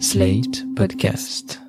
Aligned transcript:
Slate 0.00 0.64
Podcast. 0.74 1.60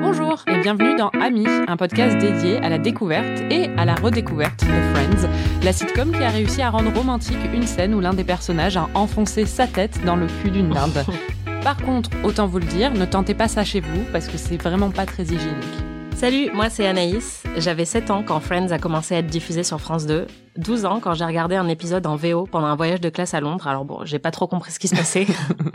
Bonjour 0.00 0.42
et 0.48 0.60
bienvenue 0.60 0.96
dans 0.96 1.10
Ami, 1.10 1.46
un 1.68 1.76
podcast 1.76 2.18
dédié 2.18 2.56
à 2.58 2.68
la 2.68 2.78
découverte 2.78 3.40
et 3.50 3.66
à 3.76 3.84
la 3.84 3.94
redécouverte 3.94 4.64
de 4.64 4.94
Friends, 4.94 5.28
la 5.62 5.72
sitcom 5.72 6.10
qui 6.10 6.22
a 6.22 6.30
réussi 6.30 6.60
à 6.60 6.70
rendre 6.70 6.92
romantique 6.92 7.38
une 7.54 7.66
scène 7.66 7.94
où 7.94 8.00
l'un 8.00 8.14
des 8.14 8.24
personnages 8.24 8.76
a 8.76 8.88
enfoncé 8.94 9.46
sa 9.46 9.66
tête 9.66 10.04
dans 10.04 10.16
le 10.16 10.26
cul 10.42 10.50
d'une 10.50 10.70
dinde. 10.70 11.04
Par 11.62 11.76
contre, 11.76 12.10
autant 12.24 12.46
vous 12.46 12.58
le 12.58 12.66
dire, 12.66 12.92
ne 12.92 13.04
tentez 13.04 13.34
pas 13.34 13.48
ça 13.48 13.64
chez 13.64 13.80
vous 13.80 14.04
parce 14.12 14.26
que 14.26 14.36
c'est 14.36 14.60
vraiment 14.60 14.90
pas 14.90 15.06
très 15.06 15.22
hygiénique. 15.24 15.87
Salut, 16.18 16.50
moi 16.52 16.68
c'est 16.68 16.84
Anaïs. 16.84 17.44
J'avais 17.58 17.84
7 17.84 18.10
ans 18.10 18.24
quand 18.24 18.40
Friends 18.40 18.72
a 18.72 18.80
commencé 18.80 19.14
à 19.14 19.18
être 19.18 19.28
diffusé 19.28 19.62
sur 19.62 19.80
France 19.80 20.04
2. 20.04 20.26
12 20.58 20.84
ans 20.86 21.00
quand 21.00 21.14
j'ai 21.14 21.24
regardé 21.24 21.54
un 21.54 21.68
épisode 21.68 22.04
en 22.06 22.16
VO 22.16 22.46
pendant 22.50 22.66
un 22.66 22.74
voyage 22.74 23.00
de 23.00 23.08
classe 23.08 23.32
à 23.32 23.40
Londres. 23.40 23.68
Alors 23.68 23.84
bon, 23.84 24.04
j'ai 24.04 24.18
pas 24.18 24.32
trop 24.32 24.48
compris 24.48 24.72
ce 24.72 24.80
qui 24.80 24.88
se 24.88 24.96
passait. 24.96 25.26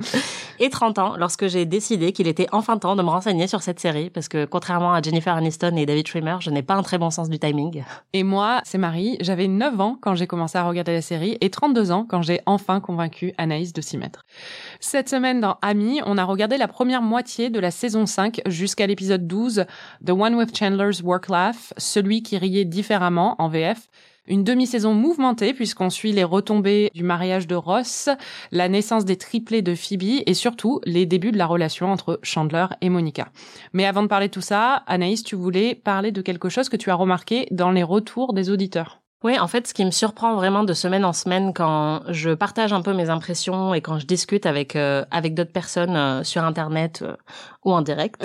et 0.59 0.69
30 0.69 0.99
ans 0.99 1.15
lorsque 1.17 1.47
j'ai 1.47 1.65
décidé 1.65 2.11
qu'il 2.11 2.27
était 2.27 2.47
enfin 2.51 2.77
temps 2.77 2.97
de 2.97 3.01
me 3.01 3.09
renseigner 3.09 3.47
sur 3.47 3.61
cette 3.61 3.79
série 3.79 4.09
parce 4.09 4.27
que 4.27 4.43
contrairement 4.43 4.93
à 4.93 5.01
Jennifer 5.01 5.33
Aniston 5.33 5.77
et 5.77 5.85
David 5.85 6.07
Schwimmer, 6.07 6.35
je 6.41 6.49
n'ai 6.49 6.63
pas 6.63 6.75
un 6.75 6.83
très 6.83 6.97
bon 6.97 7.09
sens 7.09 7.29
du 7.29 7.39
timing. 7.39 7.83
Et 8.11 8.23
moi, 8.23 8.61
c'est 8.65 8.77
Marie, 8.77 9.17
j'avais 9.21 9.47
9 9.47 9.79
ans 9.79 9.97
quand 10.01 10.15
j'ai 10.15 10.27
commencé 10.27 10.57
à 10.57 10.63
regarder 10.63 10.91
la 10.91 11.01
série 11.01 11.37
et 11.39 11.49
32 11.49 11.91
ans 11.91 12.05
quand 12.07 12.21
j'ai 12.21 12.41
enfin 12.45 12.81
convaincu 12.81 13.33
Anaïs 13.37 13.71
de 13.71 13.81
s'y 13.81 13.97
mettre. 13.97 14.25
Cette 14.81 15.07
semaine 15.07 15.39
dans 15.39 15.57
Ami, 15.61 16.01
on 16.05 16.17
a 16.17 16.25
regardé 16.25 16.57
la 16.57 16.67
première 16.67 17.01
moitié 17.01 17.49
de 17.49 17.59
la 17.59 17.71
saison 17.71 18.05
5 18.05 18.41
jusqu'à 18.47 18.85
l'épisode 18.85 19.27
12, 19.27 19.65
The 20.05 20.09
One 20.09 20.35
with 20.35 20.57
Chandler's 20.57 21.01
Work 21.01 21.29
Laugh, 21.29 21.73
celui 21.77 22.21
qui 22.21 22.37
riait 22.37 22.65
différemment 22.65 23.35
en 23.39 23.47
VF. 23.47 23.87
Une 24.25 24.45
demi-saison 24.45 24.93
mouvementée 24.93 25.53
puisqu'on 25.53 25.89
suit 25.89 26.13
les 26.13 26.23
retombées 26.23 26.89
du 26.93 27.03
mariage 27.03 27.45
de 27.45 27.55
Ross, 27.55 28.07
la 28.51 28.69
naissance 28.69 29.03
des 29.03 29.17
triplés 29.17 29.61
de 29.61 29.75
Phoebe 29.75 30.23
et 30.25 30.33
surtout 30.33 30.79
les 30.85 31.05
débuts 31.05 31.33
de 31.33 31.37
la 31.37 31.45
relation 31.45 31.91
entre 31.91 32.21
Chandler 32.23 32.67
et 32.79 32.87
Monica. 32.87 33.27
Mais 33.73 33.85
avant 33.85 34.01
de 34.01 34.07
parler 34.07 34.27
de 34.27 34.33
tout 34.33 34.39
ça, 34.39 34.83
Anaïs, 34.87 35.23
tu 35.23 35.35
voulais 35.35 35.75
parler 35.75 36.13
de 36.13 36.21
quelque 36.21 36.47
chose 36.47 36.69
que 36.69 36.77
tu 36.77 36.89
as 36.89 36.95
remarqué 36.95 37.47
dans 37.51 37.71
les 37.71 37.83
retours 37.83 38.33
des 38.33 38.49
auditeurs. 38.49 39.03
Oui, 39.23 39.39
en 39.39 39.47
fait, 39.47 39.67
ce 39.67 39.73
qui 39.73 39.85
me 39.85 39.91
surprend 39.91 40.35
vraiment 40.35 40.65
de 40.65 40.73
semaine 40.73 41.05
en 41.05 41.13
semaine 41.13 41.53
quand 41.53 42.01
je 42.09 42.31
partage 42.31 42.73
un 42.73 42.81
peu 42.81 42.93
mes 42.93 43.09
impressions 43.09 43.73
et 43.73 43.79
quand 43.79 43.97
je 43.97 44.05
discute 44.05 44.45
avec 44.45 44.75
euh, 44.75 45.05
avec 45.11 45.33
d'autres 45.33 45.53
personnes 45.53 45.95
euh, 45.95 46.23
sur 46.25 46.43
internet 46.43 47.03
euh, 47.03 47.15
ou 47.65 47.73
en 47.73 47.81
direct, 47.81 48.23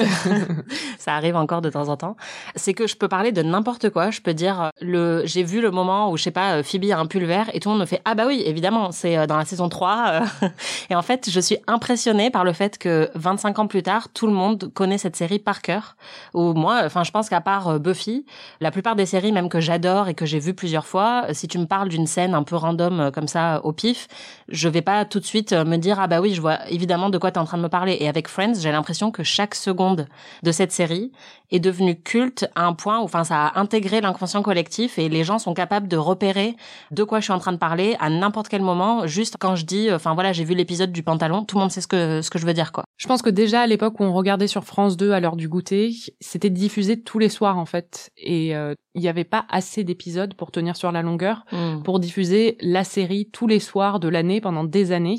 ça 0.98 1.14
arrive 1.14 1.36
encore 1.36 1.60
de 1.60 1.70
temps 1.70 1.88
en 1.88 1.96
temps, 1.96 2.16
c'est 2.56 2.74
que 2.74 2.86
je 2.86 2.96
peux 2.96 3.08
parler 3.08 3.32
de 3.32 3.42
n'importe 3.42 3.90
quoi. 3.90 4.10
Je 4.10 4.20
peux 4.20 4.34
dire 4.34 4.70
le 4.80 5.22
j'ai 5.24 5.42
vu 5.42 5.60
le 5.60 5.70
moment 5.70 6.10
où 6.10 6.16
je 6.16 6.22
sais 6.22 6.30
pas 6.30 6.62
Phoebe 6.62 6.90
a 6.90 6.98
un 6.98 7.06
pull 7.06 7.24
vert 7.24 7.50
et 7.52 7.60
tout 7.60 7.68
le 7.68 7.74
monde 7.74 7.82
me 7.82 7.86
fait 7.86 8.00
ah 8.04 8.14
bah 8.14 8.24
oui 8.26 8.42
évidemment 8.44 8.92
c'est 8.92 9.26
dans 9.26 9.36
la 9.36 9.44
saison 9.44 9.68
3 9.68 10.22
et 10.90 10.94
en 10.94 11.02
fait 11.02 11.28
je 11.30 11.40
suis 11.40 11.58
impressionnée 11.66 12.30
par 12.30 12.44
le 12.44 12.52
fait 12.52 12.78
que 12.78 13.10
25 13.14 13.58
ans 13.58 13.66
plus 13.66 13.82
tard 13.82 14.08
tout 14.08 14.26
le 14.26 14.32
monde 14.32 14.70
connaît 14.74 14.98
cette 14.98 15.16
série 15.16 15.38
par 15.38 15.62
cœur. 15.62 15.96
Ou 16.34 16.54
moi, 16.54 16.82
enfin 16.84 17.04
je 17.04 17.10
pense 17.10 17.28
qu'à 17.28 17.40
part 17.40 17.78
Buffy, 17.80 18.24
la 18.60 18.70
plupart 18.70 18.96
des 18.96 19.06
séries 19.06 19.32
même 19.32 19.48
que 19.48 19.60
j'adore 19.60 20.08
et 20.08 20.14
que 20.14 20.26
j'ai 20.26 20.38
vu 20.38 20.54
plusieurs 20.54 20.86
fois, 20.86 21.26
si 21.32 21.48
tu 21.48 21.58
me 21.58 21.66
parles 21.66 21.88
d'une 21.88 22.06
scène 22.06 22.34
un 22.34 22.42
peu 22.42 22.56
random 22.56 23.00
euh, 23.00 23.10
comme 23.10 23.28
ça 23.28 23.60
au 23.64 23.72
pif, 23.72 24.08
je 24.48 24.68
vais 24.68 24.82
pas 24.82 25.04
tout 25.04 25.20
de 25.20 25.24
suite 25.24 25.52
euh, 25.52 25.64
me 25.64 25.76
dire 25.76 25.98
ah 26.00 26.06
bah 26.06 26.20
oui, 26.20 26.34
je 26.34 26.40
vois 26.40 26.58
évidemment 26.68 27.10
de 27.10 27.18
quoi 27.18 27.30
tu 27.30 27.38
es 27.38 27.42
en 27.42 27.44
train 27.44 27.58
de 27.58 27.62
me 27.62 27.68
parler. 27.68 27.96
Et 28.00 28.08
avec 28.08 28.28
Friends, 28.28 28.54
j'ai 28.60 28.72
l'impression 28.72 29.10
que 29.10 29.22
chaque 29.28 29.54
seconde 29.54 30.06
de 30.42 30.52
cette 30.52 30.72
série 30.72 31.12
est 31.50 31.60
devenue 31.60 31.98
culte 31.98 32.46
à 32.54 32.66
un 32.66 32.74
point 32.74 33.00
où 33.00 33.04
enfin 33.04 33.24
ça 33.24 33.46
a 33.46 33.60
intégré 33.60 34.00
l'inconscient 34.02 34.42
collectif 34.42 34.98
et 34.98 35.08
les 35.08 35.24
gens 35.24 35.38
sont 35.38 35.54
capables 35.54 35.88
de 35.88 35.96
repérer 35.96 36.56
de 36.90 37.04
quoi 37.04 37.20
je 37.20 37.24
suis 37.24 37.32
en 37.32 37.38
train 37.38 37.52
de 37.52 37.58
parler 37.58 37.96
à 38.00 38.10
n'importe 38.10 38.48
quel 38.48 38.60
moment 38.60 39.06
juste 39.06 39.36
quand 39.40 39.56
je 39.56 39.64
dis 39.64 39.90
enfin 39.92 40.14
voilà, 40.14 40.32
j'ai 40.32 40.44
vu 40.44 40.54
l'épisode 40.54 40.92
du 40.92 41.02
pantalon, 41.02 41.44
tout 41.44 41.56
le 41.56 41.60
monde 41.62 41.70
sait 41.70 41.80
ce 41.80 41.86
que 41.86 42.20
ce 42.22 42.30
que 42.30 42.38
je 42.38 42.46
veux 42.46 42.54
dire 42.54 42.72
quoi. 42.72 42.84
Je 42.96 43.06
pense 43.06 43.22
que 43.22 43.30
déjà 43.30 43.62
à 43.62 43.66
l'époque 43.66 43.98
où 44.00 44.04
on 44.04 44.12
regardait 44.12 44.46
sur 44.46 44.64
France 44.64 44.96
2 44.96 45.12
à 45.12 45.20
l'heure 45.20 45.36
du 45.36 45.48
goûter, 45.48 45.94
c'était 46.20 46.50
diffusé 46.50 47.00
tous 47.00 47.18
les 47.18 47.28
soirs 47.28 47.58
en 47.58 47.66
fait 47.66 48.10
et 48.18 48.54
euh, 48.54 48.74
il 48.94 49.00
n'y 49.00 49.08
avait 49.08 49.24
pas 49.24 49.46
assez 49.48 49.84
d'épisodes 49.84 50.34
pour 50.34 50.50
tenir 50.50 50.76
sur 50.76 50.92
la 50.92 51.02
longueur 51.02 51.44
Mm. 51.52 51.82
pour 51.82 51.98
diffuser 51.98 52.56
la 52.60 52.84
série 52.84 53.28
tous 53.30 53.46
les 53.46 53.60
soirs 53.60 54.00
de 54.00 54.08
l'année 54.08 54.40
pendant 54.40 54.64
des 54.64 54.92
années. 54.92 55.18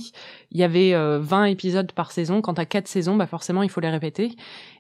Il 0.52 0.60
y 0.60 0.64
avait 0.64 0.94
euh, 0.94 1.20
20 1.22 1.46
épisodes 1.46 1.92
par 1.92 2.12
saison. 2.12 2.42
Quand 2.42 2.56
t'as 2.56 2.66
quatre 2.66 2.88
saisons, 2.88 3.16
bah 3.16 3.28
forcément 3.28 3.64
il 3.64 3.70
faut 3.70 3.82
les 3.82 3.90
répéter. 4.00 4.36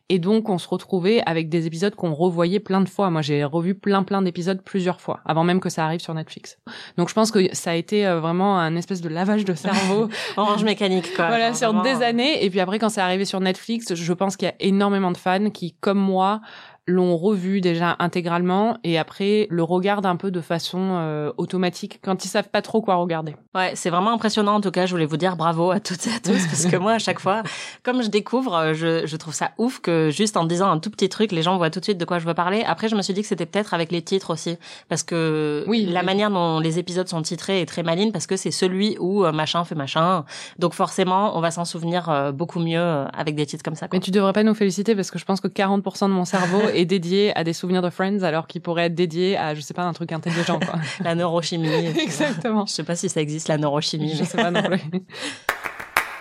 Et 0.09 0.19
donc 0.19 0.49
on 0.49 0.57
se 0.57 0.67
retrouvait 0.67 1.21
avec 1.25 1.49
des 1.49 1.67
épisodes 1.67 1.93
qu'on 1.93 2.13
revoyait 2.13 2.59
plein 2.59 2.81
de 2.81 2.89
fois. 2.89 3.09
Moi 3.09 3.21
j'ai 3.21 3.43
revu 3.43 3.75
plein 3.75 4.03
plein 4.03 4.21
d'épisodes 4.21 4.61
plusieurs 4.63 4.99
fois 5.01 5.19
avant 5.25 5.43
même 5.43 5.59
que 5.59 5.69
ça 5.69 5.85
arrive 5.85 5.99
sur 5.99 6.13
Netflix. 6.13 6.57
Donc 6.97 7.09
je 7.09 7.13
pense 7.13 7.31
que 7.31 7.53
ça 7.53 7.71
a 7.71 7.75
été 7.75 8.07
euh, 8.07 8.19
vraiment 8.19 8.57
un 8.57 8.75
espèce 8.75 9.01
de 9.01 9.09
lavage 9.09 9.45
de 9.45 9.53
cerveau. 9.53 10.09
Orange 10.37 10.63
mécanique 10.63 11.15
quoi. 11.15 11.27
voilà 11.27 11.53
sur 11.53 11.73
vraiment, 11.73 11.83
des 11.83 12.03
années. 12.03 12.43
Et 12.43 12.49
puis 12.49 12.59
après 12.59 12.79
quand 12.79 12.89
c'est 12.89 13.01
arrivé 13.01 13.25
sur 13.25 13.39
Netflix, 13.39 13.93
je 13.93 14.13
pense 14.13 14.35
qu'il 14.35 14.47
y 14.47 14.51
a 14.51 14.55
énormément 14.59 15.11
de 15.11 15.17
fans 15.17 15.49
qui 15.51 15.75
comme 15.79 15.99
moi 15.99 16.41
l'ont 16.89 17.15
revu 17.15 17.61
déjà 17.61 17.95
intégralement 17.99 18.77
et 18.83 18.97
après 18.97 19.47
le 19.49 19.63
regardent 19.63 20.07
un 20.07 20.15
peu 20.15 20.31
de 20.31 20.41
façon 20.41 20.79
euh, 20.79 21.31
automatique 21.37 21.99
quand 22.01 22.25
ils 22.25 22.27
savent 22.27 22.49
pas 22.49 22.61
trop 22.61 22.81
quoi 22.81 22.95
regarder. 22.95 23.35
Ouais, 23.55 23.71
c'est 23.75 23.89
vraiment 23.89 24.11
impressionnant. 24.11 24.55
En 24.55 24.61
tout 24.61 24.71
cas, 24.71 24.85
je 24.85 24.91
voulais 24.91 25.05
vous 25.05 25.17
dire 25.17 25.37
bravo 25.37 25.71
à 25.71 25.79
toutes 25.79 26.07
et 26.07 26.11
à 26.11 26.19
tous 26.19 26.45
parce 26.47 26.65
que 26.65 26.75
moi, 26.77 26.93
à 26.93 26.99
chaque 26.99 27.19
fois, 27.19 27.43
comme 27.83 28.01
je 28.01 28.09
découvre, 28.09 28.55
euh, 28.55 28.73
je, 28.73 29.05
je 29.05 29.17
trouve 29.17 29.33
ça 29.33 29.51
ouf 29.57 29.79
que 29.79 29.91
juste 30.09 30.37
en 30.37 30.45
disant 30.45 30.69
un 30.71 30.79
tout 30.79 30.89
petit 30.89 31.09
truc, 31.09 31.31
les 31.31 31.41
gens 31.41 31.57
voient 31.57 31.69
tout 31.69 31.79
de 31.79 31.85
suite 31.85 31.97
de 31.97 32.05
quoi 32.05 32.19
je 32.19 32.25
veux 32.25 32.33
parler. 32.33 32.63
Après, 32.65 32.87
je 32.89 32.95
me 32.95 33.01
suis 33.01 33.13
dit 33.13 33.21
que 33.21 33.27
c'était 33.27 33.45
peut-être 33.45 33.73
avec 33.73 33.91
les 33.91 34.01
titres 34.01 34.31
aussi 34.31 34.57
parce 34.87 35.03
que 35.03 35.63
Oui, 35.67 35.85
la 35.85 35.99
oui. 36.01 36.05
manière 36.05 36.29
dont 36.31 36.59
les 36.59 36.79
épisodes 36.79 37.07
sont 37.07 37.21
titrés 37.21 37.61
est 37.61 37.65
très 37.65 37.83
maligne 37.83 38.11
parce 38.11 38.27
que 38.27 38.35
c'est 38.37 38.51
celui 38.51 38.97
où 38.99 39.25
euh, 39.25 39.31
machin 39.31 39.63
fait 39.63 39.75
machin. 39.75 40.25
Donc 40.57 40.73
forcément, 40.73 41.37
on 41.37 41.41
va 41.41 41.51
s'en 41.51 41.65
souvenir 41.65 42.09
euh, 42.09 42.31
beaucoup 42.31 42.59
mieux 42.59 42.79
euh, 42.79 43.05
avec 43.17 43.35
des 43.35 43.45
titres 43.45 43.63
comme 43.63 43.75
ça. 43.75 43.87
Quoi. 43.87 43.97
Mais 43.97 44.01
tu 44.03 44.11
devrais 44.11 44.33
pas 44.33 44.43
nous 44.43 44.53
féliciter 44.53 44.95
parce 44.95 45.11
que 45.11 45.19
je 45.19 45.25
pense 45.25 45.41
que 45.41 45.47
40% 45.47 46.05
de 46.07 46.13
mon 46.13 46.25
cerveau 46.25 46.61
est 46.73 46.85
dédié 46.85 47.35
à 47.37 47.43
des 47.43 47.53
souvenirs 47.53 47.81
de 47.81 47.89
Friends 47.89 48.23
alors 48.23 48.47
qu'il 48.47 48.61
pourrait 48.61 48.85
être 48.85 48.95
dédié 48.95 49.37
à 49.37 49.53
je 49.55 49.61
sais 49.61 49.73
pas 49.73 49.83
un 49.83 49.93
truc 49.93 50.11
intelligent 50.11 50.59
quoi. 50.59 50.75
La 51.03 51.15
neurochimie. 51.15 51.69
Exactement. 52.01 52.65
Je 52.65 52.73
sais 52.73 52.83
pas 52.83 52.95
si 52.95 53.09
ça 53.09 53.21
existe 53.21 53.47
la 53.47 53.57
neurochimie. 53.57 54.15
Je 54.15 54.23
sais 54.23 54.37
pas 54.37 54.51
non 54.51 54.61
plus. 54.63 54.79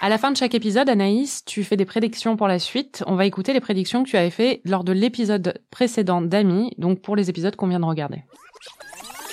À 0.00 0.08
la 0.08 0.18
fin 0.18 0.30
de 0.30 0.36
chaque 0.36 0.54
épisode, 0.54 0.88
Anaïs, 0.88 1.44
tu 1.44 1.64
fais 1.64 1.76
des 1.76 1.84
prédictions 1.84 2.36
pour 2.36 2.46
la 2.46 2.60
suite. 2.60 3.02
On 3.06 3.16
va 3.16 3.26
écouter 3.26 3.52
les 3.52 3.60
prédictions 3.60 4.04
que 4.04 4.08
tu 4.08 4.16
avais 4.16 4.30
fait 4.30 4.60
lors 4.64 4.84
de 4.84 4.92
l'épisode 4.92 5.60
précédent 5.72 6.20
d'Ami, 6.22 6.72
donc 6.78 7.00
pour 7.02 7.16
les 7.16 7.30
épisodes 7.30 7.56
qu'on 7.56 7.66
vient 7.66 7.80
de 7.80 7.84
regarder. 7.84 8.22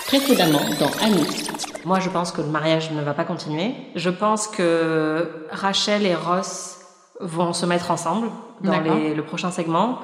Précédemment 0.08 0.62
dans 0.80 0.90
Annie. 1.04 1.28
Moi, 1.86 2.00
je 2.00 2.10
pense 2.10 2.32
que 2.32 2.42
le 2.42 2.48
mariage 2.48 2.92
ne 2.92 3.02
va 3.02 3.14
pas 3.14 3.26
continuer. 3.26 3.74
Je 3.96 4.10
pense 4.10 4.48
que 4.48 5.46
Rachel 5.52 6.04
et 6.06 6.16
Ross 6.16 6.80
vont 7.20 7.54
se 7.54 7.68
mettre 7.68 7.92
ensemble 7.92 8.30
dans 8.62 8.80
les- 8.80 9.14
le 9.14 9.24
prochain 9.24 9.52
segment. 9.52 10.00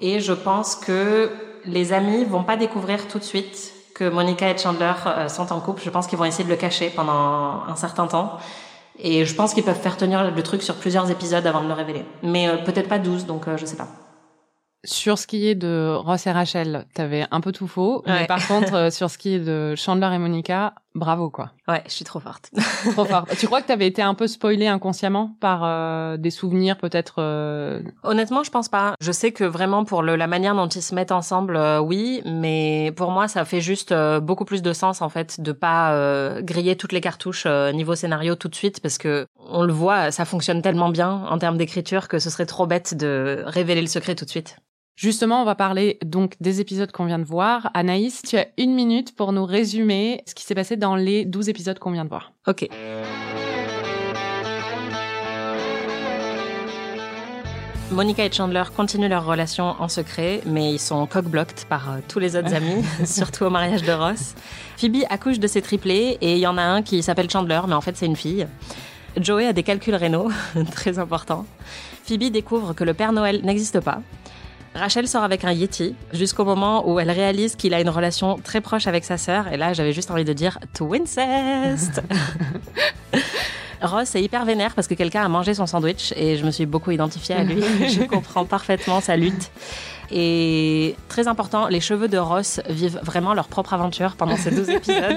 Et 0.00 0.20
je 0.20 0.32
pense 0.32 0.76
que 0.76 1.30
les 1.66 1.92
amis 1.92 2.24
vont 2.24 2.42
pas 2.42 2.56
découvrir 2.56 3.06
tout 3.06 3.18
de 3.18 3.24
suite 3.24 3.72
que 3.94 4.08
Monica 4.08 4.50
et 4.50 4.56
Chandler 4.56 4.92
euh, 5.06 5.28
sont 5.28 5.52
en 5.52 5.60
couple. 5.60 5.82
Je 5.84 5.90
pense 5.90 6.06
qu'ils 6.06 6.18
vont 6.18 6.24
essayer 6.26 6.44
de 6.44 6.50
le 6.50 6.56
cacher 6.56 6.90
pendant 6.94 7.62
un 7.68 7.76
certain 7.76 8.06
temps. 8.06 8.38
Et 8.98 9.24
je 9.24 9.34
pense 9.34 9.52
qu'ils 9.54 9.64
peuvent 9.64 9.80
faire 9.80 9.96
tenir 9.96 10.30
le 10.30 10.42
truc 10.42 10.62
sur 10.62 10.74
plusieurs 10.76 11.10
épisodes 11.10 11.46
avant 11.46 11.62
de 11.62 11.68
le 11.68 11.74
révéler. 11.74 12.04
Mais 12.22 12.48
euh, 12.48 12.56
peut-être 12.56 12.88
pas 12.88 12.98
12, 12.98 13.26
donc 13.26 13.46
euh, 13.48 13.56
je 13.56 13.66
sais 13.66 13.76
pas. 13.76 13.88
Sur 14.84 15.18
ce 15.18 15.26
qui 15.26 15.48
est 15.48 15.54
de 15.56 15.92
Ross 15.96 16.26
et 16.26 16.32
Rachel, 16.32 16.86
t'avais 16.94 17.26
un 17.32 17.40
peu 17.40 17.50
tout 17.50 17.66
faux, 17.66 18.02
mais 18.06 18.12
Ouais. 18.12 18.26
par 18.26 18.46
contre, 18.46 18.74
euh, 18.74 18.90
sur 18.90 19.10
ce 19.10 19.18
qui 19.18 19.34
est 19.34 19.40
de 19.40 19.74
Chandler 19.74 20.10
et 20.14 20.18
Monica, 20.18 20.74
bravo 20.96 21.30
quoi. 21.30 21.52
Ouais, 21.68 21.82
je 21.86 21.92
suis 21.92 22.04
trop 22.04 22.20
forte. 22.20 22.50
Trop 22.92 23.04
fort. 23.04 23.26
tu 23.38 23.46
crois 23.46 23.60
que 23.60 23.66
t'avais 23.66 23.86
été 23.86 24.02
un 24.02 24.14
peu 24.14 24.26
spoilé 24.26 24.66
inconsciemment 24.66 25.36
par 25.40 25.62
euh, 25.64 26.16
des 26.16 26.30
souvenirs 26.30 26.78
peut-être 26.78 27.16
euh, 27.18 27.82
Honnêtement, 28.02 28.42
je 28.42 28.50
pense 28.50 28.68
pas. 28.68 28.94
Je 29.00 29.12
sais 29.12 29.32
que 29.32 29.44
vraiment 29.44 29.84
pour 29.84 30.02
le, 30.02 30.16
la 30.16 30.26
manière 30.26 30.54
dont 30.54 30.68
ils 30.68 30.82
se 30.82 30.94
mettent 30.94 31.12
ensemble, 31.12 31.56
euh, 31.56 31.80
oui, 31.80 32.22
mais 32.24 32.92
pour 32.96 33.10
moi, 33.10 33.28
ça 33.28 33.44
fait 33.44 33.60
juste 33.60 33.94
beaucoup 34.22 34.44
plus 34.44 34.62
de 34.62 34.72
sens 34.72 35.02
en 35.02 35.08
fait 35.08 35.40
de 35.40 35.52
pas 35.52 36.40
griller 36.40 36.76
toutes 36.76 36.92
les 36.92 37.00
cartouches 37.00 37.46
niveau 37.46 37.94
scénario 37.94 38.34
tout 38.34 38.48
de 38.48 38.54
suite 38.54 38.80
parce 38.80 38.98
que 38.98 39.26
on 39.38 39.62
le 39.62 39.72
voit, 39.72 40.10
ça 40.10 40.24
fonctionne 40.24 40.62
tellement 40.62 40.88
bien 40.88 41.24
en 41.28 41.38
termes 41.38 41.56
d'écriture 41.56 42.08
que 42.08 42.18
ce 42.18 42.30
serait 42.30 42.46
trop 42.46 42.66
bête 42.66 42.96
de 42.96 43.42
révéler 43.46 43.80
le 43.80 43.86
secret 43.86 44.14
tout 44.14 44.24
de 44.24 44.30
suite. 44.30 44.56
Justement, 44.96 45.42
on 45.42 45.44
va 45.44 45.54
parler 45.54 45.98
donc 46.06 46.36
des 46.40 46.62
épisodes 46.62 46.90
qu'on 46.90 47.04
vient 47.04 47.18
de 47.18 47.24
voir. 47.24 47.70
Anaïs, 47.74 48.22
tu 48.22 48.38
as 48.38 48.46
une 48.56 48.74
minute 48.74 49.14
pour 49.14 49.32
nous 49.32 49.44
résumer 49.44 50.22
ce 50.26 50.34
qui 50.34 50.42
s'est 50.42 50.54
passé 50.54 50.78
dans 50.78 50.96
les 50.96 51.26
12 51.26 51.50
épisodes 51.50 51.78
qu'on 51.78 51.90
vient 51.90 52.04
de 52.04 52.08
voir. 52.08 52.32
Ok. 52.46 52.66
Monica 57.90 58.24
et 58.24 58.32
Chandler 58.32 58.62
continuent 58.74 59.10
leur 59.10 59.26
relation 59.26 59.74
en 59.78 59.88
secret, 59.88 60.40
mais 60.46 60.72
ils 60.72 60.78
sont 60.78 61.06
cock-blocked 61.06 61.66
par 61.68 61.90
euh, 61.90 61.98
tous 62.08 62.18
les 62.18 62.34
autres 62.34 62.54
amis, 62.54 62.82
surtout 63.04 63.44
au 63.44 63.50
mariage 63.50 63.82
de 63.82 63.92
Ross. 63.92 64.34
Phoebe 64.78 65.04
accouche 65.10 65.38
de 65.38 65.46
ses 65.46 65.60
triplés 65.60 66.16
et 66.22 66.32
il 66.32 66.38
y 66.38 66.46
en 66.46 66.56
a 66.56 66.62
un 66.62 66.80
qui 66.80 67.02
s'appelle 67.02 67.28
Chandler, 67.28 67.60
mais 67.68 67.74
en 67.74 67.82
fait 67.82 67.98
c'est 67.98 68.06
une 68.06 68.16
fille. 68.16 68.46
Joey 69.18 69.46
a 69.46 69.52
des 69.52 69.62
calculs 69.62 69.94
rénaux, 69.94 70.30
très 70.72 70.98
important. 70.98 71.44
Phoebe 72.04 72.30
découvre 72.30 72.72
que 72.72 72.82
le 72.82 72.94
Père 72.94 73.12
Noël 73.12 73.42
n'existe 73.44 73.80
pas. 73.80 74.00
Rachel 74.76 75.08
sort 75.08 75.24
avec 75.24 75.44
un 75.44 75.52
Yeti 75.52 75.94
jusqu'au 76.12 76.44
moment 76.44 76.88
où 76.88 77.00
elle 77.00 77.10
réalise 77.10 77.56
qu'il 77.56 77.72
a 77.72 77.80
une 77.80 77.88
relation 77.88 78.38
très 78.38 78.60
proche 78.60 78.86
avec 78.86 79.04
sa 79.04 79.16
sœur. 79.16 79.48
Et 79.48 79.56
là, 79.56 79.72
j'avais 79.72 79.92
juste 79.92 80.10
envie 80.10 80.24
de 80.24 80.32
dire 80.32 80.58
Twincest 80.74 82.02
Ross 83.82 84.14
est 84.14 84.22
hyper 84.22 84.44
vénère 84.44 84.74
parce 84.74 84.86
que 84.86 84.94
quelqu'un 84.94 85.22
a 85.22 85.28
mangé 85.28 85.54
son 85.54 85.66
sandwich 85.66 86.12
et 86.16 86.36
je 86.36 86.44
me 86.44 86.50
suis 86.50 86.66
beaucoup 86.66 86.90
identifiée 86.90 87.34
à 87.34 87.44
lui. 87.44 87.60
je 87.88 88.02
comprends 88.04 88.44
parfaitement 88.44 89.00
sa 89.00 89.16
lutte. 89.16 89.50
Et 90.10 90.94
très 91.08 91.26
important, 91.28 91.66
les 91.68 91.80
cheveux 91.80 92.08
de 92.08 92.18
Ross 92.18 92.60
vivent 92.68 93.00
vraiment 93.02 93.34
leur 93.34 93.48
propre 93.48 93.74
aventure 93.74 94.14
pendant 94.16 94.36
ces 94.36 94.50
12 94.50 94.68
épisodes. 94.70 95.16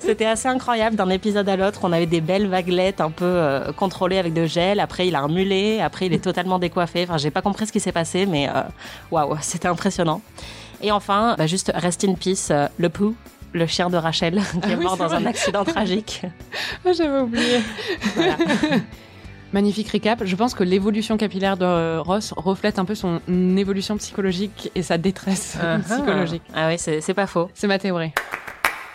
C'était 0.00 0.24
assez 0.26 0.48
incroyable 0.48 0.96
d'un 0.96 1.10
épisode 1.10 1.48
à 1.48 1.56
l'autre. 1.56 1.80
On 1.82 1.92
avait 1.92 2.06
des 2.06 2.20
belles 2.20 2.46
vaguelettes 2.48 3.00
un 3.00 3.10
peu 3.10 3.24
euh, 3.26 3.72
contrôlées 3.72 4.18
avec 4.18 4.32
de 4.32 4.46
gel. 4.46 4.80
Après, 4.80 5.06
il 5.06 5.14
a 5.14 5.20
un 5.20 5.28
mulet. 5.28 5.80
Après, 5.80 6.06
il 6.06 6.12
est 6.14 6.24
totalement 6.24 6.58
décoiffé. 6.66 7.04
Enfin, 7.04 7.18
j'ai 7.18 7.30
pas 7.30 7.42
compris 7.42 7.66
ce 7.66 7.72
qui 7.72 7.80
s'est 7.80 7.92
passé, 7.92 8.26
mais 8.26 8.48
euh, 8.48 8.62
waouh, 9.10 9.36
c'était 9.42 9.68
impressionnant. 9.68 10.22
Et 10.82 10.90
enfin, 10.90 11.34
bah, 11.36 11.46
juste 11.46 11.70
rest 11.74 12.04
in 12.04 12.14
peace, 12.14 12.48
euh, 12.50 12.66
le 12.78 12.88
Pooh, 12.88 13.14
le 13.52 13.66
chien 13.66 13.90
de 13.90 13.98
Rachel, 13.98 14.36
qui 14.52 14.58
Ah 14.62 14.70
est 14.70 14.74
oui, 14.76 14.84
mort 14.84 14.96
dans 14.96 15.08
vrai. 15.08 15.16
un 15.18 15.26
accident 15.26 15.64
tragique. 15.64 16.22
Ah, 16.86 16.92
J'avais 16.92 17.20
oublié. 17.20 17.60
Voilà. 18.16 18.36
Magnifique 19.52 19.88
récap. 19.88 20.24
Je 20.24 20.36
pense 20.36 20.54
que 20.54 20.62
l'évolution 20.62 21.16
capillaire 21.16 21.56
de 21.56 21.98
Ross 21.98 22.32
reflète 22.36 22.78
un 22.78 22.84
peu 22.84 22.94
son 22.94 23.20
évolution 23.56 23.96
psychologique 23.96 24.70
et 24.74 24.82
sa 24.82 24.98
détresse 24.98 25.58
psychologique. 25.84 26.42
Ah 26.54 26.68
oui, 26.68 26.76
c'est 26.78 27.00
c'est 27.00 27.14
pas 27.14 27.26
faux. 27.26 27.48
C'est 27.54 27.66
ma 27.66 27.78
théorie. 27.78 28.12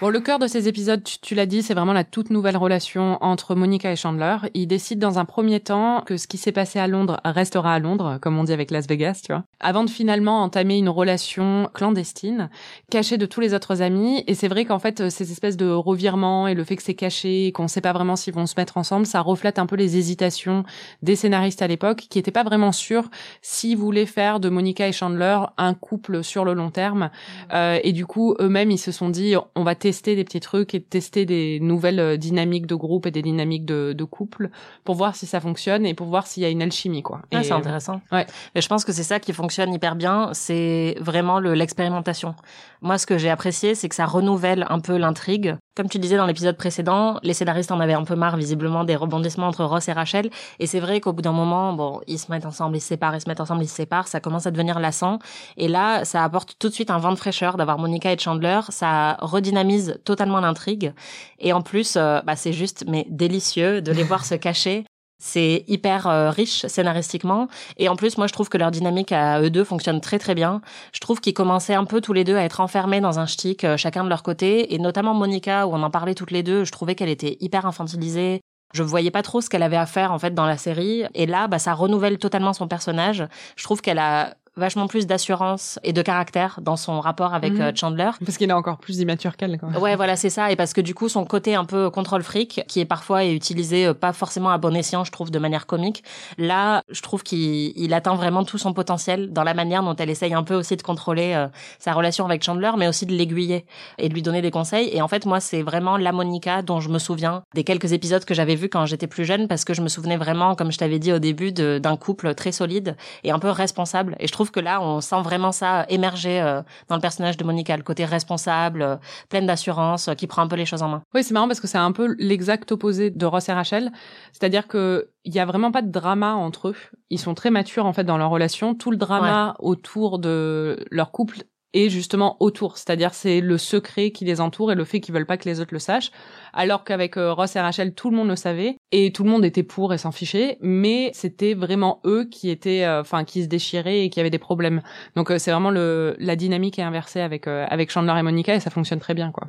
Bon, 0.01 0.09
le 0.09 0.19
cœur 0.19 0.39
de 0.39 0.47
ces 0.47 0.67
épisodes, 0.67 1.01
tu, 1.01 1.19
tu 1.19 1.35
l'as 1.35 1.45
dit, 1.45 1.63
c'est 1.63 1.73
vraiment 1.73 1.93
la 1.93 2.03
toute 2.03 2.29
nouvelle 2.29 2.57
relation 2.57 3.17
entre 3.21 3.55
Monica 3.55 3.89
et 3.89 3.95
Chandler. 3.95 4.35
Ils 4.53 4.67
décident 4.67 5.07
dans 5.07 5.19
un 5.19 5.23
premier 5.23 5.61
temps 5.61 6.01
que 6.05 6.17
ce 6.17 6.27
qui 6.27 6.37
s'est 6.37 6.51
passé 6.51 6.79
à 6.79 6.87
Londres 6.87 7.21
restera 7.23 7.73
à 7.73 7.79
Londres, 7.79 8.17
comme 8.21 8.37
on 8.37 8.43
dit 8.43 8.51
avec 8.51 8.71
Las 8.71 8.87
Vegas, 8.87 9.21
tu 9.25 9.31
vois. 9.31 9.45
Avant 9.61 9.85
de 9.85 9.89
finalement 9.89 10.43
entamer 10.43 10.77
une 10.77 10.89
relation 10.89 11.69
clandestine, 11.73 12.49
cachée 12.91 13.17
de 13.17 13.25
tous 13.25 13.39
les 13.39 13.53
autres 13.53 13.81
amis. 13.81 14.21
Et 14.27 14.35
c'est 14.35 14.49
vrai 14.49 14.65
qu'en 14.65 14.79
fait, 14.79 15.09
ces 15.09 15.31
espèces 15.31 15.55
de 15.55 15.69
revirements 15.69 16.49
et 16.49 16.55
le 16.55 16.65
fait 16.65 16.75
que 16.75 16.83
c'est 16.83 16.93
caché, 16.93 17.53
qu'on 17.53 17.69
sait 17.69 17.79
pas 17.79 17.93
vraiment 17.93 18.17
s'ils 18.17 18.33
vont 18.33 18.47
se 18.47 18.55
mettre 18.57 18.75
ensemble, 18.75 19.05
ça 19.05 19.21
reflète 19.21 19.59
un 19.59 19.65
peu 19.65 19.77
les 19.77 19.95
hésitations 19.95 20.65
des 21.03 21.15
scénaristes 21.15 21.61
à 21.61 21.67
l'époque, 21.67 22.07
qui 22.09 22.19
étaient 22.19 22.31
pas 22.31 22.43
vraiment 22.43 22.73
sûrs 22.73 23.09
s'ils 23.41 23.77
voulaient 23.77 24.05
faire 24.05 24.41
de 24.41 24.49
Monica 24.49 24.89
et 24.89 24.91
Chandler 24.91 25.39
un 25.57 25.73
couple 25.73 26.21
sur 26.21 26.43
le 26.43 26.53
long 26.53 26.69
terme. 26.69 27.11
Euh, 27.53 27.79
et 27.81 27.93
du 27.93 28.05
coup, 28.05 28.35
eux-mêmes, 28.41 28.71
ils 28.71 28.77
se 28.77 28.91
sont 28.91 29.07
dit, 29.07 29.35
on 29.55 29.63
va 29.63 29.73
tester 29.85 30.15
des 30.15 30.23
petits 30.23 30.39
trucs 30.39 30.73
et 30.73 30.81
tester 30.81 31.27
des 31.27 31.59
nouvelles 31.61 31.99
euh, 31.99 32.17
dynamiques 32.17 32.65
de 32.65 32.73
groupe 32.73 33.05
et 33.05 33.11
des 33.11 33.21
dynamiques 33.21 33.65
de, 33.65 33.93
de 33.93 34.03
couple 34.03 34.49
pour 34.83 34.95
voir 34.95 35.15
si 35.15 35.27
ça 35.27 35.39
fonctionne 35.39 35.85
et 35.85 35.93
pour 35.93 36.07
voir 36.07 36.25
s'il 36.25 36.41
y 36.41 36.45
a 36.47 36.49
une 36.49 36.63
alchimie, 36.63 37.03
quoi. 37.03 37.21
Ah, 37.31 37.43
c'est 37.43 37.51
intéressant. 37.51 38.01
ouais. 38.11 38.25
Et 38.55 38.61
je 38.61 38.67
pense 38.67 38.83
que 38.83 38.91
c'est 38.91 39.03
ça 39.03 39.19
qui 39.19 39.31
fonctionne 39.31 39.71
hyper 39.71 39.95
bien, 39.95 40.29
c'est 40.33 40.95
vraiment 40.99 41.39
le- 41.39 41.53
l'expérimentation. 41.53 42.33
Moi, 42.81 42.97
ce 42.97 43.05
que 43.05 43.19
j'ai 43.19 43.29
apprécié, 43.29 43.75
c'est 43.75 43.89
que 43.89 43.95
ça 43.95 44.05
renouvelle 44.07 44.65
un 44.69 44.79
peu 44.79 44.97
l'intrigue. 44.97 45.55
Comme 45.75 45.89
tu 45.89 45.99
disais 45.99 46.15
dans 46.17 46.25
l'épisode 46.25 46.55
précédent, 46.55 47.19
les 47.21 47.33
scénaristes 47.33 47.71
en 47.71 47.79
avaient 47.81 47.93
un 47.93 48.05
peu 48.05 48.15
marre, 48.15 48.37
visiblement, 48.37 48.85
des 48.85 48.95
rebondissements 48.95 49.47
entre 49.47 49.65
Ross 49.65 49.87
et 49.89 49.91
Rachel. 49.93 50.29
Et 50.59 50.67
c'est 50.67 50.79
vrai 50.79 51.01
qu'au 51.01 51.11
bout 51.11 51.21
d'un 51.21 51.33
moment, 51.33 51.73
bon, 51.73 51.99
ils 52.07 52.17
se 52.17 52.31
mettent 52.31 52.45
ensemble, 52.45 52.77
ils 52.77 52.81
se 52.81 52.87
séparent, 52.87 53.13
ils 53.15 53.21
se 53.21 53.27
mettent 53.27 53.41
ensemble, 53.41 53.61
ils 53.63 53.67
se 53.67 53.75
séparent, 53.75 54.07
ça 54.07 54.19
commence 54.21 54.47
à 54.47 54.51
devenir 54.51 54.79
lassant. 54.79 55.19
Et 55.57 55.67
là, 55.67 56.05
ça 56.05 56.23
apporte 56.23 56.55
tout 56.59 56.69
de 56.69 56.73
suite 56.73 56.89
un 56.91 56.97
vent 56.97 57.11
de 57.11 57.17
fraîcheur 57.17 57.57
d'avoir 57.57 57.77
Monica 57.77 58.09
et 58.13 58.17
Chandler. 58.17 58.61
Ça 58.69 59.17
redynamise 59.19 59.74
totalement 60.03 60.39
l'intrigue. 60.39 60.93
Et 61.39 61.53
en 61.53 61.61
plus, 61.61 61.95
euh, 61.95 62.21
bah, 62.21 62.35
c'est 62.35 62.53
juste, 62.53 62.85
mais 62.87 63.05
délicieux 63.09 63.81
de 63.81 63.91
les 63.91 64.03
voir 64.03 64.25
se 64.31 64.35
cacher. 64.35 64.85
C'est 65.17 65.63
hyper 65.67 66.07
euh, 66.07 66.29
riche 66.29 66.65
scénaristiquement. 66.67 67.47
Et 67.77 67.87
en 67.87 67.95
plus, 67.95 68.17
moi, 68.17 68.27
je 68.27 68.33
trouve 68.33 68.49
que 68.49 68.57
leur 68.57 68.69
dynamique 68.69 69.11
à 69.11 69.41
eux 69.41 69.49
deux 69.49 69.63
fonctionne 69.63 70.01
très 70.01 70.19
très 70.19 70.35
bien. 70.35 70.61
Je 70.93 70.99
trouve 70.99 71.21
qu'ils 71.21 71.33
commençaient 71.33 71.73
un 71.73 71.85
peu 71.85 72.01
tous 72.01 72.11
les 72.11 72.25
deux 72.25 72.35
à 72.35 72.43
être 72.43 72.59
enfermés 72.59 72.99
dans 72.99 73.17
un 73.17 73.25
shtick, 73.25 73.63
euh, 73.63 73.77
chacun 73.77 74.03
de 74.03 74.09
leur 74.09 74.23
côté. 74.23 74.73
Et 74.73 74.79
notamment 74.79 75.13
Monica, 75.13 75.67
où 75.67 75.73
on 75.73 75.83
en 75.83 75.89
parlait 75.89 76.15
toutes 76.15 76.31
les 76.31 76.43
deux, 76.43 76.65
je 76.65 76.71
trouvais 76.71 76.95
qu'elle 76.95 77.09
était 77.09 77.37
hyper 77.39 77.65
infantilisée. 77.65 78.41
Je 78.73 78.83
voyais 78.83 79.11
pas 79.11 79.21
trop 79.21 79.39
ce 79.39 79.49
qu'elle 79.49 79.63
avait 79.63 79.77
à 79.77 79.85
faire 79.85 80.11
en 80.11 80.19
fait 80.19 80.33
dans 80.33 80.45
la 80.45 80.57
série. 80.57 81.03
Et 81.13 81.25
là, 81.25 81.47
bah, 81.47 81.59
ça 81.59 81.73
renouvelle 81.73 82.17
totalement 82.17 82.51
son 82.51 82.67
personnage. 82.67 83.25
Je 83.55 83.63
trouve 83.63 83.81
qu'elle 83.81 83.99
a 83.99 84.35
vachement 84.57 84.87
plus 84.87 85.05
d'assurance 85.07 85.79
et 85.83 85.93
de 85.93 86.01
caractère 86.01 86.59
dans 86.61 86.75
son 86.77 86.99
rapport 86.99 87.33
avec 87.33 87.53
Mhm. 87.53 87.61
euh, 87.61 87.71
Chandler. 87.75 88.09
Parce 88.25 88.37
qu'il 88.37 88.49
est 88.49 88.53
encore 88.53 88.77
plus 88.77 88.99
immature 88.99 89.35
qu'elle, 89.37 89.57
quand 89.59 89.67
même. 89.69 89.81
Ouais, 89.81 89.95
voilà, 89.95 90.15
c'est 90.15 90.29
ça. 90.29 90.51
Et 90.51 90.55
parce 90.55 90.73
que 90.73 90.81
du 90.81 90.93
coup, 90.93 91.09
son 91.09 91.25
côté 91.25 91.55
un 91.55 91.65
peu 91.65 91.89
contrôle 91.89 92.23
fric, 92.23 92.61
qui 92.67 92.79
est 92.79 92.85
parfois 92.85 93.23
est 93.25 93.33
utilisé 93.33 93.87
euh, 93.87 93.93
pas 93.93 94.13
forcément 94.13 94.49
à 94.49 94.57
bon 94.57 94.75
escient, 94.75 95.03
je 95.03 95.11
trouve, 95.11 95.31
de 95.31 95.39
manière 95.39 95.65
comique. 95.65 96.03
Là, 96.37 96.83
je 96.89 97.01
trouve 97.01 97.23
qu'il 97.23 97.73
il 97.77 97.93
atteint 97.93 98.15
vraiment 98.15 98.43
tout 98.43 98.57
son 98.57 98.73
potentiel 98.73 99.31
dans 99.33 99.43
la 99.43 99.53
manière 99.53 99.83
dont 99.83 99.95
elle 99.95 100.09
essaye 100.09 100.33
un 100.33 100.43
peu 100.43 100.55
aussi 100.55 100.75
de 100.77 100.81
contrôler 100.81 101.33
euh, 101.35 101.47
sa 101.79 101.93
relation 101.93 102.25
avec 102.25 102.43
Chandler, 102.43 102.71
mais 102.77 102.87
aussi 102.87 103.05
de 103.05 103.13
l'aiguiller 103.13 103.65
et 103.97 104.09
de 104.09 104.13
lui 104.13 104.21
donner 104.21 104.41
des 104.41 104.51
conseils. 104.51 104.89
Et 104.93 105.01
en 105.01 105.07
fait, 105.07 105.25
moi, 105.25 105.39
c'est 105.39 105.61
vraiment 105.61 105.97
la 105.97 106.11
Monica 106.11 106.61
dont 106.61 106.79
je 106.79 106.89
me 106.89 106.99
souviens 106.99 107.43
des 107.53 107.63
quelques 107.63 107.91
épisodes 107.93 108.23
que 108.25 108.33
j'avais 108.33 108.55
vus 108.55 108.69
quand 108.69 108.85
j'étais 108.85 109.07
plus 109.07 109.25
jeune, 109.25 109.47
parce 109.47 109.65
que 109.65 109.73
je 109.73 109.81
me 109.81 109.87
souvenais 109.87 110.17
vraiment, 110.17 110.55
comme 110.55 110.71
je 110.71 110.77
t'avais 110.77 110.99
dit 110.99 111.11
au 111.11 111.19
début, 111.19 111.51
d'un 111.51 111.97
couple 111.97 112.33
très 112.35 112.51
solide 112.51 112.95
et 113.23 113.31
un 113.31 113.39
peu 113.39 113.49
responsable. 113.49 114.15
Et 114.19 114.27
je 114.27 114.31
trouve 114.31 114.44
que 114.51 114.59
là, 114.59 114.81
on 114.81 115.01
sent 115.01 115.21
vraiment 115.21 115.51
ça 115.51 115.85
émerger 115.89 116.41
euh, 116.41 116.61
dans 116.87 116.95
le 116.95 117.01
personnage 117.01 117.37
de 117.37 117.43
Monica, 117.43 117.75
le 117.77 117.83
côté 117.83 118.05
responsable, 118.05 118.81
euh, 118.81 118.95
pleine 119.29 119.45
d'assurance, 119.45 120.07
euh, 120.07 120.13
qui 120.13 120.27
prend 120.27 120.41
un 120.41 120.47
peu 120.47 120.55
les 120.55 120.65
choses 120.65 120.81
en 120.81 120.89
main. 120.89 121.03
Oui, 121.13 121.23
c'est 121.23 121.33
marrant 121.33 121.47
parce 121.47 121.59
que 121.59 121.67
c'est 121.67 121.77
un 121.77 121.91
peu 121.91 122.15
l'exact 122.19 122.71
opposé 122.71 123.09
de 123.09 123.25
Ross 123.25 123.49
et 123.49 123.53
Rachel. 123.53 123.91
C'est-à-dire 124.31 124.67
que 124.67 125.09
il 125.23 125.33
y 125.33 125.39
a 125.39 125.45
vraiment 125.45 125.71
pas 125.71 125.81
de 125.81 125.91
drama 125.91 126.33
entre 126.33 126.69
eux. 126.69 126.75
Ils 127.09 127.19
sont 127.19 127.33
très 127.33 127.49
matures 127.49 127.85
en 127.85 127.93
fait 127.93 128.03
dans 128.03 128.17
leur 128.17 128.29
relation. 128.29 128.75
Tout 128.75 128.91
le 128.91 128.97
drama 128.97 129.55
autour 129.59 130.19
de 130.19 130.85
leur 130.91 131.11
couple 131.11 131.39
est 131.75 131.89
justement 131.89 132.37
autour. 132.39 132.77
C'est-à-dire 132.77 133.13
c'est 133.13 133.41
le 133.41 133.57
secret 133.57 134.11
qui 134.11 134.25
les 134.25 134.41
entoure 134.41 134.71
et 134.71 134.75
le 134.75 134.85
fait 134.85 134.99
qu'ils 134.99 135.13
veulent 135.13 135.25
pas 135.25 135.37
que 135.37 135.47
les 135.47 135.59
autres 135.59 135.73
le 135.73 135.79
sachent. 135.79 136.11
Alors 136.53 136.83
qu'avec 136.83 137.17
euh, 137.17 137.33
Ross 137.33 137.55
et 137.55 137.59
Rachel, 137.59 137.93
tout 137.93 138.09
le 138.09 138.15
monde 138.15 138.29
le 138.29 138.35
savait 138.35 138.77
et 138.91 139.11
tout 139.11 139.23
le 139.23 139.29
monde 139.29 139.45
était 139.45 139.63
pour 139.63 139.93
et 139.93 139.97
s'en 139.97 140.11
fichait. 140.11 140.57
Mais 140.61 141.11
c'était 141.13 141.53
vraiment 141.53 142.01
eux 142.05 142.25
qui 142.25 142.49
étaient, 142.49 142.85
euh, 142.85 143.01
enfin, 143.01 143.25
qui 143.25 143.43
se 143.43 143.47
déchiraient 143.47 144.05
et 144.05 144.09
qui 144.09 144.19
avaient 144.19 144.29
des 144.29 144.39
problèmes. 144.39 144.81
Donc 145.15 145.29
euh, 145.29 145.37
c'est 145.37 145.51
vraiment 145.51 145.71
le 145.71 146.15
la 146.19 146.35
dynamique 146.35 146.79
est 146.79 146.83
inversée 146.83 147.21
avec 147.21 147.47
avec 147.47 147.91
Chandler 147.91 148.13
et 148.17 148.23
Monica 148.23 148.55
et 148.55 148.59
ça 148.59 148.69
fonctionne 148.69 148.99
très 148.99 149.13
bien 149.13 149.31
quoi. 149.31 149.47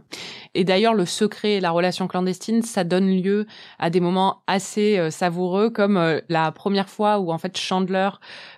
Et 0.56 0.64
d'ailleurs, 0.64 0.94
le 0.94 1.04
secret 1.04 1.56
et 1.56 1.60
la 1.60 1.70
relation 1.70 2.08
clandestine, 2.08 2.62
ça 2.62 2.82
donne 2.82 3.10
lieu 3.10 3.46
à 3.78 3.90
des 3.90 4.00
moments 4.00 4.42
assez 4.46 4.98
euh, 4.98 5.10
savoureux, 5.10 5.68
comme 5.68 5.98
euh, 5.98 6.20
la 6.30 6.50
première 6.50 6.88
fois 6.88 7.18
où 7.18 7.30
en 7.30 7.36
fait 7.36 7.58
Chandler 7.58 8.08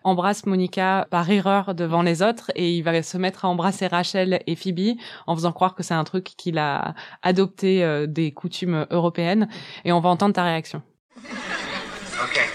embrasse 0.04 0.46
Monica 0.46 1.08
par 1.10 1.28
erreur 1.28 1.74
devant 1.74 2.02
les 2.02 2.22
autres 2.22 2.52
et 2.54 2.72
il 2.72 2.82
va 2.82 3.02
se 3.02 3.18
mettre 3.18 3.44
à 3.44 3.48
embrasser 3.48 3.88
Rachel 3.88 4.40
et 4.46 4.54
Phoebe 4.54 4.96
en 5.26 5.34
faisant 5.34 5.50
croire 5.50 5.74
que 5.74 5.82
c'est 5.82 5.94
un 5.94 6.04
truc 6.04 6.24
qu'il 6.36 6.58
a 6.58 6.94
adopté 7.22 7.82
euh, 7.82 8.06
des 8.06 8.30
coutumes 8.30 8.86
européennes. 8.90 9.48
Et 9.84 9.90
on 9.90 9.98
va 9.98 10.08
entendre 10.08 10.34
ta 10.34 10.44
réaction. 10.44 10.82
Okay, 12.24 12.47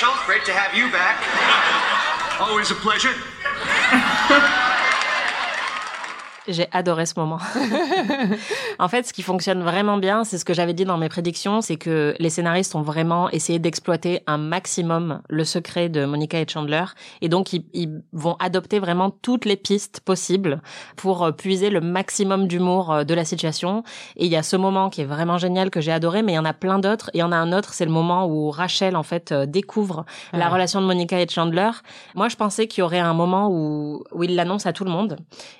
Rachel, 0.00 0.14
great 0.26 0.44
to 0.44 0.52
have 0.52 0.76
you 0.76 0.92
back. 0.92 1.18
Always 2.40 2.70
a 2.70 2.76
pleasure. 2.76 3.14
J'ai 6.48 6.66
adoré 6.72 7.04
ce 7.04 7.14
moment. 7.18 7.38
en 8.78 8.88
fait, 8.88 9.06
ce 9.06 9.12
qui 9.12 9.22
fonctionne 9.22 9.62
vraiment 9.62 9.98
bien, 9.98 10.24
c'est 10.24 10.38
ce 10.38 10.44
que 10.46 10.54
j'avais 10.54 10.72
dit 10.72 10.86
dans 10.86 10.96
mes 10.96 11.10
prédictions, 11.10 11.60
c'est 11.60 11.76
que 11.76 12.14
les 12.18 12.30
scénaristes 12.30 12.74
ont 12.74 12.80
vraiment 12.80 13.28
essayé 13.30 13.58
d'exploiter 13.58 14.22
un 14.26 14.38
maximum 14.38 15.20
le 15.28 15.44
secret 15.44 15.90
de 15.90 16.06
Monica 16.06 16.40
et 16.40 16.46
Chandler. 16.48 16.84
Et 17.20 17.28
donc, 17.28 17.52
ils, 17.52 17.66
ils 17.74 18.02
vont 18.12 18.36
adopter 18.40 18.78
vraiment 18.78 19.10
toutes 19.10 19.44
les 19.44 19.56
pistes 19.56 20.00
possibles 20.00 20.62
pour 20.96 21.30
puiser 21.36 21.68
le 21.68 21.82
maximum 21.82 22.48
d'humour 22.48 22.92
euh, 22.92 23.04
de 23.04 23.14
la 23.14 23.26
situation. 23.26 23.82
Et 24.16 24.24
il 24.24 24.32
y 24.32 24.36
a 24.36 24.42
ce 24.42 24.56
moment 24.56 24.88
qui 24.88 25.02
est 25.02 25.06
vraiment 25.06 25.36
génial 25.36 25.68
que 25.68 25.82
j'ai 25.82 25.92
adoré, 25.92 26.22
mais 26.22 26.32
il 26.32 26.36
y 26.36 26.38
en 26.38 26.46
a 26.46 26.54
plein 26.54 26.78
d'autres. 26.78 27.10
Et 27.12 27.18
il 27.18 27.20
y 27.20 27.24
en 27.24 27.32
a 27.32 27.36
un 27.36 27.52
autre, 27.52 27.74
c'est 27.74 27.84
le 27.84 27.90
moment 27.90 28.26
où 28.26 28.50
Rachel, 28.50 28.96
en 28.96 29.02
fait, 29.02 29.32
euh, 29.32 29.44
découvre 29.44 30.06
la 30.32 30.48
relation 30.48 30.80
de 30.80 30.86
Monica 30.86 31.20
et 31.20 31.28
Chandler. 31.28 31.70
Moi, 32.14 32.28
je 32.28 32.36
pensais 32.36 32.66
qu'il 32.66 32.80
y 32.80 32.84
aurait 32.84 32.98
un 32.98 33.14
moment 33.14 33.48
où, 33.50 34.02
où 34.12 34.22
il 34.22 34.34
l'annonce 34.34 34.64
à 34.64 34.72
tout 34.72 34.84
le 34.84 34.90
monde. 34.90 35.18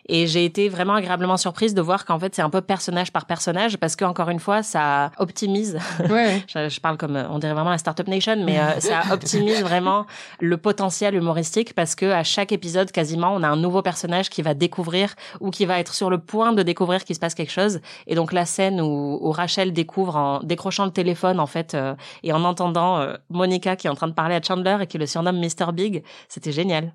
Et 0.08 0.26
j'ai 0.26 0.44
été 0.44 0.68
vraiment 0.68 0.77
agréablement 0.80 1.36
surprise 1.36 1.74
de 1.74 1.80
voir 1.80 2.04
qu'en 2.04 2.18
fait, 2.18 2.34
c'est 2.34 2.42
un 2.42 2.50
peu 2.50 2.60
personnage 2.60 3.12
par 3.12 3.26
personnage 3.26 3.76
parce 3.78 3.96
que, 3.96 4.04
encore 4.04 4.28
une 4.30 4.40
fois, 4.40 4.62
ça 4.62 5.10
optimise. 5.18 5.78
Ouais. 6.08 6.42
je, 6.46 6.68
je 6.68 6.80
parle 6.80 6.96
comme, 6.96 7.16
euh, 7.16 7.28
on 7.28 7.38
dirait 7.38 7.52
vraiment 7.52 7.70
la 7.70 7.78
Startup 7.78 8.06
Nation, 8.06 8.36
mais 8.44 8.58
euh, 8.58 8.80
ça 8.80 9.02
optimise 9.12 9.60
vraiment 9.62 10.06
le 10.40 10.56
potentiel 10.56 11.14
humoristique 11.14 11.74
parce 11.74 11.94
que 11.94 12.06
à 12.06 12.22
chaque 12.22 12.52
épisode, 12.52 12.90
quasiment, 12.92 13.34
on 13.34 13.42
a 13.42 13.48
un 13.48 13.56
nouveau 13.56 13.82
personnage 13.82 14.30
qui 14.30 14.42
va 14.42 14.54
découvrir 14.54 15.14
ou 15.40 15.50
qui 15.50 15.66
va 15.66 15.78
être 15.80 15.92
sur 15.92 16.08
le 16.08 16.18
point 16.18 16.52
de 16.52 16.62
découvrir 16.62 17.04
qu'il 17.04 17.14
se 17.14 17.20
passe 17.20 17.34
quelque 17.34 17.52
chose. 17.52 17.80
Et 18.06 18.14
donc, 18.14 18.32
la 18.32 18.46
scène 18.46 18.80
où, 18.80 19.18
où 19.20 19.32
Rachel 19.32 19.72
découvre 19.72 20.16
en 20.16 20.40
décrochant 20.42 20.84
le 20.84 20.92
téléphone, 20.92 21.40
en 21.40 21.46
fait, 21.46 21.74
euh, 21.74 21.94
et 22.22 22.32
en 22.32 22.44
entendant 22.44 22.98
euh, 22.98 23.14
Monica 23.30 23.76
qui 23.76 23.86
est 23.86 23.90
en 23.90 23.94
train 23.94 24.08
de 24.08 24.12
parler 24.12 24.34
à 24.34 24.42
Chandler 24.42 24.76
et 24.80 24.86
qui 24.86 24.98
le 24.98 25.06
surnomme 25.06 25.38
Mr. 25.38 25.72
Big, 25.72 26.04
c'était 26.28 26.52
génial. 26.52 26.92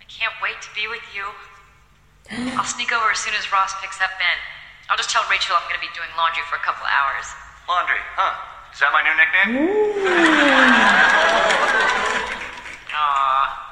I 0.00 0.04
can't 0.08 0.32
wait 0.42 0.58
to 0.60 0.68
be 0.74 0.88
with 0.90 1.02
you. 1.11 1.11
I'll 2.32 2.64
sneak 2.64 2.92
over 2.92 3.10
as 3.10 3.18
soon 3.18 3.34
as 3.34 3.52
Ross 3.52 3.74
picks 3.80 4.00
up 4.00 4.10
Ben. 4.18 4.38
I'll 4.88 4.96
just 4.96 5.10
tell 5.10 5.22
Rachel 5.30 5.54
I'm 5.56 5.68
going 5.68 5.76
to 5.76 5.84
be 5.84 5.92
doing 5.92 6.08
laundry 6.16 6.42
for 6.48 6.56
a 6.56 6.64
couple 6.64 6.86
hours. 6.88 7.26
Laundry, 7.68 8.00
huh? 8.16 8.32
Is 8.72 8.80
that 8.80 8.92
my 8.92 9.04
new 9.04 9.12
nickname? 9.20 9.68
Aw. 12.94 13.62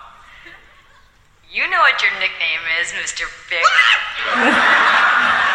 You 1.50 1.70
know 1.70 1.80
what 1.80 2.02
your 2.02 2.12
nickname 2.20 2.60
is, 2.80 2.92
Mr. 2.92 3.24
Big. 3.48 3.64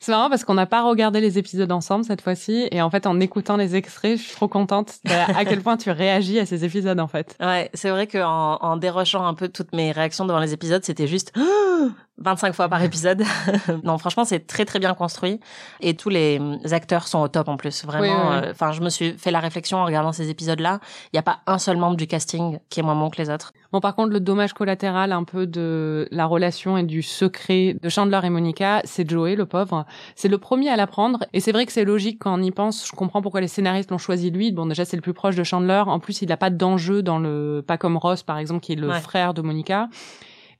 C'est 0.00 0.12
marrant 0.12 0.30
parce 0.30 0.44
qu'on 0.44 0.54
n'a 0.54 0.66
pas 0.66 0.82
regardé 0.82 1.20
les 1.20 1.38
épisodes 1.38 1.70
ensemble 1.72 2.04
cette 2.04 2.20
fois-ci 2.20 2.68
et 2.70 2.80
en 2.82 2.90
fait 2.90 3.06
en 3.06 3.18
écoutant 3.18 3.56
les 3.56 3.74
extraits, 3.74 4.16
je 4.16 4.22
suis 4.22 4.32
trop 4.32 4.48
contente 4.48 4.94
à 5.08 5.44
quel 5.44 5.60
point 5.60 5.76
tu 5.76 5.90
réagis 5.90 6.38
à 6.38 6.46
ces 6.46 6.64
épisodes 6.64 7.00
en 7.00 7.08
fait. 7.08 7.36
Ouais, 7.40 7.70
c'est 7.74 7.90
vrai 7.90 8.06
qu'en 8.06 8.56
en 8.56 8.76
dérochant 8.76 9.26
un 9.26 9.34
peu 9.34 9.48
toutes 9.48 9.74
mes 9.74 9.90
réactions 9.92 10.24
devant 10.24 10.40
les 10.40 10.52
épisodes, 10.52 10.84
c'était 10.84 11.08
juste 11.08 11.32
25 12.20 12.52
fois 12.54 12.68
par 12.68 12.82
épisode. 12.82 13.22
non, 13.84 13.98
franchement, 13.98 14.24
c'est 14.24 14.46
très 14.46 14.64
très 14.64 14.78
bien 14.78 14.94
construit 14.94 15.40
et 15.80 15.94
tous 15.94 16.08
les 16.08 16.40
acteurs 16.72 17.06
sont 17.08 17.20
au 17.20 17.28
top 17.28 17.48
en 17.48 17.56
plus. 17.56 17.84
Vraiment, 17.84 18.02
Oui, 18.02 18.08
oui, 18.10 18.36
oui. 18.40 18.46
euh, 18.46 18.50
enfin, 18.52 18.72
je 18.72 18.80
me 18.80 18.88
suis 18.90 19.12
fait 19.12 19.30
la 19.30 19.40
réflexion 19.40 19.78
en 19.78 19.84
regardant 19.84 20.12
ces 20.12 20.30
épisodes-là. 20.30 20.80
Il 21.12 21.16
n'y 21.16 21.18
a 21.18 21.22
pas 21.22 21.38
un 21.46 21.58
seul 21.58 21.76
membre 21.76 21.96
du 21.96 22.06
casting 22.06 22.58
qui 22.70 22.80
est 22.80 22.82
moins 22.82 22.96
bon 22.96 23.10
que 23.10 23.16
les 23.20 23.30
autres. 23.30 23.52
Bon 23.70 23.80
par 23.80 23.94
contre 23.94 24.12
le 24.12 24.20
dommage 24.20 24.54
collatéral 24.54 25.12
un 25.12 25.24
peu 25.24 25.46
de 25.46 26.08
la 26.10 26.24
relation 26.24 26.78
et 26.78 26.84
du 26.84 27.02
secret 27.02 27.76
de 27.82 27.88
Chandler 27.90 28.20
et 28.24 28.30
Monica, 28.30 28.80
c'est 28.84 29.08
Joey 29.08 29.36
le 29.36 29.44
pauvre. 29.44 29.84
C'est 30.16 30.28
le 30.28 30.38
premier 30.38 30.70
à 30.70 30.76
l'apprendre 30.76 31.18
et 31.34 31.40
c'est 31.40 31.52
vrai 31.52 31.66
que 31.66 31.72
c'est 31.72 31.84
logique 31.84 32.18
quand 32.18 32.38
on 32.38 32.42
y 32.42 32.50
pense. 32.50 32.86
Je 32.86 32.92
comprends 32.92 33.20
pourquoi 33.20 33.42
les 33.42 33.48
scénaristes 33.48 33.90
l'ont 33.90 33.98
choisi 33.98 34.30
lui. 34.30 34.52
Bon 34.52 34.64
déjà 34.64 34.86
c'est 34.86 34.96
le 34.96 35.02
plus 35.02 35.12
proche 35.12 35.36
de 35.36 35.44
Chandler. 35.44 35.82
En 35.86 35.98
plus 36.00 36.22
il 36.22 36.28
n'a 36.30 36.38
pas 36.38 36.48
d'enjeu 36.48 37.02
dans 37.02 37.18
le 37.18 37.62
pas 37.66 37.76
comme 37.76 37.98
Ross 37.98 38.22
par 38.22 38.38
exemple 38.38 38.60
qui 38.60 38.72
est 38.72 38.76
le 38.76 38.88
Ouais. 38.88 39.00
frère 39.00 39.34
de 39.34 39.42
Monica. 39.42 39.88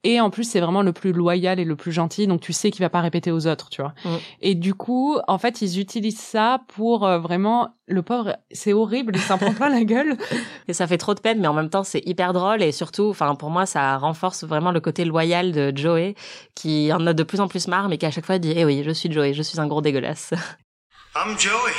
Et 0.04 0.20
en 0.20 0.30
plus, 0.30 0.44
c'est 0.44 0.60
vraiment 0.60 0.82
le 0.82 0.92
plus 0.92 1.12
loyal 1.12 1.58
et 1.58 1.64
le 1.64 1.74
plus 1.74 1.90
gentil, 1.90 2.28
donc 2.28 2.40
tu 2.40 2.52
sais 2.52 2.70
qu'il 2.70 2.82
va 2.82 2.90
pas 2.90 3.00
répéter 3.00 3.32
aux 3.32 3.48
autres, 3.48 3.68
tu 3.68 3.82
vois. 3.82 3.94
Mm. 4.04 4.16
Et 4.42 4.54
du 4.54 4.74
coup, 4.74 5.18
en 5.26 5.38
fait, 5.38 5.60
ils 5.60 5.80
utilisent 5.80 6.20
ça 6.20 6.60
pour 6.68 7.04
euh, 7.04 7.18
vraiment 7.18 7.74
le 7.88 8.02
pauvre. 8.02 8.36
C'est 8.52 8.72
horrible, 8.72 9.14
il 9.16 9.20
s'en 9.20 9.38
prend 9.38 9.52
plein 9.52 9.68
la 9.68 9.82
gueule. 9.82 10.16
Et 10.68 10.72
ça 10.72 10.86
fait 10.86 10.98
trop 10.98 11.14
de 11.14 11.20
peine, 11.20 11.40
mais 11.40 11.48
en 11.48 11.54
même 11.54 11.70
temps, 11.70 11.82
c'est 11.82 12.02
hyper 12.06 12.32
drôle 12.32 12.62
et 12.62 12.72
surtout, 12.72 13.08
enfin, 13.08 13.34
pour 13.34 13.50
moi, 13.50 13.64
ça 13.64 13.96
renforce 13.96 14.44
vraiment 14.44 14.70
le 14.70 14.80
côté 14.80 15.06
loyal 15.06 15.50
de 15.52 15.72
Joey, 15.74 16.14
qui 16.54 16.92
en 16.92 17.06
a 17.06 17.14
de 17.14 17.22
plus 17.22 17.40
en 17.40 17.48
plus 17.48 17.68
marre, 17.68 17.88
mais 17.88 17.96
qui 17.96 18.04
à 18.04 18.10
chaque 18.10 18.26
fois 18.26 18.38
dit, 18.38 18.52
eh 18.54 18.66
oui, 18.66 18.82
je 18.84 18.90
suis 18.90 19.10
Joey, 19.10 19.32
je 19.32 19.42
suis 19.42 19.58
un 19.58 19.66
gros 19.66 19.80
dégueulasse. 19.80 20.34
I'm 21.16 21.38
Joey. 21.38 21.72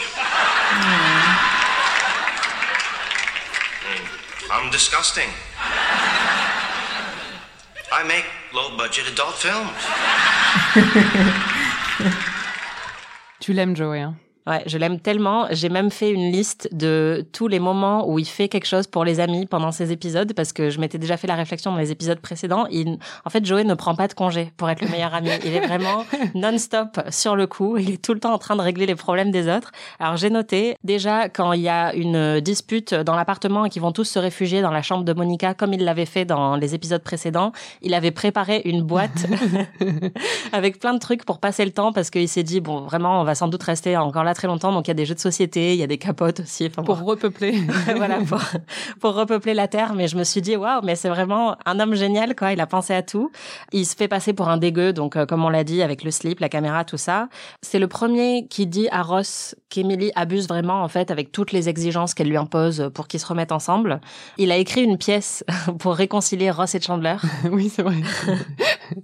I'm 4.52 4.72
disgusting. 4.72 5.30
I 8.00 8.04
make 8.04 8.24
low 8.54 8.78
budget 8.78 9.12
adult 9.12 9.36
films. 9.36 9.76
tu 13.42 13.52
l'aimes, 13.52 13.76
Joey. 13.76 14.00
Hein. 14.00 14.16
Ouais, 14.48 14.64
je 14.66 14.78
l'aime 14.78 15.00
tellement. 15.00 15.48
J'ai 15.52 15.70
même 15.70 15.92
fait 15.92 16.10
une 16.10 16.32
liste 16.32 16.70
de 16.72 17.26
tous 17.34 17.48
les 17.48 17.60
moments 17.60 18.10
où 18.10 18.20
il 18.20 18.26
fait 18.26 18.48
quelque 18.48 18.66
chose 18.66 18.88
pour 18.88 19.04
les 19.04 19.20
amis 19.20 19.46
pendant 19.46 19.72
ces 19.72 19.92
épisodes 19.92 20.34
parce 20.34 20.54
que 20.54 20.70
je 20.70 20.80
m'étais 20.80 20.98
déjà 20.98 21.18
fait 21.18 21.28
la 21.28 21.36
réflexion 21.36 21.72
dans 21.72 21.78
les 21.78 21.92
épisodes 21.92 22.20
précédents. 22.20 22.66
Il, 22.72 22.98
en 23.26 23.30
fait, 23.30 23.46
Joey 23.46 23.64
ne 23.64 23.74
prend 23.76 23.96
pas 23.96 24.08
de 24.08 24.14
congé 24.14 24.52
pour 24.58 24.70
être 24.70 24.82
le 24.82 24.88
meilleur 24.88 25.14
ami. 25.14 25.30
Il 25.46 25.54
est 25.54 25.68
vraiment 25.68 26.06
non-stop 26.36 27.00
sur 27.10 27.36
le 27.36 27.48
coup. 27.48 27.78
Il 27.78 27.92
est 27.92 28.02
tout 28.02 28.14
le 28.14 28.20
temps 28.20 28.34
en 28.34 28.38
train 28.38 28.56
de 28.56 28.62
régler 28.62 28.86
les 28.86 28.96
problèmes 28.96 29.32
des 29.32 29.48
autres. 29.48 29.72
Alors, 30.00 30.18
j'ai 30.18 30.30
noté 30.30 30.76
déjà 30.84 31.30
quand 31.30 31.54
il 31.54 31.62
y 31.62 31.70
a 31.70 31.94
une 31.94 32.40
dispute 32.40 32.94
dans 32.94 33.16
l'appartement 33.16 33.66
et 33.66 33.70
qu'ils 33.70 33.82
vont 33.82 33.92
tous 33.92 34.06
se 34.06 34.20
réfugier 34.20 34.62
dans 34.62 34.72
la 34.72 34.82
chambre 34.82 35.04
de 35.04 35.14
Monica 35.14 35.54
comme 35.54 35.74
il 35.74 35.84
l'avait 35.84 36.06
fait 36.06 36.26
dans 36.26 36.56
les 36.56 36.76
épisodes 36.76 37.04
précédents, 37.04 37.52
il 37.82 37.94
avait 37.94 38.12
préparé 38.12 38.62
une 38.66 38.82
boîte 38.82 39.28
avec 40.54 40.80
plein 40.80 40.94
de 40.94 41.00
trucs 41.00 41.26
pour 41.26 41.40
passer 41.40 41.66
le 41.66 41.72
temps 41.72 41.92
parce 41.92 42.10
qu'il 42.10 42.28
s'est 42.28 42.44
dit 42.44 42.62
bon 42.62 42.82
vraiment 42.82 43.22
on 43.22 43.24
va 43.24 43.36
sans 43.36 43.48
doute 43.48 43.64
rester 43.64 43.98
encore 43.98 44.24
là 44.24 44.29
très 44.34 44.48
longtemps 44.48 44.72
donc 44.72 44.88
il 44.88 44.90
y 44.90 44.92
a 44.92 44.96
des 44.96 45.06
jeux 45.06 45.16
de 45.16 45.20
société, 45.20 45.74
il 45.74 45.80
y 45.80 45.84
a 45.84 45.88
des 45.88 45.98
capotes 45.98 46.42
aussi 46.42 46.68
enfin, 46.68 46.84
Pour 46.84 46.98
bon, 46.98 47.06
repeupler. 47.06 47.52
voilà 47.96 48.20
pour, 48.20 48.42
pour 49.00 49.14
repeupler 49.14 49.54
la 49.54 49.68
terre 49.68 49.94
mais 49.94 50.08
je 50.08 50.18
me 50.18 50.24
suis 50.24 50.42
dit 50.42 50.56
waouh 50.56 50.82
mais 50.84 50.96
c'est 50.96 51.10
vraiment 51.10 51.58
un 51.66 51.80
homme 51.80 51.96
génial 51.96 52.36
quoi, 52.36 52.54
il 52.54 52.62
a 52.62 52.68
pensé 52.68 52.94
à 52.94 53.02
tout. 53.02 53.32
Il 53.72 53.86
se 53.86 53.96
fait 53.96 54.08
passer 54.08 54.34
pour 54.34 54.50
un 54.50 54.58
dégueu 54.58 54.94
donc 54.94 55.16
euh, 55.16 55.26
comme 55.26 55.44
on 55.44 55.50
l'a 55.50 55.64
dit 55.64 55.82
avec 55.82 56.04
le 56.04 56.12
slip, 56.12 56.40
la 56.40 56.50
caméra 56.50 56.84
tout 56.86 56.98
ça. 56.98 57.30
C'est 57.62 57.80
le 57.80 57.88
premier 57.88 58.48
qui 58.48 58.68
dit 58.68 58.88
à 58.92 59.02
Ross 59.02 59.56
qu'Emily 59.70 60.12
abuse 60.16 60.48
vraiment 60.48 60.84
en 60.84 60.88
fait 60.88 61.12
avec 61.12 61.32
toutes 61.32 61.52
les 61.52 61.70
exigences 61.70 62.14
qu'elle 62.14 62.30
lui 62.30 62.38
impose 62.38 62.90
pour 62.94 63.08
qu'ils 63.08 63.20
se 63.20 63.26
remettent 63.26 63.52
ensemble. 63.52 64.02
Il 64.38 64.52
a 64.52 64.58
écrit 64.58 64.84
une 64.84 64.98
pièce 64.98 65.44
pour 65.80 65.96
réconcilier 65.96 66.52
Ross 66.52 66.76
et 66.76 66.82
Chandler. 66.82 67.18
oui, 67.52 67.70
c'est 67.70 67.84
vrai. 67.84 67.96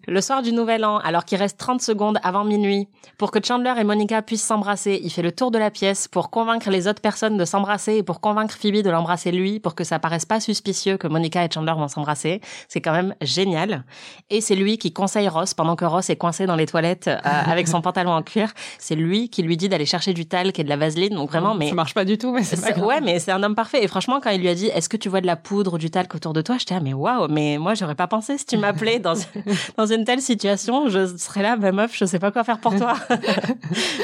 Le 0.08 0.22
soir 0.22 0.42
du 0.42 0.52
Nouvel 0.52 0.86
An, 0.86 0.98
alors 1.00 1.26
qu'il 1.26 1.38
reste 1.38 1.58
30 1.58 1.82
secondes 1.82 2.20
avant 2.24 2.44
minuit, 2.44 2.88
pour 3.18 3.32
que 3.32 3.40
Chandler 3.44 3.74
et 3.78 3.84
Monica 3.84 4.22
puissent 4.22 4.44
s'embrasser, 4.44 5.00
il 5.04 5.10
fait 5.16 5.22
le 5.22 5.32
tour 5.32 5.50
de 5.52 5.58
la 5.58 5.72
pièce 5.72 6.08
pour 6.08 6.30
convaincre 6.30 6.70
les 6.70 6.88
autres 6.88 7.02
personnes 7.02 7.38
de 7.38 7.46
s'embrasser 7.46 7.96
et 7.96 8.04
pour 8.04 8.20
convaincre 8.20 8.56
Phoebe 8.56 8.84
de 8.84 8.90
l'embrasser 8.90 9.32
lui, 9.32 9.60
pour 9.60 9.74
que 9.76 9.84
ça 9.84 9.98
paraisse 9.98 10.26
pas 10.26 10.40
suspicieux 10.40 10.98
que 10.98 11.08
Monica 11.08 11.44
et 11.44 11.50
Chandler 11.52 11.74
vont 11.78 11.88
s'embrasser. 11.88 12.42
C'est 12.68 12.82
quand 12.82 12.92
même 12.92 13.16
génial. 13.22 13.84
Et 14.30 14.42
c'est 14.42 14.56
lui 14.56 14.78
qui 14.78 14.92
conseille 14.92 15.28
Ross 15.30 15.54
pendant 15.54 15.76
que 15.76 15.86
Ross 15.86 16.10
est 16.10 16.18
coincé 16.18 16.46
dans 16.46 16.56
les 16.58 16.66
toilettes 16.66 17.08
euh, 17.08 17.18
avec 17.24 17.68
son 17.68 17.82
pantalon 17.82 18.12
en 18.12 18.22
cuir. 18.22 18.52
C'est 18.78 18.96
lui 18.96 19.30
qui 19.30 19.42
lui 19.42 19.56
dit 19.58 19.70
d'aller 19.70 19.86
chercher 19.86 20.14
du 20.14 20.26
talc 20.26 20.60
et 20.60 20.64
de 20.66 20.70
la 20.70 20.76
vaseline. 20.76 21.16
Donc 21.16 21.30
vraiment, 21.30 21.56
mais 21.56 21.70
Ça 21.70 21.76
marche 21.76 21.94
pas 21.94 22.04
du 22.06 22.18
tout, 22.18 22.34
mais 22.34 22.44
c'est 22.44 22.60
pas 22.60 22.68
c'est- 22.68 22.74
grave. 22.74 22.86
ouais, 22.86 23.02
mais 23.02 23.20
c'est 23.20 23.32
un 23.32 23.42
homme 23.42 23.56
parfait. 23.56 23.84
Et 23.84 23.88
franchement, 23.88 24.20
quand 24.22 24.32
il 24.32 24.42
lui 24.42 24.50
a 24.50 24.56
dit, 24.56 24.68
est-ce 24.68 24.90
que 24.90 24.98
tu 24.98 25.08
vois 25.08 25.22
de 25.22 25.28
la 25.28 25.38
poudre 25.38 25.76
ou 25.76 25.78
du 25.78 25.90
talc 25.90 26.14
autour 26.14 26.34
de 26.34 26.42
toi? 26.42 26.58
J'étais, 26.60 26.76
ah, 26.76 26.82
mais 26.82 26.94
waouh, 26.94 27.28
mais 27.30 27.58
moi, 27.58 27.74
j'aurais 27.74 27.96
pas 27.96 28.08
pensé 28.08 28.38
si 28.38 28.46
tu 28.46 28.58
m'appelais 28.58 29.00
dans, 29.00 29.14
dans 29.78 29.86
une 29.86 30.04
telle 30.04 30.22
situation, 30.22 30.90
je 30.90 31.16
serais 31.18 31.42
là, 31.42 31.56
bah, 31.56 31.72
meuf, 31.72 31.96
je 31.98 32.04
sais 32.04 32.20
pas 32.20 32.32
quoi 32.32 32.44
faire 32.44 32.60
pour 32.60 32.76
toi. 32.76 32.96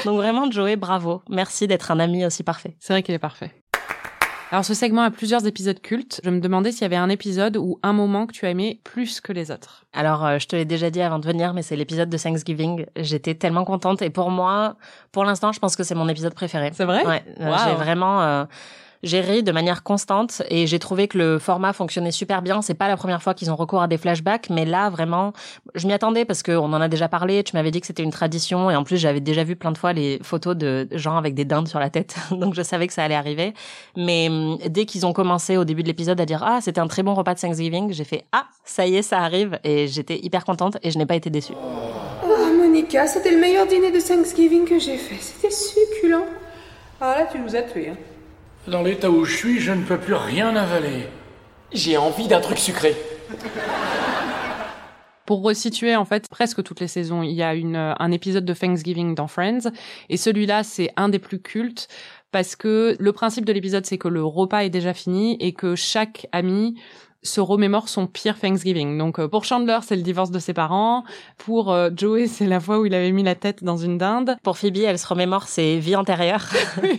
Donc 0.05 0.15
vraiment, 0.15 0.49
Joey, 0.49 0.77
bravo. 0.77 1.00
Merci 1.29 1.67
d'être 1.67 1.91
un 1.91 1.99
ami 1.99 2.25
aussi 2.25 2.43
parfait. 2.43 2.75
C'est 2.79 2.93
vrai 2.93 3.03
qu'il 3.03 3.13
est 3.15 3.19
parfait. 3.19 3.51
Alors 4.51 4.65
ce 4.65 4.73
segment 4.73 5.03
a 5.03 5.11
plusieurs 5.11 5.47
épisodes 5.47 5.79
cultes. 5.81 6.19
Je 6.25 6.29
me 6.29 6.41
demandais 6.41 6.73
s'il 6.73 6.81
y 6.81 6.85
avait 6.85 6.97
un 6.97 7.07
épisode 7.07 7.55
ou 7.55 7.79
un 7.83 7.93
moment 7.93 8.27
que 8.27 8.33
tu 8.33 8.45
as 8.45 8.49
aimé 8.49 8.81
plus 8.83 9.21
que 9.21 9.31
les 9.31 9.49
autres. 9.49 9.85
Alors, 9.93 10.25
euh, 10.25 10.39
je 10.39 10.47
te 10.47 10.57
l'ai 10.57 10.65
déjà 10.65 10.89
dit 10.89 11.01
avant 11.01 11.19
de 11.19 11.25
venir, 11.25 11.53
mais 11.53 11.61
c'est 11.61 11.77
l'épisode 11.77 12.09
de 12.09 12.17
Thanksgiving. 12.17 12.85
J'étais 12.97 13.33
tellement 13.35 13.63
contente. 13.63 14.01
Et 14.01 14.09
pour 14.09 14.29
moi, 14.29 14.75
pour 15.13 15.23
l'instant, 15.23 15.53
je 15.53 15.59
pense 15.59 15.77
que 15.77 15.83
c'est 15.83 15.95
mon 15.95 16.09
épisode 16.09 16.33
préféré. 16.33 16.71
C'est 16.73 16.83
vrai? 16.83 17.05
Ouais, 17.05 17.23
euh, 17.39 17.49
Wow. 17.49 17.57
j'ai 17.65 17.75
vraiment 17.75 18.21
euh, 18.23 18.43
j'ai 19.03 19.21
ri 19.21 19.43
de 19.43 19.51
manière 19.51 19.83
constante 19.83 20.41
et 20.49 20.67
j'ai 20.67 20.79
trouvé 20.79 21.07
que 21.07 21.17
le 21.17 21.39
format 21.39 21.73
fonctionnait 21.73 22.11
super 22.11 22.41
bien. 22.41 22.61
C'est 22.61 22.73
pas 22.73 22.87
la 22.87 22.97
première 22.97 23.21
fois 23.23 23.33
qu'ils 23.33 23.49
ont 23.51 23.55
recours 23.55 23.81
à 23.81 23.87
des 23.87 23.97
flashbacks, 23.97 24.49
mais 24.49 24.65
là 24.65 24.89
vraiment, 24.89 25.33
je 25.75 25.87
m'y 25.87 25.93
attendais 25.93 26.25
parce 26.25 26.43
que 26.43 26.51
on 26.51 26.65
en 26.73 26.81
a 26.81 26.87
déjà 26.87 27.07
parlé. 27.07 27.43
Tu 27.43 27.55
m'avais 27.55 27.71
dit 27.71 27.81
que 27.81 27.87
c'était 27.87 28.03
une 28.03 28.11
tradition 28.11 28.69
et 28.69 28.75
en 28.75 28.83
plus 28.83 28.97
j'avais 28.97 29.19
déjà 29.21 29.43
vu 29.43 29.55
plein 29.55 29.71
de 29.71 29.77
fois 29.77 29.93
les 29.93 30.19
photos 30.21 30.55
de 30.55 30.87
gens 30.91 31.17
avec 31.17 31.33
des 31.33 31.45
dindes 31.45 31.67
sur 31.67 31.79
la 31.79 31.89
tête, 31.89 32.15
donc 32.31 32.53
je 32.53 32.61
savais 32.61 32.87
que 32.87 32.93
ça 32.93 33.03
allait 33.03 33.15
arriver. 33.15 33.53
Mais 33.97 34.27
hum, 34.29 34.57
dès 34.67 34.85
qu'ils 34.85 35.05
ont 35.05 35.13
commencé 35.13 35.57
au 35.57 35.65
début 35.65 35.83
de 35.83 35.87
l'épisode 35.87 36.19
à 36.21 36.25
dire 36.25 36.43
ah 36.45 36.59
c'était 36.61 36.81
un 36.81 36.87
très 36.87 37.03
bon 37.03 37.13
repas 37.13 37.33
de 37.33 37.39
Thanksgiving, 37.39 37.91
j'ai 37.93 38.03
fait 38.03 38.25
ah 38.31 38.45
ça 38.65 38.85
y 38.85 38.95
est 38.97 39.01
ça 39.01 39.19
arrive 39.19 39.59
et 39.63 39.87
j'étais 39.87 40.19
hyper 40.23 40.45
contente 40.45 40.77
et 40.83 40.91
je 40.91 40.97
n'ai 40.97 41.05
pas 41.05 41.15
été 41.15 41.29
déçue. 41.29 41.53
Ah, 42.23 42.51
Monica, 42.55 43.07
c'était 43.07 43.31
le 43.31 43.37
meilleur 43.39 43.65
dîner 43.67 43.91
de 43.91 43.99
Thanksgiving 43.99 44.65
que 44.65 44.77
j'ai 44.79 44.97
fait. 44.97 45.17
C'était 45.19 45.51
succulent. 45.51 46.25
Ah 46.99 47.15
là, 47.19 47.27
tu 47.31 47.39
nous 47.39 47.55
as 47.55 47.63
tués. 47.63 47.89
hein. 47.89 47.97
Dans 48.67 48.83
l'état 48.83 49.09
où 49.09 49.25
je 49.25 49.35
suis, 49.35 49.59
je 49.59 49.71
ne 49.71 49.83
peux 49.83 49.97
plus 49.97 50.13
rien 50.13 50.55
avaler. 50.55 51.07
J'ai 51.71 51.97
envie 51.97 52.27
d'un 52.27 52.39
truc 52.41 52.59
sucré. 52.59 52.95
Pour 55.25 55.41
resituer, 55.41 55.95
en 55.95 56.05
fait, 56.05 56.27
presque 56.29 56.61
toutes 56.61 56.79
les 56.79 56.87
saisons, 56.87 57.23
il 57.23 57.31
y 57.31 57.41
a 57.41 57.55
une, 57.55 57.75
euh, 57.75 57.93
un 57.97 58.11
épisode 58.11 58.45
de 58.45 58.53
Thanksgiving 58.53 59.15
dans 59.15 59.27
Friends. 59.27 59.71
Et 60.09 60.17
celui-là, 60.17 60.61
c'est 60.63 60.91
un 60.95 61.09
des 61.09 61.17
plus 61.17 61.41
cultes 61.41 61.87
parce 62.31 62.55
que 62.55 62.95
le 62.99 63.11
principe 63.13 63.45
de 63.45 63.53
l'épisode, 63.53 63.85
c'est 63.87 63.97
que 63.97 64.07
le 64.07 64.23
repas 64.23 64.59
est 64.59 64.69
déjà 64.69 64.93
fini 64.93 65.37
et 65.39 65.53
que 65.53 65.75
chaque 65.75 66.27
ami 66.31 66.75
se 67.23 67.39
remémore 67.39 67.87
son 67.87 68.07
pire 68.07 68.39
Thanksgiving. 68.39 68.97
Donc 68.97 69.19
euh, 69.19 69.27
pour 69.27 69.43
Chandler, 69.43 69.79
c'est 69.83 69.95
le 69.95 70.01
divorce 70.01 70.31
de 70.31 70.39
ses 70.39 70.53
parents. 70.53 71.03
Pour 71.37 71.71
euh, 71.71 71.89
Joey, 71.95 72.27
c'est 72.27 72.47
la 72.47 72.59
fois 72.59 72.79
où 72.79 72.85
il 72.85 72.93
avait 72.95 73.11
mis 73.11 73.23
la 73.23 73.35
tête 73.35 73.63
dans 73.63 73.77
une 73.77 73.97
dinde. 73.97 74.35
Pour 74.43 74.57
Phoebe, 74.57 74.77
elle 74.77 74.97
se 74.97 75.07
remémore 75.07 75.43
ses 75.43 75.79
vies 75.79 75.95
antérieures. 75.95 76.45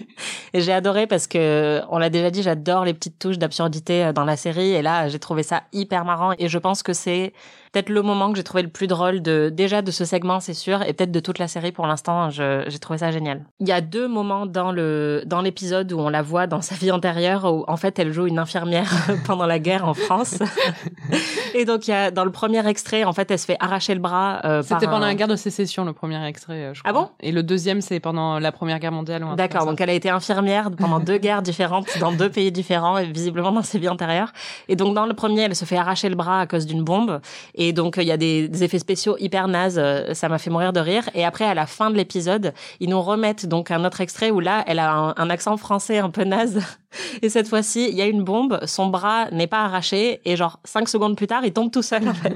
et 0.52 0.60
j'ai 0.60 0.72
adoré 0.72 1.06
parce 1.06 1.26
que, 1.26 1.80
on 1.90 1.98
l'a 1.98 2.10
déjà 2.10 2.30
dit, 2.30 2.42
j'adore 2.42 2.84
les 2.84 2.94
petites 2.94 3.18
touches 3.18 3.38
d'absurdité 3.38 4.04
euh, 4.04 4.12
dans 4.12 4.24
la 4.24 4.36
série. 4.36 4.70
Et 4.70 4.82
là, 4.82 5.08
j'ai 5.08 5.18
trouvé 5.18 5.42
ça 5.42 5.62
hyper 5.72 6.04
marrant. 6.04 6.32
Et 6.38 6.48
je 6.48 6.58
pense 6.58 6.82
que 6.82 6.92
c'est 6.92 7.32
peut-être 7.72 7.88
le 7.88 8.02
moment 8.02 8.30
que 8.30 8.36
j'ai 8.36 8.44
trouvé 8.44 8.62
le 8.62 8.68
plus 8.68 8.86
drôle 8.86 9.22
de, 9.22 9.50
déjà 9.52 9.82
de 9.82 9.90
ce 9.90 10.04
segment, 10.04 10.40
c'est 10.40 10.54
sûr, 10.54 10.82
et 10.82 10.92
peut-être 10.92 11.10
de 11.12 11.20
toute 11.20 11.38
la 11.38 11.48
série 11.48 11.72
pour 11.72 11.86
l'instant. 11.86 12.30
J'ai 12.30 12.78
trouvé 12.80 12.98
ça 12.98 13.10
génial. 13.10 13.44
Il 13.60 13.68
y 13.68 13.72
a 13.72 13.80
deux 13.80 14.06
moments 14.08 14.46
dans 14.46 14.72
le, 14.72 15.22
dans 15.26 15.40
l'épisode 15.40 15.90
où 15.92 15.98
on 15.98 16.08
la 16.08 16.22
voit 16.22 16.46
dans 16.46 16.60
sa 16.60 16.74
vie 16.74 16.90
antérieure 16.90 17.44
où, 17.52 17.64
en 17.68 17.76
fait, 17.76 17.98
elle 17.98 18.12
joue 18.12 18.26
une 18.26 18.38
infirmière 18.38 18.90
pendant 19.26 19.46
la 19.46 19.58
guerre 19.58 19.86
en 19.88 19.94
France. 19.94 20.38
Et 21.54 21.64
donc, 21.64 21.86
il 21.88 21.90
y 21.90 21.94
a, 21.94 22.10
dans 22.10 22.24
le 22.24 22.30
premier 22.32 22.66
extrait, 22.66 23.04
en 23.04 23.12
fait, 23.12 23.30
elle 23.30 23.38
se 23.38 23.44
fait 23.46 23.56
arracher 23.60 23.94
le 23.94 24.00
bras. 24.00 24.40
Euh, 24.44 24.62
C'était 24.62 24.86
pendant 24.86 25.02
un- 25.04 25.08
la 25.08 25.14
guerre 25.14 25.28
de 25.28 25.36
sécession, 25.36 25.84
le 25.84 25.92
premier 25.92 26.22
extrait, 26.26 26.64
euh, 26.64 26.74
je 26.74 26.80
Ah 26.84 26.90
crois. 26.90 27.02
bon? 27.04 27.08
Et 27.20 27.32
le 27.32 27.42
deuxième, 27.42 27.80
c'est 27.80 28.00
pendant 28.00 28.38
la 28.38 28.52
première 28.52 28.78
guerre 28.78 28.92
mondiale. 28.92 29.24
D'accord, 29.36 29.66
donc 29.66 29.80
elle 29.80 29.90
a 29.90 29.94
été 29.94 30.08
infirmière 30.10 30.70
pendant 30.78 31.00
deux 31.00 31.18
guerres 31.18 31.42
différentes 31.42 31.86
dans 32.00 32.12
deux 32.12 32.30
pays 32.30 32.50
différents 32.52 32.98
et 32.98 33.06
visiblement 33.06 33.52
dans 33.52 33.62
ses 33.62 33.78
vies 33.78 33.88
antérieures. 33.88 34.32
Et 34.68 34.76
donc 34.76 34.94
dans 34.94 35.06
le 35.06 35.14
premier, 35.14 35.42
elle 35.42 35.56
se 35.56 35.64
fait 35.64 35.76
arracher 35.76 36.08
le 36.08 36.14
bras 36.16 36.40
à 36.40 36.46
cause 36.46 36.66
d'une 36.66 36.82
bombe. 36.82 37.20
Et 37.54 37.61
donc 37.70 37.96
il 37.98 38.04
y 38.04 38.10
a 38.10 38.16
des, 38.16 38.64
effets 38.64 38.80
spéciaux 38.80 39.16
hyper 39.20 39.46
nazes, 39.46 39.78
euh, 39.78 40.14
ça 40.14 40.28
m'a 40.28 40.38
fait 40.38 40.50
mourir 40.50 40.72
de 40.72 40.80
rire. 40.80 41.08
Et 41.14 41.24
après, 41.24 41.44
à 41.44 41.54
la 41.54 41.66
fin 41.66 41.90
de 41.90 41.96
l'épisode, 41.96 42.52
ils 42.80 42.88
nous 42.88 43.00
remettent 43.00 43.46
donc 43.46 43.70
un 43.70 43.84
autre 43.84 44.00
extrait 44.00 44.30
où 44.32 44.40
là, 44.40 44.64
elle 44.66 44.80
a 44.80 44.92
un, 44.92 45.14
un 45.16 45.30
accent 45.30 45.56
français 45.56 45.98
un 45.98 46.10
peu 46.10 46.24
naze. 46.24 46.60
Et 47.22 47.28
cette 47.28 47.48
fois-ci, 47.48 47.88
il 47.88 47.94
y 47.94 48.02
a 48.02 48.06
une 48.06 48.24
bombe, 48.24 48.60
son 48.66 48.88
bras 48.88 49.30
n'est 49.30 49.46
pas 49.46 49.64
arraché 49.64 50.20
et 50.24 50.36
genre 50.36 50.60
cinq 50.64 50.88
secondes 50.88 51.16
plus 51.16 51.26
tard, 51.26 51.44
il 51.44 51.52
tombe 51.52 51.70
tout 51.70 51.82
seul 51.82 52.08
en 52.08 52.14
fait. 52.14 52.34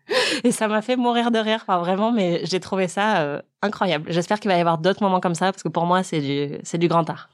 Et 0.44 0.52
ça 0.52 0.68
m'a 0.68 0.82
fait 0.82 0.96
mourir 0.96 1.30
de 1.30 1.38
rire, 1.38 1.60
enfin, 1.62 1.78
vraiment, 1.78 2.12
mais 2.12 2.40
j'ai 2.44 2.60
trouvé 2.60 2.88
ça 2.88 3.18
euh, 3.18 3.40
incroyable. 3.62 4.06
J'espère 4.08 4.40
qu'il 4.40 4.50
va 4.50 4.56
y 4.56 4.60
avoir 4.60 4.78
d'autres 4.78 5.02
moments 5.02 5.20
comme 5.20 5.34
ça 5.34 5.52
parce 5.52 5.62
que 5.62 5.68
pour 5.68 5.86
moi, 5.86 6.02
c'est 6.02 6.20
du, 6.20 6.58
c'est 6.62 6.78
du 6.78 6.88
grand 6.88 7.08
art. 7.08 7.28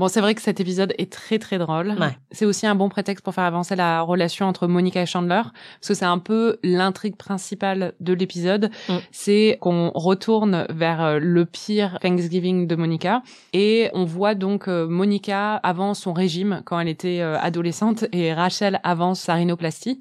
Bon, 0.00 0.08
c'est 0.08 0.22
vrai 0.22 0.34
que 0.34 0.40
cet 0.40 0.60
épisode 0.60 0.94
est 0.96 1.12
très 1.12 1.38
très 1.38 1.58
drôle. 1.58 1.88
Ouais. 2.00 2.16
C'est 2.30 2.46
aussi 2.46 2.66
un 2.66 2.74
bon 2.74 2.88
prétexte 2.88 3.22
pour 3.22 3.34
faire 3.34 3.44
avancer 3.44 3.76
la 3.76 4.00
relation 4.00 4.46
entre 4.46 4.66
Monica 4.66 5.02
et 5.02 5.04
Chandler, 5.04 5.42
parce 5.42 5.88
que 5.88 5.92
c'est 5.92 6.06
un 6.06 6.16
peu 6.16 6.58
l'intrigue 6.62 7.16
principale 7.16 7.92
de 8.00 8.14
l'épisode. 8.14 8.70
Mm. 8.88 8.94
C'est 9.12 9.58
qu'on 9.60 9.90
retourne 9.94 10.64
vers 10.70 11.02
euh, 11.02 11.18
le 11.20 11.44
pire 11.44 11.98
Thanksgiving 12.00 12.66
de 12.66 12.76
Monica, 12.76 13.22
et 13.52 13.90
on 13.92 14.06
voit 14.06 14.34
donc 14.34 14.68
euh, 14.68 14.88
Monica 14.88 15.56
avant 15.56 15.92
son 15.92 16.14
régime 16.14 16.62
quand 16.64 16.80
elle 16.80 16.88
était 16.88 17.20
euh, 17.20 17.38
adolescente, 17.38 18.06
et 18.12 18.32
Rachel 18.32 18.80
avant 18.82 19.14
sa 19.14 19.34
rhinoplastie. 19.34 20.00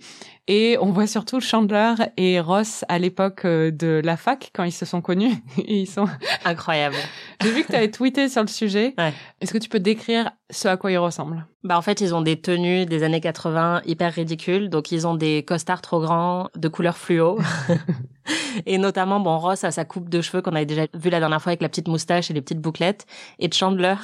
Et 0.51 0.77
on 0.82 0.88
voit 0.91 1.06
surtout 1.06 1.39
Chandler 1.39 1.94
et 2.18 2.39
Ross 2.39 2.84
à 2.89 2.98
l'époque 2.98 3.46
euh, 3.46 3.70
de 3.70 4.01
la 4.03 4.18
fac 4.18 4.50
quand 4.51 4.63
ils 4.63 4.72
se 4.72 4.84
sont 4.84 5.00
connus. 5.00 5.32
Et 5.60 5.82
ils 5.82 5.88
sont. 5.88 6.08
Incroyable. 6.44 6.96
J'ai 7.44 7.51
vu 7.51 7.62
que 7.62 7.68
tu 7.68 7.75
avais 7.75 7.91
tweeté 7.91 8.27
sur 8.29 8.41
le 8.41 8.48
sujet. 8.48 8.96
Ouais. 8.98 9.13
Est-ce 9.41 9.53
que 9.53 9.60
tu 9.60 9.70
peux 9.70 9.79
décrire 9.79 10.32
ce 10.51 10.68
à 10.68 10.77
quoi 10.77 10.91
ils 10.91 10.98
ressemblent 10.98 11.46
Bah 11.63 11.77
en 11.77 11.82
fait, 11.82 12.01
ils 12.01 12.15
ont 12.15 12.22
des 12.22 12.39
tenues 12.39 12.86
des 12.86 13.03
années 13.03 13.22
80 13.22 13.82
hyper 13.86 14.13
ridicules. 14.13 14.70
Donc 14.70 14.91
ils 14.91 15.06
ont 15.06 15.15
des 15.15 15.44
costards 15.44 15.82
trop 15.82 16.01
grands 16.01 16.50
de 16.56 16.68
couleur 16.68 16.98
fluo. 16.98 17.38
et 18.65 18.77
notamment, 18.77 19.20
bon, 19.20 19.38
Ross 19.38 19.63
a 19.63 19.72
sa 19.72 19.86
coupe 19.86 20.10
de 20.10 20.22
cheveux 20.22 20.41
qu'on 20.41 20.56
avait 20.56 20.65
déjà 20.65 20.88
vu 20.94 21.10
la 21.10 21.20
dernière 21.20 21.41
fois 21.41 21.51
avec 21.51 21.62
la 21.62 21.70
petite 21.70 21.88
moustache 21.88 22.32
et 22.32 22.34
les 22.34 22.41
petites 22.41 22.62
bouclettes. 22.62 23.06
Et 23.38 23.51
Chandler 23.51 23.96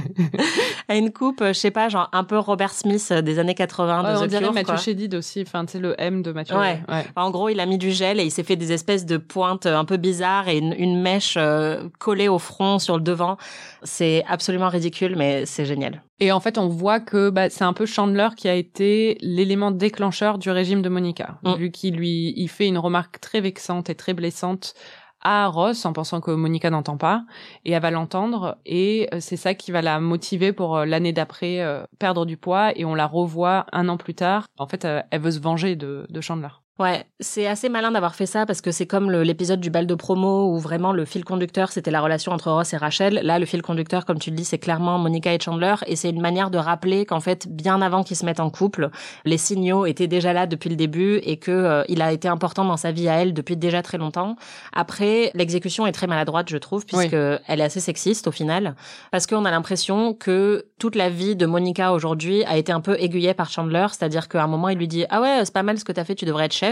a 0.88 0.96
une 0.96 1.12
coupe, 1.12 1.40
euh, 1.42 1.48
je 1.48 1.58
sais 1.58 1.70
pas, 1.70 1.88
genre 1.88 2.08
un 2.12 2.24
peu 2.24 2.38
Robert 2.38 2.72
Smith 2.72 3.08
euh, 3.10 3.20
des 3.22 3.38
années 3.38 3.54
80 3.54 4.02
Ouais, 4.02 4.12
de 4.12 4.18
on 4.18 4.22
The 4.22 4.28
dirait 4.28 4.42
Cure, 4.42 4.52
Mathieu 4.52 4.66
quoi. 4.66 4.76
Chédid 4.76 5.14
aussi, 5.14 5.42
enfin, 5.46 5.66
tu 5.66 5.72
sais, 5.72 5.78
le 5.78 5.94
M 5.98 6.22
de 6.22 6.32
Mathieu. 6.32 6.56
Ouais. 6.56 6.80
ouais. 6.88 7.06
En 7.16 7.30
gros, 7.30 7.50
il 7.50 7.60
a 7.60 7.66
mis 7.66 7.78
du 7.78 7.90
gel 7.92 8.18
et 8.20 8.24
il 8.24 8.30
s'est 8.30 8.44
fait 8.44 8.56
des 8.56 8.72
espèces 8.72 9.04
de 9.04 9.18
pointes 9.18 9.66
un 9.66 9.84
peu 9.84 9.98
bizarres 9.98 10.48
et 10.48 10.58
une, 10.58 10.74
une 10.78 11.00
mèche 11.00 11.34
euh, 11.36 11.88
collée 11.98 12.28
au 12.28 12.38
front 12.38 12.78
sur 12.78 12.96
le 12.96 13.02
devant. 13.02 13.36
C'est 13.82 14.24
absolument 14.26 14.68
ridicule, 14.68 15.16
mais 15.16 15.44
c'est 15.44 15.65
génial. 15.66 16.02
Et 16.20 16.32
en 16.32 16.40
fait, 16.40 16.56
on 16.58 16.68
voit 16.68 17.00
que 17.00 17.28
bah, 17.30 17.50
c'est 17.50 17.64
un 17.64 17.72
peu 17.74 17.84
Chandler 17.86 18.28
qui 18.36 18.48
a 18.48 18.54
été 18.54 19.18
l'élément 19.20 19.70
déclencheur 19.70 20.38
du 20.38 20.50
régime 20.50 20.80
de 20.82 20.88
Monica, 20.88 21.38
Mm. 21.42 21.54
vu 21.56 21.70
qu'il 21.70 21.96
lui 21.96 22.32
il 22.36 22.48
fait 22.48 22.66
une 22.66 22.78
remarque 22.78 23.20
très 23.20 23.40
vexante 23.40 23.90
et 23.90 23.94
très 23.94 24.14
blessante 24.14 24.74
à 25.22 25.46
Ross 25.48 25.84
en 25.84 25.92
pensant 25.92 26.20
que 26.20 26.30
Monica 26.30 26.70
n'entend 26.70 26.96
pas 26.98 27.24
et 27.64 27.72
elle 27.72 27.82
va 27.82 27.90
l'entendre 27.90 28.58
et 28.64 29.08
euh, 29.12 29.18
c'est 29.20 29.36
ça 29.36 29.54
qui 29.54 29.72
va 29.72 29.82
la 29.82 29.98
motiver 29.98 30.52
pour 30.52 30.76
euh, 30.76 30.84
l'année 30.84 31.12
d'après 31.12 31.60
euh, 31.62 31.82
perdre 31.98 32.26
du 32.26 32.36
poids 32.36 32.70
et 32.78 32.84
on 32.84 32.94
la 32.94 33.06
revoit 33.06 33.66
un 33.72 33.88
an 33.88 33.96
plus 33.96 34.14
tard. 34.14 34.46
En 34.58 34.68
fait, 34.68 34.84
euh, 34.84 35.02
elle 35.10 35.22
veut 35.22 35.32
se 35.32 35.40
venger 35.40 35.74
de, 35.74 36.06
de 36.08 36.20
Chandler. 36.20 36.48
Ouais, 36.78 37.06
c'est 37.20 37.46
assez 37.46 37.70
malin 37.70 37.90
d'avoir 37.90 38.14
fait 38.14 38.26
ça 38.26 38.44
parce 38.44 38.60
que 38.60 38.70
c'est 38.70 38.86
comme 38.86 39.10
l'épisode 39.10 39.60
du 39.60 39.70
bal 39.70 39.86
de 39.86 39.94
promo 39.94 40.52
où 40.52 40.58
vraiment 40.58 40.92
le 40.92 41.06
fil 41.06 41.24
conducteur 41.24 41.72
c'était 41.72 41.90
la 41.90 42.02
relation 42.02 42.32
entre 42.32 42.50
Ross 42.50 42.74
et 42.74 42.76
Rachel. 42.76 43.20
Là, 43.22 43.38
le 43.38 43.46
fil 43.46 43.62
conducteur, 43.62 44.04
comme 44.04 44.18
tu 44.18 44.28
le 44.28 44.36
dis, 44.36 44.44
c'est 44.44 44.58
clairement 44.58 44.98
Monica 44.98 45.32
et 45.32 45.40
Chandler 45.40 45.74
et 45.86 45.96
c'est 45.96 46.10
une 46.10 46.20
manière 46.20 46.50
de 46.50 46.58
rappeler 46.58 47.06
qu'en 47.06 47.20
fait, 47.20 47.48
bien 47.48 47.80
avant 47.80 48.02
qu'ils 48.02 48.18
se 48.18 48.26
mettent 48.26 48.40
en 48.40 48.50
couple, 48.50 48.90
les 49.24 49.38
signaux 49.38 49.86
étaient 49.86 50.06
déjà 50.06 50.34
là 50.34 50.46
depuis 50.46 50.68
le 50.68 50.76
début 50.76 51.16
et 51.22 51.38
que 51.38 51.50
euh, 51.50 51.82
il 51.88 52.02
a 52.02 52.12
été 52.12 52.28
important 52.28 52.66
dans 52.66 52.76
sa 52.76 52.92
vie 52.92 53.08
à 53.08 53.14
elle 53.14 53.32
depuis 53.32 53.56
déjà 53.56 53.80
très 53.80 53.96
longtemps. 53.96 54.36
Après, 54.74 55.30
l'exécution 55.32 55.86
est 55.86 55.92
très 55.92 56.06
maladroite, 56.06 56.50
je 56.50 56.58
trouve, 56.58 56.84
puisque 56.84 57.14
elle 57.14 57.60
est 57.60 57.64
assez 57.64 57.80
sexiste 57.80 58.26
au 58.26 58.32
final, 58.32 58.74
parce 59.12 59.26
qu'on 59.26 59.46
a 59.46 59.50
l'impression 59.50 60.12
que 60.12 60.66
toute 60.78 60.94
la 60.94 61.08
vie 61.08 61.36
de 61.36 61.46
Monica 61.46 61.92
aujourd'hui 61.92 62.44
a 62.44 62.58
été 62.58 62.70
un 62.70 62.82
peu 62.82 63.00
aiguillée 63.00 63.32
par 63.32 63.48
Chandler, 63.48 63.86
c'est-à-dire 63.92 64.28
qu'à 64.28 64.44
un 64.44 64.46
moment 64.46 64.68
il 64.68 64.76
lui 64.76 64.88
dit 64.88 65.06
ah 65.08 65.22
ouais 65.22 65.40
c'est 65.42 65.54
pas 65.54 65.62
mal 65.62 65.78
ce 65.78 65.84
que 65.84 65.92
t'as 65.92 66.04
fait, 66.04 66.14
tu 66.14 66.26
devrais 66.26 66.44
être 66.44 66.52
chef, 66.52 66.65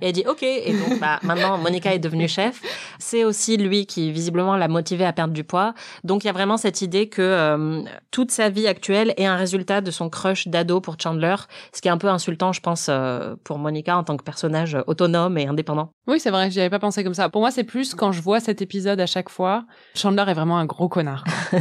et 0.00 0.08
elle 0.08 0.12
dit 0.12 0.24
ok, 0.26 0.42
et 0.42 0.72
donc 0.72 0.98
bah 1.00 1.18
maintenant 1.22 1.58
Monica 1.58 1.94
est 1.94 1.98
devenue 1.98 2.28
chef. 2.28 2.60
C'est 2.98 3.24
aussi 3.24 3.56
lui 3.56 3.86
qui 3.86 4.12
visiblement 4.12 4.56
l'a 4.56 4.68
motivée 4.68 5.04
à 5.04 5.12
perdre 5.12 5.32
du 5.32 5.44
poids, 5.44 5.74
donc 6.04 6.24
il 6.24 6.26
y 6.26 6.30
a 6.30 6.32
vraiment 6.32 6.56
cette 6.56 6.82
idée 6.82 7.08
que 7.08 7.22
euh, 7.22 7.82
toute 8.10 8.30
sa 8.30 8.48
vie 8.48 8.66
actuelle 8.66 9.14
est 9.16 9.26
un 9.26 9.36
résultat 9.36 9.80
de 9.80 9.90
son 9.90 10.10
crush 10.10 10.48
d'ado 10.48 10.80
pour 10.80 10.96
Chandler, 11.00 11.36
ce 11.74 11.80
qui 11.80 11.88
est 11.88 11.92
un 11.92 11.98
peu 11.98 12.08
insultant 12.08 12.52
je 12.52 12.60
pense 12.60 12.86
euh, 12.88 13.36
pour 13.44 13.58
Monica 13.58 13.96
en 13.96 14.04
tant 14.04 14.16
que 14.16 14.24
personnage 14.24 14.76
autonome 14.86 15.38
et 15.38 15.46
indépendant. 15.46 15.90
Oui, 16.06 16.20
c'est 16.20 16.30
vrai, 16.30 16.50
j'y 16.50 16.60
avais 16.60 16.70
pas 16.70 16.78
pensé 16.78 17.04
comme 17.04 17.14
ça. 17.14 17.28
Pour 17.28 17.42
moi, 17.42 17.50
c'est 17.50 17.64
plus 17.64 17.94
quand 17.94 18.12
je 18.12 18.22
vois 18.22 18.40
cet 18.40 18.62
épisode 18.62 18.98
à 18.98 19.06
chaque 19.06 19.28
fois, 19.28 19.64
Chandler 19.94 20.24
est 20.28 20.34
vraiment 20.34 20.58
un 20.58 20.64
gros 20.64 20.88
connard. 20.88 21.24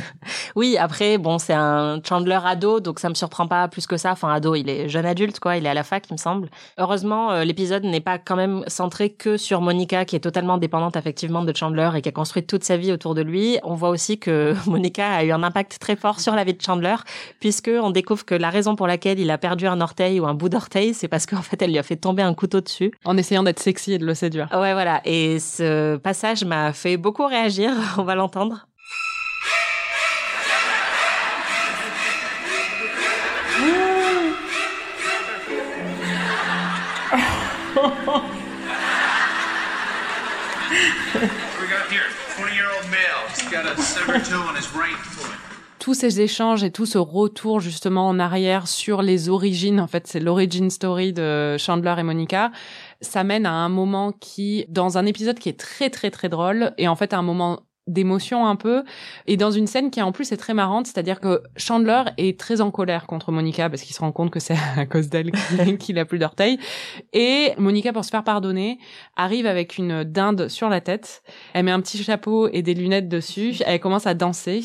Oui, 0.56 0.78
après, 0.78 1.18
bon, 1.18 1.38
c'est 1.38 1.54
un 1.54 2.00
Chandler 2.04 2.40
ado, 2.44 2.80
donc 2.80 3.00
ça 3.00 3.10
me 3.10 3.14
surprend 3.14 3.48
pas 3.48 3.68
plus 3.68 3.86
que 3.86 3.98
ça. 3.98 4.12
Enfin, 4.12 4.34
ado, 4.34 4.56
il 4.56 4.70
est 4.70 4.90
jeune 4.90 5.06
adulte, 5.06 5.40
quoi. 5.40 5.58
Il 5.58 5.66
est 5.66 5.70
à 5.70 5.74
la 5.74 5.84
fac, 5.84 6.06
il 6.10 6.14
me 6.14 6.18
semble. 6.18 6.50
Heureusement, 6.78 7.32
euh, 7.32 7.44
l'épisode 7.78 7.92
n'est 7.92 8.02
pas 8.02 8.18
quand 8.18 8.36
même 8.36 8.64
centré 8.68 9.10
que 9.10 9.38
sur 9.38 9.62
Monica, 9.62 10.06
qui 10.06 10.16
est 10.16 10.20
totalement 10.20 10.58
dépendante 10.58 10.96
effectivement 10.96 11.44
de 11.44 11.56
Chandler 11.56 11.90
et 11.96 12.02
qui 12.02 12.10
a 12.10 12.12
construit 12.12 12.44
toute 12.44 12.64
sa 12.64 12.78
vie 12.78 12.92
autour 12.92 13.16
de 13.16 13.22
lui. 13.22 13.58
On 13.64 13.76
voit 13.76 13.90
aussi 13.90 14.20
que 14.20 14.54
Monica 14.68 15.10
a 15.14 15.24
eu 15.24 15.32
un 15.32 15.44
impact 15.44 15.78
très 15.80 15.96
fort 15.96 16.20
sur 16.20 16.36
la 16.36 16.44
vie 16.44 16.54
de 16.54 16.62
Chandler, 16.62 16.96
puisque 17.40 17.70
on 17.70 17.92
découvre 17.92 18.26
que 18.26 18.36
la 18.36 18.50
raison 18.50 18.76
pour 18.76 18.88
laquelle 18.88 19.20
il 19.20 19.32
a 19.32 19.38
perdu 19.38 19.68
un 19.68 19.82
orteil 19.82 20.20
ou 20.20 20.26
un 20.26 20.34
bout 20.34 20.50
d'orteil, 20.50 20.94
c'est 20.94 21.08
parce 21.08 21.26
qu'en 21.26 21.42
fait, 21.42 21.62
elle 21.62 21.72
lui 21.72 21.80
a 21.80 21.84
fait 21.84 21.96
tomber 21.96 22.24
un 22.24 22.34
couteau 22.34 22.62
dessus. 22.62 22.92
En 23.06 23.18
essayant 23.18 23.44
d'être 23.44 23.60
sexy 23.60 23.94
et 23.94 23.98
de 23.98 24.06
le 24.06 24.14
séduire. 24.14 24.48
Ouais, 24.54 24.74
voilà. 24.74 25.02
Et 25.06 25.40
ce 25.40 25.98
passage 25.98 26.44
m'a 26.44 26.74
fait 26.74 26.98
beaucoup 26.98 27.26
réagir. 27.26 27.72
On 27.98 28.04
va 28.04 28.16
l'entendre. 28.16 28.68
We 41.22 41.68
got 41.68 41.90
here? 41.90 42.08
20 42.38 42.56
year 42.56 42.70
old 42.76 42.90
male. 42.92 43.28
He's 43.30 43.50
got 43.50 43.66
a 43.66 43.82
severed 43.82 44.26
toe 44.26 44.42
on 44.42 44.56
his 44.56 44.74
right 44.74 44.96
foot. 44.96 45.32
tous 45.80 45.94
ces 45.94 46.20
échanges 46.20 46.66
et 46.66 46.72
tout 46.72 46.86
ce 46.86 46.98
retour 46.98 47.62
justement 47.62 48.10
en 48.10 48.20
arrière 48.20 48.68
sur 48.68 49.02
les 49.02 49.30
origines, 49.30 49.80
en 49.80 49.88
fait 49.88 50.06
c'est 50.06 50.20
l'origin 50.20 50.70
story 50.70 51.14
de 51.14 51.56
Chandler 51.58 51.96
et 52.00 52.04
Monica, 52.04 52.52
ça 53.00 53.24
mène 53.24 53.46
à 53.46 53.54
un 53.54 53.70
moment 53.70 54.12
qui, 54.12 54.66
dans 54.68 54.98
un 54.98 55.06
épisode 55.06 55.40
qui 55.40 55.48
est 55.48 55.58
très 55.58 55.90
très 55.90 56.12
très 56.12 56.28
drôle, 56.28 56.74
et 56.78 56.90
en 56.90 56.98
fait 56.98 57.14
à 57.14 57.18
un 57.18 57.22
moment 57.22 57.62
d'émotion 57.88 58.46
un 58.48 58.56
peu 58.56 58.84
et 59.28 59.38
dans 59.38 59.52
une 59.52 59.68
scène 59.68 59.90
qui 59.92 60.02
en 60.02 60.12
plus 60.12 60.32
est 60.32 60.38
très 60.38 60.54
marrante 60.54 60.88
c'est-à-dire 60.88 61.20
que 61.20 61.42
Chandler 61.56 62.04
est 62.18 62.40
très 62.40 62.62
en 62.62 62.70
colère 62.72 63.08
contre 63.08 63.32
Monica 63.32 63.70
parce 63.70 63.82
qu'il 63.82 63.96
se 63.96 64.02
rend 64.02 64.12
compte 64.12 64.30
que 64.32 64.40
c'est 64.40 64.58
à 64.78 64.86
cause 64.86 65.10
d'elle 65.10 65.32
qu'il- 65.80 65.98
a 66.00 66.06
plus 66.06 66.20
d'orteils 66.20 66.60
et 67.14 67.54
Monica 67.58 67.94
pour 67.94 68.06
se 68.06 68.10
faire 68.10 68.24
pardonner 68.24 68.78
arrive 69.16 69.46
avec 69.48 69.78
une 69.78 70.04
dinde 70.04 70.48
sur 70.48 70.70
la 70.70 70.82
tête 70.82 71.24
elle 71.54 71.66
met 71.66 71.72
un 71.72 71.82
petit 71.82 72.04
chapeau 72.04 72.48
et 72.52 72.62
des 72.62 72.74
lunettes 72.74 73.10
dessus 73.10 73.56
elle 73.66 73.80
commence 73.80 74.06
à 74.08 74.14
danser 74.14 74.64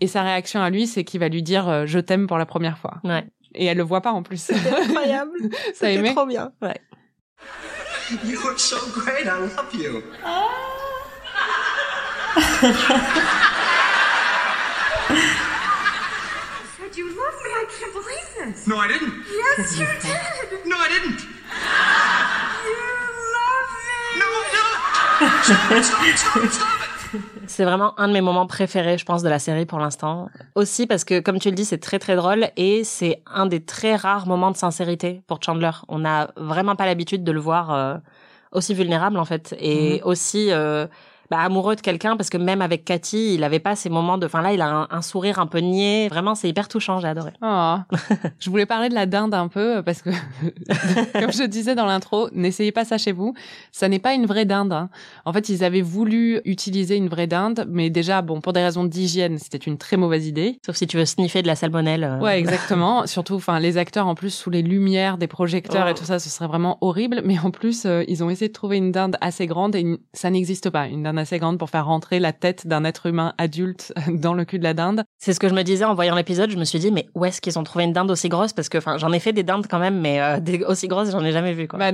et 0.00 0.08
sa 0.08 0.22
réaction 0.22 0.60
à 0.60 0.70
lui, 0.70 0.88
c'est 0.88 1.04
qu'il 1.04 1.20
va 1.20 1.28
lui 1.28 1.42
dire 1.42 1.68
euh, 1.68 1.86
je 1.86 2.00
t'aime 2.00 2.26
pour 2.26 2.36
la 2.36 2.46
première 2.46 2.78
fois. 2.78 2.96
Ouais. 3.04 3.24
Et 3.54 3.66
elle 3.66 3.76
le 3.76 3.84
voit 3.84 4.00
pas 4.00 4.10
en 4.10 4.24
plus. 4.24 4.50
Incroyable. 4.50 5.38
Ça 5.74 5.88
aimé 5.88 6.12
trop 6.12 6.26
bien. 6.26 6.50
Ouais. 6.60 6.74
You 8.24 8.38
are 8.44 8.58
so 8.58 8.76
great. 8.92 9.24
I 9.24 9.38
love 9.38 9.72
you. 9.72 10.02
Said 16.76 16.96
you 16.96 17.06
love 17.08 17.36
me? 17.44 17.50
I 17.62 17.64
can't 17.78 17.92
believe 17.92 18.28
this. 18.54 18.66
No, 18.66 18.76
I 18.78 18.88
didn't. 18.88 19.14
Yes, 19.40 19.78
you 19.78 19.86
did. 20.02 20.66
No, 20.66 20.76
I 20.76 20.88
didn't. 20.94 21.20
You 22.68 22.82
love 23.36 23.68
me. 23.86 24.00
No, 24.20 24.28
no. 24.56 24.64
Stop 25.42 25.72
it, 25.72 25.84
stop 25.84 26.06
it, 26.06 26.18
stop 26.18 26.44
it, 26.44 26.52
stop 26.52 26.68
it. 26.68 26.90
C'est 27.46 27.64
vraiment 27.64 27.96
un 28.00 28.08
de 28.08 28.12
mes 28.12 28.20
moments 28.20 28.46
préférés, 28.48 28.98
je 28.98 29.04
pense, 29.04 29.22
de 29.22 29.28
la 29.28 29.38
série 29.38 29.66
pour 29.66 29.78
l'instant. 29.78 30.28
Aussi 30.56 30.88
parce 30.88 31.04
que, 31.04 31.20
comme 31.20 31.38
tu 31.38 31.48
le 31.50 31.54
dis, 31.54 31.64
c'est 31.64 31.78
très 31.78 32.00
très 32.00 32.16
drôle 32.16 32.48
et 32.56 32.82
c'est 32.82 33.22
un 33.32 33.46
des 33.46 33.64
très 33.64 33.94
rares 33.94 34.26
moments 34.26 34.50
de 34.50 34.56
sincérité 34.56 35.22
pour 35.28 35.38
Chandler. 35.40 35.70
On 35.86 36.00
n'a 36.00 36.30
vraiment 36.36 36.74
pas 36.74 36.86
l'habitude 36.86 37.22
de 37.22 37.30
le 37.30 37.38
voir 37.38 37.72
euh, 37.72 37.94
aussi 38.50 38.74
vulnérable 38.74 39.18
en 39.18 39.24
fait 39.24 39.54
et 39.60 40.00
Mhm. 40.00 40.08
aussi 40.08 40.48
euh, 40.50 40.88
bah, 41.30 41.38
amoureux 41.40 41.76
de 41.76 41.80
quelqu'un 41.80 42.16
parce 42.16 42.30
que 42.30 42.36
même 42.38 42.62
avec 42.62 42.84
Cathy, 42.84 43.34
il 43.34 43.44
avait 43.44 43.58
pas 43.60 43.76
ces 43.76 43.88
moments 43.90 44.18
de. 44.18 44.26
Enfin 44.26 44.42
là, 44.42 44.52
il 44.52 44.60
a 44.60 44.68
un, 44.68 44.88
un 44.90 45.02
sourire 45.02 45.38
un 45.38 45.46
peu 45.46 45.58
niais. 45.58 46.08
Vraiment, 46.08 46.34
c'est 46.34 46.48
hyper 46.48 46.68
touchant. 46.68 47.00
J'ai 47.00 47.08
adoré. 47.08 47.30
Oh. 47.42 47.76
je 48.38 48.50
voulais 48.50 48.66
parler 48.66 48.88
de 48.88 48.94
la 48.94 49.06
dinde 49.06 49.34
un 49.34 49.48
peu 49.48 49.82
parce 49.84 50.02
que, 50.02 50.10
comme 51.18 51.32
je 51.32 51.44
disais 51.44 51.74
dans 51.74 51.86
l'intro, 51.86 52.28
n'essayez 52.32 52.72
pas 52.72 52.84
ça 52.84 52.98
chez 52.98 53.12
vous. 53.12 53.34
Ça 53.72 53.88
n'est 53.88 53.98
pas 53.98 54.14
une 54.14 54.26
vraie 54.26 54.44
dinde. 54.44 54.72
hein. 54.72 54.88
En 55.24 55.32
fait, 55.32 55.48
ils 55.48 55.64
avaient 55.64 55.80
voulu 55.82 56.40
utiliser 56.44 56.96
une 56.96 57.08
vraie 57.08 57.26
dinde, 57.26 57.66
mais 57.68 57.90
déjà, 57.90 58.22
bon, 58.22 58.40
pour 58.40 58.52
des 58.52 58.62
raisons 58.62 58.84
d'hygiène, 58.84 59.38
c'était 59.38 59.58
une 59.58 59.78
très 59.78 59.96
mauvaise 59.96 60.26
idée. 60.26 60.58
Sauf 60.64 60.76
si 60.76 60.86
tu 60.86 60.96
veux 60.96 61.06
sniffer 61.06 61.42
de 61.42 61.46
la 61.46 61.56
salmonelle. 61.56 62.04
euh. 62.04 62.18
Ouais, 62.20 62.38
exactement. 62.38 63.06
Surtout, 63.14 63.34
enfin, 63.34 63.58
les 63.60 63.76
acteurs 63.78 64.06
en 64.06 64.14
plus 64.14 64.30
sous 64.30 64.50
les 64.50 64.62
lumières 64.62 65.18
des 65.18 65.26
projecteurs 65.26 65.84
Oh. 65.86 65.90
et 65.90 65.94
tout 65.94 66.04
ça, 66.04 66.18
ce 66.18 66.28
serait 66.28 66.46
vraiment 66.46 66.78
horrible. 66.82 67.22
Mais 67.24 67.38
en 67.38 67.50
plus, 67.50 67.84
euh, 67.86 68.04
ils 68.08 68.22
ont 68.22 68.30
essayé 68.30 68.48
de 68.48 68.52
trouver 68.52 68.76
une 68.76 68.92
dinde 68.92 69.16
assez 69.20 69.46
grande 69.46 69.74
et 69.74 69.80
une- 69.80 69.98
ça 70.12 70.30
n'existe 70.30 70.70
pas. 70.70 70.86
Une 70.88 71.02
dinde 71.02 71.13
assez 71.16 71.38
grande 71.38 71.58
pour 71.58 71.70
faire 71.70 71.86
rentrer 71.86 72.20
la 72.20 72.32
tête 72.32 72.66
d'un 72.66 72.84
être 72.84 73.06
humain 73.06 73.34
adulte 73.38 73.92
dans 74.08 74.34
le 74.34 74.44
cul 74.44 74.58
de 74.58 74.64
la 74.64 74.74
dinde. 74.74 75.04
C'est 75.18 75.32
ce 75.32 75.40
que 75.40 75.48
je 75.48 75.54
me 75.54 75.62
disais 75.62 75.84
en 75.84 75.94
voyant 75.94 76.14
l'épisode. 76.14 76.50
Je 76.50 76.56
me 76.56 76.64
suis 76.64 76.78
dit, 76.78 76.90
mais 76.90 77.06
où 77.14 77.24
est-ce 77.24 77.40
qu'ils 77.40 77.58
ont 77.58 77.64
trouvé 77.64 77.84
une 77.84 77.92
dinde 77.92 78.10
aussi 78.10 78.28
grosse? 78.28 78.52
Parce 78.52 78.68
que, 78.68 78.78
enfin, 78.78 78.98
j'en 78.98 79.12
ai 79.12 79.20
fait 79.20 79.32
des 79.32 79.42
dindes 79.42 79.66
quand 79.68 79.78
même, 79.78 80.00
mais 80.00 80.20
euh, 80.20 80.40
des 80.40 80.62
aussi 80.64 80.88
grosses, 80.88 81.10
j'en 81.10 81.24
ai 81.24 81.32
jamais 81.32 81.52
vu. 81.52 81.68
Quoi. 81.68 81.78
Bah, 81.78 81.92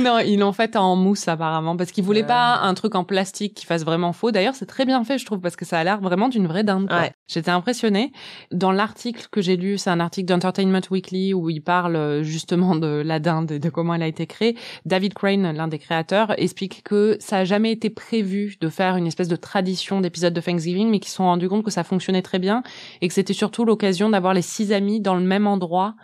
non, 0.00 0.18
ils 0.26 0.38
l'ont 0.38 0.52
fait 0.52 0.76
en 0.76 0.96
mousse 0.96 1.28
apparemment 1.28 1.76
parce 1.76 1.92
qu'ils 1.92 2.04
voulaient 2.04 2.26
pas 2.26 2.58
un 2.58 2.74
truc 2.74 2.94
en 2.94 3.04
plastique 3.04 3.54
qui 3.54 3.66
fasse 3.66 3.84
vraiment 3.84 4.12
faux. 4.12 4.30
D'ailleurs, 4.30 4.54
c'est 4.54 4.66
très 4.66 4.84
bien 4.84 5.02
fait, 5.04 5.18
je 5.18 5.26
trouve, 5.26 5.40
parce 5.40 5.56
que 5.56 5.64
ça 5.64 5.78
a 5.78 5.84
l'air 5.84 6.00
vraiment 6.00 6.28
d'une 6.28 6.46
vraie 6.46 6.64
dinde. 6.64 6.90
Ouais. 6.90 7.12
J'étais 7.28 7.50
impressionnée. 7.50 8.12
Dans 8.52 8.72
l'article 8.72 9.26
que 9.30 9.40
j'ai 9.40 9.56
lu, 9.56 9.78
c'est 9.78 9.90
un 9.90 10.00
article 10.00 10.26
d'Entertainment 10.26 10.80
Weekly 10.90 11.34
où 11.34 11.50
il 11.50 11.60
parle 11.60 11.96
euh, 11.96 12.22
justement 12.22 12.76
de 12.76 13.02
la 13.04 13.18
dinde 13.18 13.52
et 13.52 13.58
de 13.58 13.70
comment 13.70 13.94
elle 13.94 14.02
a 14.02 14.06
été 14.06 14.26
créée. 14.26 14.56
David 14.84 15.14
Crane, 15.14 15.52
l'un 15.52 15.68
des 15.68 15.78
créateurs, 15.78 16.38
explique 16.38 16.82
que 16.84 17.16
ça 17.28 17.38
a 17.38 17.44
jamais 17.44 17.72
été 17.72 17.90
prévu 17.90 18.56
de 18.58 18.70
faire 18.70 18.96
une 18.96 19.06
espèce 19.06 19.28
de 19.28 19.36
tradition 19.36 20.00
d'épisodes 20.00 20.32
de 20.32 20.40
Thanksgiving, 20.40 20.88
mais 20.88 20.98
qu'ils 20.98 21.10
se 21.10 21.16
sont 21.16 21.24
rendus 21.24 21.48
compte 21.48 21.62
que 21.62 21.70
ça 21.70 21.84
fonctionnait 21.84 22.22
très 22.22 22.38
bien 22.38 22.62
et 23.02 23.08
que 23.08 23.12
c'était 23.12 23.34
surtout 23.34 23.66
l'occasion 23.66 24.08
d'avoir 24.08 24.32
les 24.32 24.40
six 24.40 24.72
amis 24.72 25.00
dans 25.00 25.14
le 25.14 25.20
même 25.20 25.46
endroit 25.46 25.94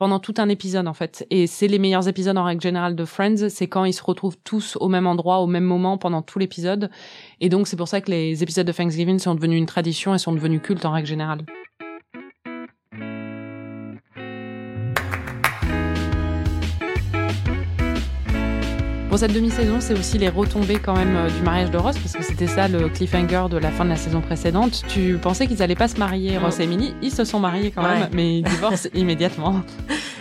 pendant 0.00 0.18
tout 0.18 0.34
un 0.38 0.48
épisode 0.48 0.88
en 0.88 0.92
fait. 0.92 1.24
Et 1.30 1.46
c'est 1.46 1.68
les 1.68 1.78
meilleurs 1.78 2.08
épisodes 2.08 2.36
en 2.36 2.42
règle 2.42 2.60
générale 2.60 2.96
de 2.96 3.04
Friends, 3.04 3.48
c'est 3.48 3.68
quand 3.68 3.84
ils 3.84 3.92
se 3.92 4.02
retrouvent 4.02 4.38
tous 4.42 4.76
au 4.80 4.88
même 4.88 5.06
endroit, 5.06 5.38
au 5.38 5.46
même 5.46 5.62
moment 5.62 5.98
pendant 5.98 6.20
tout 6.20 6.40
l'épisode. 6.40 6.90
Et 7.40 7.48
donc 7.48 7.68
c'est 7.68 7.76
pour 7.76 7.86
ça 7.86 8.00
que 8.00 8.10
les 8.10 8.42
épisodes 8.42 8.66
de 8.66 8.72
Thanksgiving 8.72 9.20
sont 9.20 9.36
devenus 9.36 9.58
une 9.58 9.66
tradition 9.66 10.16
et 10.16 10.18
sont 10.18 10.32
devenus 10.32 10.62
cultes 10.62 10.84
en 10.84 10.90
règle 10.90 11.06
générale. 11.06 11.44
Pour 19.12 19.18
cette 19.18 19.34
demi-saison, 19.34 19.76
c'est 19.78 19.92
aussi 19.92 20.16
les 20.16 20.30
retombées 20.30 20.78
quand 20.78 20.96
même 20.96 21.14
euh, 21.14 21.28
du 21.28 21.42
mariage 21.42 21.70
de 21.70 21.76
Ross, 21.76 21.98
parce 21.98 22.14
que 22.14 22.22
c'était 22.22 22.46
ça 22.46 22.66
le 22.66 22.88
cliffhanger 22.88 23.44
de 23.50 23.58
la 23.58 23.70
fin 23.70 23.84
de 23.84 23.90
la 23.90 23.96
saison 23.96 24.22
précédente. 24.22 24.84
Tu 24.88 25.18
pensais 25.20 25.46
qu'ils 25.46 25.62
allaient 25.62 25.74
pas 25.74 25.88
se 25.88 25.98
marier, 25.98 26.38
Ross 26.38 26.60
et 26.60 26.62
Emily? 26.62 26.94
Ils 27.02 27.10
se 27.10 27.26
sont 27.26 27.38
mariés 27.38 27.70
quand 27.72 27.82
même, 27.82 28.08
mais 28.14 28.38
ils 28.38 28.42
divorcent 28.42 28.88
immédiatement. 28.94 29.60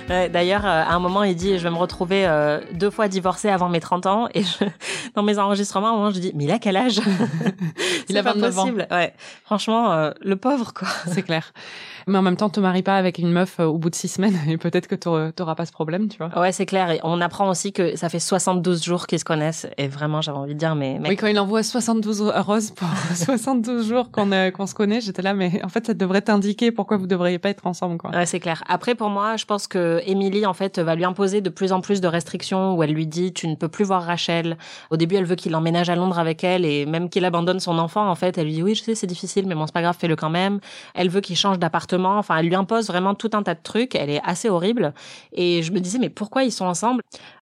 Ouais, 0.10 0.28
D'ailleurs, 0.28 0.66
euh, 0.66 0.84
à 0.84 0.94
un 0.94 1.00
moment, 1.00 1.24
il 1.24 1.38
dit, 1.38 1.58
je 1.58 1.64
vais 1.64 1.70
me 1.70 1.78
retrouver 1.78 2.26
euh, 2.28 2.60
deux 2.74 2.90
fois 2.90 3.08
divorcé 3.08 3.48
avant 3.48 3.70
mes 3.70 3.80
30 3.80 4.08
ans. 4.08 4.28
Et 4.34 4.44
je, 4.44 4.66
dans 5.16 5.24
mes 5.24 5.40
enregistrements, 5.40 5.88
à 5.88 5.92
un 5.92 5.96
moment, 5.96 6.12
je 6.12 6.20
dis, 6.20 6.34
mais 6.36 6.44
il 6.44 6.52
a 6.52 6.60
quel 6.60 6.76
âge? 6.76 7.00
Il 8.10 8.18
a 8.18 8.24
pas 8.24 8.34
29 8.34 8.60
ans. 8.60 8.62
possible. 8.64 8.88
Ouais. 8.92 9.14
Franchement, 9.46 9.94
euh, 9.94 10.12
le 10.20 10.36
pauvre, 10.36 10.74
quoi. 10.74 10.90
C'est 11.08 11.22
clair. 11.22 11.54
Mais 12.08 12.18
en 12.18 12.22
même 12.22 12.38
temps, 12.38 12.50
te 12.50 12.60
marie 12.60 12.84
pas 12.84 12.98
avec 12.98 13.18
une 13.18 13.32
meuf 13.32 13.60
euh, 13.60 13.66
au 13.66 13.78
bout 13.78 13.90
de 13.90 13.96
six 13.96 14.08
semaines 14.08 14.38
et 14.48 14.58
peut-être 14.58 14.88
que 14.88 14.96
t'auras 14.96 15.32
t'auras 15.32 15.56
pas 15.56 15.66
ce 15.66 15.72
problème, 15.72 16.08
tu 16.08 16.18
vois. 16.18 16.38
Ouais, 16.40 16.52
c'est 16.52 16.66
clair. 16.66 16.90
Et 16.92 17.00
on 17.04 17.22
apprend 17.22 17.50
aussi 17.50 17.74
que 17.74 17.96
ça 17.96 18.10
fait 18.10 18.20
72 18.20 18.84
jours 18.84 19.08
qu'ils 19.08 19.20
se 19.20 19.26
connaissent. 19.26 19.68
Et 19.78 19.88
vraiment, 19.88 20.22
j'avais 20.22 20.38
envie 20.38 20.54
de 20.54 20.60
dire, 20.60 20.76
mais 20.76 21.00
mec, 21.00 21.12
Oui, 21.12 21.16
quand 21.18 21.28
il 21.28 21.40
envoie 21.40 21.64
72 21.64 22.22
roses 22.36 22.72
pour 22.72 22.88
72 23.16 23.88
jours 23.88 24.12
qu'on 24.12 24.32
euh, 24.32 24.52
qu'on 24.52 24.68
se 24.68 24.74
connaît, 24.74 25.02
j'étais 25.02 25.22
là, 25.22 25.34
mais 25.34 25.64
en 25.64 25.70
fait, 25.70 25.88
ça 25.88 25.94
devrait 25.94 26.22
t'indiquer 26.22 26.72
pourquoi 26.72 26.98
vous 26.98 27.08
devriez 27.08 27.40
pas 27.40 27.50
être 27.50 27.66
ensemble, 27.68 27.98
quoi. 27.98 28.12
Ouais, 28.12 28.26
c'est 28.26 28.40
clair. 28.40 28.64
Après, 28.68 28.96
pour 28.96 29.10
moi, 29.10 29.38
je 29.38 29.46
pense 29.46 29.68
que 29.68 30.02
Emily, 30.06 30.46
en 30.46 30.54
fait, 30.54 30.80
va 30.80 30.96
lui 30.96 31.06
imposer 31.06 31.42
de 31.42 31.50
plus 31.50 31.72
en 31.72 31.82
plus 31.82 32.02
de 32.02 32.08
restrictions 32.08 32.76
où 32.76 32.84
elle 32.84 32.94
lui 32.94 33.08
dit, 33.08 33.34
tu 33.34 33.48
ne 33.48 33.56
peux 33.56 33.70
plus 33.70 33.86
voir 33.86 34.04
Rachel. 34.04 34.58
Au 34.90 34.98
début, 34.98 35.16
elle 35.16 35.26
veut 35.26 35.36
qu'il 35.36 35.56
emménage 35.56 35.90
à 35.90 35.96
Londres 35.96 36.20
avec 36.20 36.44
elle 36.44 36.66
et 36.66 36.86
même 36.86 37.10
qu'il 37.10 37.26
abandonne 37.26 37.60
son 37.60 37.78
enfant, 37.78 38.10
en 38.10 38.16
fait, 38.16 38.38
elle 38.38 38.46
lui 38.46 38.54
dit, 38.54 38.64
oui, 38.64 38.76
je 38.76 38.84
sais, 38.84 38.96
c'est 38.96 39.08
difficile, 39.08 39.46
mais 39.48 39.56
bon, 39.56 39.66
c'est 39.66 39.74
pas 39.74 39.82
grave, 39.82 39.96
fais-le 40.00 40.16
quand 40.16 40.30
même. 40.30 40.60
Elle 40.94 41.10
veut 41.10 41.22
qu'il 41.22 41.36
change 41.36 41.60
d'appartement. 41.60 41.91
Enfin, 42.18 42.38
elle 42.38 42.48
lui 42.48 42.56
impose 42.56 42.88
vraiment 42.88 43.16
tout 43.16 43.30
un 43.34 43.44
tas 43.44 43.56
de 43.56 43.62
trucs. 43.64 43.96
Elle 43.96 44.10
est 44.10 44.22
assez 44.24 44.50
horrible. 44.50 44.94
Et 45.34 45.64
je 45.64 45.72
me 45.72 45.80
disais, 45.80 46.00
mais 46.00 46.10
pourquoi 46.10 46.44
ils 46.44 46.52
sont 46.52 46.66
ensemble? 46.66 47.02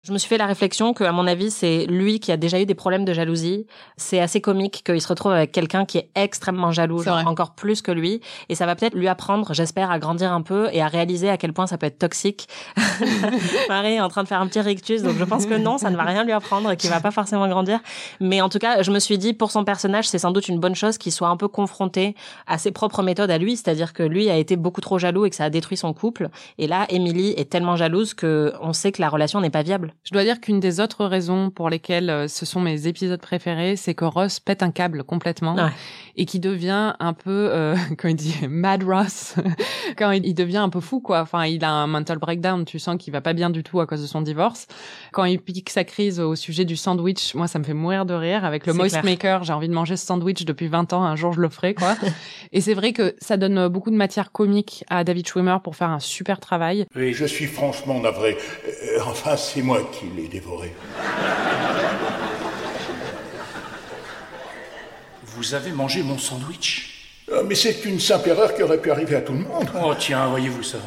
Je 0.07 0.13
me 0.13 0.19
suis 0.19 0.29
fait 0.29 0.39
la 0.39 0.47
réflexion 0.47 0.95
que, 0.95 1.03
à 1.03 1.11
mon 1.11 1.27
avis, 1.27 1.51
c'est 1.51 1.85
lui 1.87 2.21
qui 2.21 2.31
a 2.31 2.37
déjà 2.37 2.61
eu 2.61 2.65
des 2.65 2.77
problèmes 2.77 3.05
de 3.05 3.13
jalousie. 3.13 3.67
C'est 3.97 4.21
assez 4.21 4.41
comique 4.41 4.85
qu'il 4.87 5.01
se 5.01 5.09
retrouve 5.09 5.33
avec 5.33 5.51
quelqu'un 5.51 5.85
qui 5.85 5.99
est 5.99 6.11
extrêmement 6.15 6.71
jaloux, 6.71 7.03
genre 7.03 7.27
encore 7.27 7.57
plus 7.57 7.83
que 7.83 7.91
lui. 7.91 8.21
Et 8.49 8.55
ça 8.55 8.67
va 8.67 8.77
peut-être 8.77 8.95
lui 8.95 9.09
apprendre, 9.09 9.53
j'espère, 9.53 9.91
à 9.91 9.99
grandir 9.99 10.31
un 10.31 10.43
peu 10.43 10.69
et 10.71 10.81
à 10.81 10.87
réaliser 10.87 11.29
à 11.29 11.37
quel 11.37 11.53
point 11.53 11.67
ça 11.67 11.77
peut 11.77 11.87
être 11.87 11.99
toxique. 11.99 12.47
Marie 13.69 13.95
est 13.95 14.01
en 14.01 14.09
train 14.09 14.23
de 14.23 14.29
faire 14.29 14.41
un 14.41 14.47
petit 14.47 14.61
rictus, 14.61 15.03
donc 15.03 15.17
je 15.19 15.25
pense 15.25 15.45
que 15.45 15.55
non, 15.55 15.77
ça 15.77 15.91
ne 15.91 15.97
va 15.97 16.05
rien 16.05 16.23
lui 16.23 16.31
apprendre 16.31 16.71
et 16.71 16.77
qu'il 16.77 16.89
va 16.89 17.01
pas 17.01 17.11
forcément 17.11 17.49
grandir. 17.49 17.81
Mais 18.21 18.41
en 18.41 18.49
tout 18.49 18.61
cas, 18.61 18.83
je 18.83 18.93
me 18.93 19.01
suis 19.01 19.19
dit, 19.19 19.33
pour 19.33 19.51
son 19.51 19.65
personnage, 19.65 20.07
c'est 20.09 20.21
sans 20.21 20.31
doute 20.31 20.47
une 20.47 20.61
bonne 20.61 20.77
chose 20.77 20.99
qu'il 20.99 21.11
soit 21.11 21.31
un 21.31 21.37
peu 21.37 21.49
confronté 21.49 22.15
à 22.47 22.59
ses 22.59 22.71
propres 22.71 23.03
méthodes 23.03 23.33
à 23.33 23.39
lui, 23.39 23.57
c'est-à-dire 23.57 23.93
que 23.93 24.05
lui 24.05 24.31
a 24.31 24.37
été 24.37 24.55
beaucoup 24.55 24.81
trop 24.81 25.01
jaloux 25.01 25.27
et 25.27 25.31
que 25.31 25.37
ça 25.37 25.47
a 25.47 25.51
détruit 25.51 25.77
son 25.77 25.93
couple. 25.93 26.29
Et 26.59 26.69
là, 26.69 26.87
Emily 26.91 27.35
est 27.37 27.51
tellement 27.51 27.75
jalouse 27.75 28.15
que 28.15 28.53
on 28.61 28.73
sait 28.73 28.93
que 28.93 29.03
la 29.03 29.09
relation 29.09 29.41
n'est 29.41 29.51
pas 29.51 29.65
viable. 29.65 29.96
Je 30.05 30.13
dois 30.13 30.23
dire 30.25 30.41
qu'une 30.41 30.61
des 30.61 30.81
autres 30.81 31.05
raisons 31.05 31.51
pour 31.51 31.69
lesquelles 31.71 32.11
euh, 32.11 32.29
ce 32.29 32.47
sont 32.47 32.61
mes 32.61 32.87
épisodes 32.87 33.21
préférés, 33.21 33.77
c'est 33.77 33.95
que 33.95 34.05
Ross 34.05 34.39
pète 34.41 34.63
un 34.63 34.71
câble 34.71 35.03
complètement 35.05 35.55
Ouais. 35.57 35.71
et 36.17 36.27
qui 36.27 36.39
devient 36.39 36.95
un 37.01 37.13
peu, 37.13 37.49
euh, 37.53 37.75
quand 37.99 38.09
il 38.09 38.15
dit 38.17 38.37
Mad 38.49 38.83
Ross, 38.85 39.35
quand 39.99 40.11
il, 40.13 40.25
il 40.27 40.35
devient 40.35 40.59
un 40.59 40.69
peu 40.69 40.81
fou, 40.81 41.01
quoi. 41.01 41.21
Enfin, 41.21 41.45
il 41.47 41.65
a 41.65 41.71
un 41.71 41.87
mental 41.87 42.19
breakdown. 42.19 42.65
Tu 42.65 42.79
sens 42.79 42.97
qu'il 42.99 43.13
va 43.13 43.21
pas 43.21 43.33
bien 43.33 43.51
du 43.51 43.63
tout 43.63 43.81
à 43.81 43.87
cause 43.87 44.01
de 44.03 44.07
son 44.07 44.21
divorce. 44.21 44.67
Quand 45.13 45.25
il 45.25 45.41
pique 45.41 45.71
sa 45.71 45.85
crise 45.85 46.21
au 46.21 46.37
sujet 46.37 46.65
du 46.65 46.77
sandwich, 46.77 47.35
moi, 47.35 47.47
ça 47.49 47.59
me 47.59 47.65
fait 47.65 47.75
mourir 47.75 48.07
de 48.07 48.15
rire. 48.15 48.45
Avec 48.45 48.67
le 48.67 48.73
Moist 48.75 48.95
clair. 49.01 49.05
Maker, 49.05 49.45
j'ai 49.45 49.53
envie 49.53 49.69
de 49.69 49.75
manger 49.75 49.97
ce 49.97 50.07
sandwich 50.07 50.45
depuis 50.45 50.69
20 50.69 50.93
ans. 50.93 51.05
Un 51.05 51.17
jour, 51.17 51.33
je 51.33 51.41
le 51.41 51.49
ferai, 51.49 51.75
quoi. 51.75 51.97
et 52.53 52.61
c'est 52.61 52.75
vrai 52.75 52.93
que 52.93 53.15
ça 53.21 53.37
donne 53.37 53.69
beaucoup 53.69 53.91
de 53.91 53.97
matière 53.97 54.31
comique 54.33 54.85
à 54.89 55.05
David 55.05 55.27
Schwimmer 55.27 55.57
pour 55.65 55.75
faire 55.77 55.91
un 55.91 56.01
super 56.01 56.39
travail. 56.41 56.87
Oui, 56.95 57.13
je 57.13 57.25
suis 57.25 57.47
franchement 57.47 58.01
navré. 58.01 58.37
Euh, 58.67 59.01
enfin, 59.07 59.37
c'est 59.37 59.63
moi 59.63 59.76
qui 59.93 60.07
l'ai 60.17 60.29
dévoré. 60.29 60.75
Vous 65.25 65.55
avez 65.55 65.71
mangé 65.73 66.03
mon 66.03 66.19
sandwich 66.19 67.09
Ah, 67.31 67.43
mais 67.45 67.55
c'est 67.55 67.85
une 67.85 68.01
simple 68.01 68.31
erreur 68.31 68.55
qui 68.55 68.63
aurait 68.63 68.81
pu 68.81 68.91
arriver 68.91 69.17
à 69.17 69.21
tout 69.21 69.33
le 69.33 69.41
monde. 69.41 69.69
Oh 69.83 69.95
tiens, 69.99 70.27
voyez-vous 70.29 70.63
ça. 70.63 70.79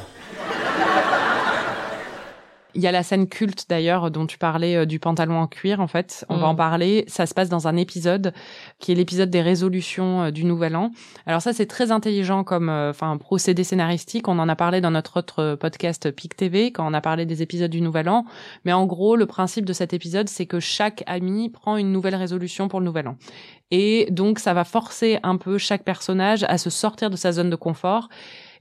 Il 2.79 2.83
y 2.83 2.87
a 2.87 2.93
la 2.93 3.03
scène 3.03 3.27
culte 3.27 3.65
d'ailleurs 3.67 4.09
dont 4.09 4.25
tu 4.25 4.37
parlais 4.37 4.77
euh, 4.77 4.85
du 4.85 4.99
pantalon 4.99 5.37
en 5.37 5.47
cuir 5.47 5.81
en 5.81 5.87
fait. 5.87 6.25
On 6.29 6.37
Mm. 6.37 6.39
va 6.39 6.47
en 6.47 6.55
parler. 6.55 7.03
Ça 7.07 7.25
se 7.25 7.33
passe 7.33 7.49
dans 7.49 7.67
un 7.67 7.75
épisode 7.75 8.31
qui 8.79 8.93
est 8.93 8.95
l'épisode 8.95 9.29
des 9.29 9.41
résolutions 9.41 10.23
euh, 10.23 10.31
du 10.31 10.45
Nouvel 10.45 10.77
An. 10.77 10.91
Alors 11.25 11.41
ça 11.41 11.51
c'est 11.51 11.65
très 11.65 11.91
intelligent 11.91 12.45
comme 12.45 12.69
euh, 12.69 12.91
enfin 12.91 13.17
procédé 13.17 13.65
scénaristique. 13.65 14.29
On 14.29 14.39
en 14.39 14.47
a 14.47 14.55
parlé 14.55 14.79
dans 14.79 14.91
notre 14.91 15.19
autre 15.19 15.55
podcast 15.59 16.09
Pic 16.11 16.37
TV 16.37 16.71
quand 16.71 16.89
on 16.89 16.93
a 16.93 17.01
parlé 17.01 17.25
des 17.25 17.41
épisodes 17.41 17.69
du 17.69 17.81
Nouvel 17.81 18.07
An. 18.07 18.23
Mais 18.63 18.71
en 18.71 18.85
gros 18.85 19.17
le 19.17 19.25
principe 19.25 19.65
de 19.65 19.73
cet 19.73 19.91
épisode 19.93 20.29
c'est 20.29 20.45
que 20.45 20.61
chaque 20.61 21.03
ami 21.05 21.49
prend 21.49 21.75
une 21.75 21.91
nouvelle 21.91 22.15
résolution 22.15 22.69
pour 22.69 22.79
le 22.79 22.85
Nouvel 22.85 23.09
An. 23.09 23.17
Et 23.71 24.07
donc 24.09 24.39
ça 24.39 24.53
va 24.53 24.63
forcer 24.63 25.19
un 25.23 25.35
peu 25.35 25.57
chaque 25.57 25.83
personnage 25.83 26.43
à 26.47 26.57
se 26.57 26.69
sortir 26.69 27.09
de 27.09 27.17
sa 27.17 27.33
zone 27.33 27.49
de 27.49 27.57
confort 27.57 28.07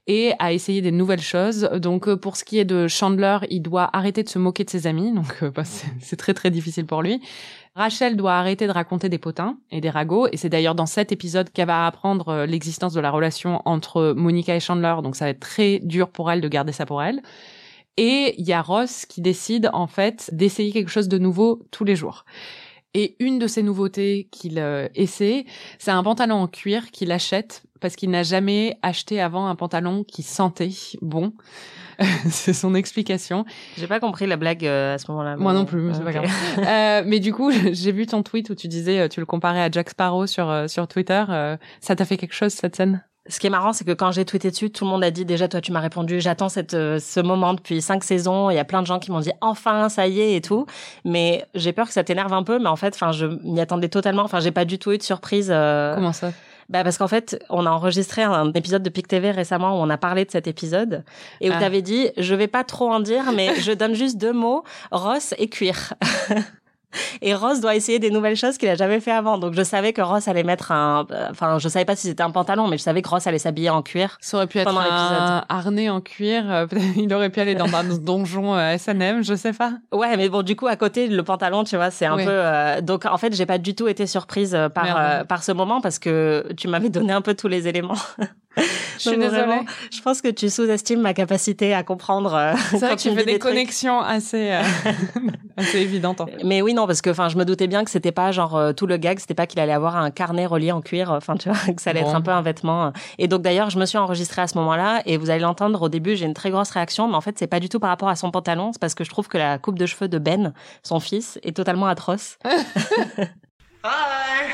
et 0.09 0.33
à 0.39 0.53
essayer 0.53 0.81
des 0.81 0.91
nouvelles 0.91 1.21
choses. 1.21 1.69
Donc 1.75 2.09
euh, 2.09 2.17
pour 2.17 2.37
ce 2.37 2.43
qui 2.43 2.59
est 2.59 2.65
de 2.65 2.89
Chandler, 2.89 3.39
il 3.51 3.61
doit 3.61 3.91
arrêter 3.93 4.23
de 4.25 4.29
se 4.29 4.39
moquer 4.39 4.65
de 4.65 4.71
ses 4.71 4.87
amis, 4.87 5.13
donc 5.13 5.43
euh, 5.43 5.51
bah, 5.51 5.63
c'est 6.01 6.17
très 6.17 6.35
très 6.35 6.51
difficile 6.51 6.87
pour 6.87 7.03
lui. 7.03 7.21
Rachel 7.77 8.17
doit 8.17 8.35
arrêter 8.35 8.67
de 8.67 8.73
raconter 8.73 9.09
des 9.09 9.19
potins 9.19 9.59
et 9.71 9.81
des 9.81 9.91
ragots, 9.91 10.27
et 10.33 10.37
c'est 10.37 10.49
d'ailleurs 10.49 10.75
dans 10.75 10.87
cet 10.87 11.13
épisode 11.13 11.51
qu'elle 11.51 11.69
va 11.69 11.87
apprendre 11.87 12.29
euh, 12.29 12.47
l'existence 12.47 12.95
de 12.95 13.01
la 13.01 13.11
relation 13.11 13.63
entre 13.67 14.15
Monica 14.17 14.57
et 14.57 14.61
Chandler, 14.61 14.97
donc 15.03 15.15
ça 15.15 15.27
va 15.27 15.31
être 15.31 15.41
très 15.41 15.79
dur 15.81 16.09
pour 16.09 16.33
elle 16.33 16.41
de 16.41 16.49
garder 16.49 16.73
ça 16.73 16.87
pour 16.87 17.03
elle. 17.03 17.21
Et 17.99 18.35
il 18.39 18.47
y 18.47 18.53
a 18.53 18.63
Ross 18.63 19.07
qui 19.07 19.21
décide 19.21 19.71
en 19.73 19.89
fait 19.89 20.31
d'essayer 20.33 20.73
quelque 20.73 20.91
chose 20.91 21.09
de 21.09 21.19
nouveau 21.19 21.67
tous 21.73 21.85
les 21.85 21.97
jours. 21.97 22.25
Et 22.95 23.17
une 23.21 23.39
de 23.39 23.47
ces 23.47 23.63
nouveautés 23.63 24.29
qu'il 24.31 24.59
euh, 24.59 24.89
essaie, 24.95 25.45
c'est 25.79 25.91
un 25.91 26.03
pantalon 26.03 26.37
en 26.37 26.47
cuir 26.49 26.91
qu'il 26.91 27.13
achète 27.13 27.63
parce 27.81 27.97
qu'il 27.97 28.11
n'a 28.11 28.23
jamais 28.23 28.79
acheté 28.83 29.21
avant 29.21 29.47
un 29.47 29.55
pantalon 29.55 30.05
qui 30.05 30.23
sentait 30.23 30.71
bon. 31.03 31.33
c'est 32.29 32.55
son 32.55 32.75
explication. 32.75 33.45
J'ai 33.77 33.87
pas 33.87 34.01
compris 34.01 34.27
la 34.27 34.37
blague 34.37 34.65
euh, 34.65 34.95
à 34.95 34.99
ce 34.99 35.11
moment-là. 35.11 35.37
Moi 35.37 35.53
non 35.53 35.65
plus, 35.65 35.83
mais 35.83 35.95
c'est 35.95 36.05
pas 36.05 36.13
grave. 36.13 36.31
Euh, 36.59 37.03
mais 37.07 37.21
du 37.21 37.33
coup, 37.33 37.51
j'ai 37.73 37.93
vu 37.93 38.07
ton 38.07 38.23
tweet 38.23 38.51
où 38.51 38.55
tu 38.55 38.69
disais, 38.69 39.09
tu 39.09 39.21
le 39.21 39.27
comparais 39.27 39.63
à 39.63 39.71
Jack 39.71 39.91
Sparrow 39.91 40.27
sur 40.27 40.65
sur 40.69 40.89
Twitter. 40.89 41.25
Ça 41.81 41.95
t'a 41.95 42.05
fait 42.05 42.17
quelque 42.17 42.35
chose 42.35 42.53
cette 42.53 42.77
scène? 42.77 43.05
Ce 43.29 43.39
qui 43.41 43.47
est 43.47 43.51
marrant, 43.51 43.73
c'est 43.73 43.85
que 43.85 43.93
quand 43.93 44.11
j'ai 44.11 44.25
tweeté 44.25 44.51
dessus, 44.51 44.71
tout 44.71 44.85
le 44.85 44.91
monde 44.91 45.05
a 45.05 45.11
dit 45.11 45.25
déjà, 45.25 45.49
toi, 45.49 45.61
tu 45.61 45.71
m'as 45.73 45.81
répondu, 45.81 46.21
j'attends 46.21 46.49
cette 46.49 46.73
euh, 46.75 46.99
ce 46.99 47.21
moment 47.21 47.53
depuis 47.55 47.83
cinq 47.83 48.03
saisons. 48.05 48.49
Il 48.51 48.55
y 48.55 48.59
a 48.59 48.65
plein 48.65 48.81
de 48.81 48.87
gens 48.87 48.99
qui 48.99 49.11
m'ont 49.11 49.21
dit 49.21 49.33
enfin, 49.41 49.89
ça 49.89 50.07
y 50.07 50.21
est 50.21 50.35
et 50.37 50.41
tout. 50.41 50.65
Mais 51.05 51.45
j'ai 51.55 51.73
peur 51.73 51.87
que 51.87 51.93
ça 51.93 52.03
t'énerve 52.05 52.33
un 52.33 52.43
peu. 52.43 52.59
Mais 52.59 52.69
en 52.69 52.77
fait, 52.77 52.95
enfin, 52.95 53.13
je 53.13 53.27
m'y 53.27 53.61
attendais 53.61 53.89
totalement. 53.89 54.23
Enfin, 54.23 54.41
j'ai 54.41 54.51
pas 54.53 54.65
du 54.65 54.79
tout 54.79 54.93
eu 54.93 54.99
de 54.99 55.03
surprise. 55.03 55.49
euh, 55.53 55.95
Comment 55.95 56.13
ça? 56.13 56.33
Bah 56.71 56.85
parce 56.85 56.99
qu'en 56.99 57.09
fait, 57.09 57.43
on 57.49 57.65
a 57.65 57.71
enregistré 57.71 58.23
un 58.23 58.53
épisode 58.53 58.83
de 58.83 58.91
PIC 58.91 59.09
TV 59.09 59.31
récemment 59.31 59.79
où 59.79 59.83
on 59.83 59.89
a 59.89 59.97
parlé 59.97 60.27
de 60.27 60.31
cet 60.31 60.47
épisode 60.47 61.03
et 61.41 61.49
où 61.49 61.53
Ah. 61.57 61.61
t'avais 61.61 61.81
dit 61.81 62.11
je 62.19 62.35
vais 62.35 62.47
pas 62.47 62.63
trop 62.63 62.91
en 62.93 63.01
dire 63.01 63.25
mais 63.35 63.55
je 63.59 63.73
donne 63.73 63.95
juste 63.95 64.19
deux 64.19 64.35
mots 64.35 64.65
Ross 64.91 65.35
et 65.39 65.49
cuir. 65.49 65.95
Et 67.23 67.35
Ross 67.35 67.61
doit 67.61 67.75
essayer 67.75 67.99
des 67.99 68.11
nouvelles 68.11 68.37
choses 68.37 68.57
qu'il 68.59 68.69
a 68.69 68.75
jamais 68.75 69.01
fait 69.01 69.11
avant. 69.13 69.39
Donc 69.39 69.55
je 69.55 69.63
savais 69.63 69.93
que 69.93 70.01
Ross 70.01 70.27
allait 70.29 70.43
mettre 70.45 70.73
un, 70.73 71.07
enfin 71.31 71.59
je 71.59 71.69
savais 71.69 71.85
pas 71.85 71.97
si 71.97 72.07
c'était 72.07 72.23
un 72.23 72.31
pantalon, 72.31 72.67
mais 72.69 72.79
je 72.79 72.83
savais 72.83 73.03
que 73.03 73.09
Ross 73.09 73.27
allait 73.27 73.39
s'habiller 73.39 73.71
en 73.71 73.83
cuir. 73.83 74.17
Ça 74.21 74.37
aurait 74.39 74.47
pu 74.47 74.59
être 74.59 74.69
un 74.77 75.45
harnais 75.49 75.89
en 75.91 76.01
cuir. 76.01 76.45
euh, 76.51 76.67
il 76.97 77.13
aurait 77.13 77.31
pu 77.31 77.41
aller 77.41 77.55
dans 77.55 77.73
un 77.75 77.85
donjon 77.99 78.55
euh, 78.55 78.73
S&M, 78.73 79.23
je 79.23 79.35
sais 79.35 79.53
pas. 79.53 79.73
Ouais, 79.93 80.17
mais 80.17 80.29
bon, 80.29 80.43
du 80.43 80.57
coup, 80.57 80.67
à 80.67 80.77
côté, 80.77 81.09
le 81.09 81.23
pantalon, 81.23 81.65
tu 81.65 81.77
vois, 81.77 81.91
c'est 81.91 82.07
un 82.07 82.17
Oui. 82.17 82.25
peu. 82.25 82.31
euh, 82.33 82.81
Donc, 82.81 83.05
en 83.07 83.19
fait, 83.19 83.35
j'ai 83.35 83.47
pas 83.47 83.59
du 83.59 83.75
tout 83.75 83.89
été 83.89 84.07
surprise 84.07 84.55
euh, 84.55 84.69
par 84.69 84.97
euh, 84.97 85.25
par 85.25 85.43
ce 85.43 85.53
moment 85.53 85.81
parce 85.81 85.99
que 85.99 86.47
tu 86.57 86.69
m'avais 86.69 86.89
donné 86.89 87.13
un 87.13 87.21
peu 87.21 87.35
tous 87.35 87.49
les 87.49 87.69
éléments. 87.69 87.95
Je 88.59 89.01
suis 89.01 89.11
désolée. 89.17 89.29
vraiment, 89.29 89.65
je 89.93 90.01
pense 90.03 90.21
que 90.23 90.29
tu 90.29 90.49
sous-estimes 90.51 91.01
ma 91.01 91.15
capacité 91.15 91.75
à 91.75 91.83
comprendre. 91.83 92.35
euh, 92.35 92.53
C'est 92.71 92.79
vrai 92.79 92.89
quand 92.91 92.97
que 92.97 93.01
tu 93.03 93.11
me 93.11 93.17
fais 93.17 93.25
des, 93.25 93.39
connexions 93.39 94.01
assez 94.01 94.51
euh, 94.53 94.63
assez 95.57 95.79
évidentes. 95.79 96.21
En 96.21 96.27
fait. 96.27 96.43
Mais 96.45 96.63
oui, 96.63 96.75
non, 96.75 96.87
parce 96.87 97.01
que 97.03 97.11
enfin, 97.11 97.29
je 97.29 97.37
me 97.37 97.45
doutais 97.45 97.67
bien 97.67 97.85
que 97.85 97.91
c'était 97.91 98.13
pas 98.13 98.33
genre 98.33 98.57
euh, 98.57 98.73
tout 98.73 98.87
le 98.87 98.97
gag, 98.97 99.19
c'était 99.19 99.35
pas 99.35 99.47
qu'il 99.47 99.61
allait 99.61 99.73
avoir 99.73 99.97
un 99.97 100.11
carnet 100.11 100.47
relié 100.47 100.73
en 100.73 100.81
cuir, 100.81 101.11
enfin 101.13 101.37
tu 101.37 101.49
vois, 101.49 101.59
que 101.75 101.81
ça 101.83 101.91
allait 101.91 102.03
Bon. 102.03 102.09
être 102.09 102.17
un 102.17 102.21
peu 102.23 102.31
un 102.31 102.43
vêtement. 102.43 102.93
Et 103.19 103.29
donc 103.29 103.43
d'ailleurs, 103.43 103.71
je 103.71 103.79
me 103.79 103.87
suis 103.87 103.99
enregistrée 103.99 104.43
à 104.43 104.47
ce 104.49 104.57
moment-là, 104.59 105.03
et 105.07 105.17
vous 105.17 105.31
allez 105.31 105.41
l'entendre 105.43 105.83
au 105.83 105.89
début, 105.89 106.17
j'ai 106.17 106.27
une 106.27 106.35
très 106.35 106.51
grosse 106.51 106.71
réaction, 106.71 107.09
mais 107.09 107.15
en 107.17 107.21
fait, 107.21 107.39
c'est 107.39 107.47
pas 107.47 107.61
du 107.61 107.69
tout 107.69 107.79
par 107.81 107.91
rapport 107.91 108.09
à 108.09 108.17
son 108.17 108.31
pantalon, 108.31 108.71
c'est 108.73 108.81
parce 108.81 108.95
que 108.95 109.05
je 109.05 109.11
trouve 109.11 109.29
que 109.29 109.39
la 109.39 109.59
coupe 109.59 109.79
de 109.79 109.87
cheveux 109.87 110.09
de 110.09 110.19
Ben, 110.19 110.53
son 110.83 111.01
fils, 111.01 111.39
est 111.43 111.57
totalement 111.57 111.87
atroce. 111.87 112.39
Hi. 113.85 114.49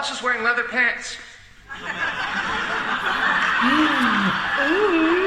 Boss 0.00 0.16
is 0.16 0.22
wearing 0.22 0.42
leather 0.42 0.64
pants. 0.64 1.18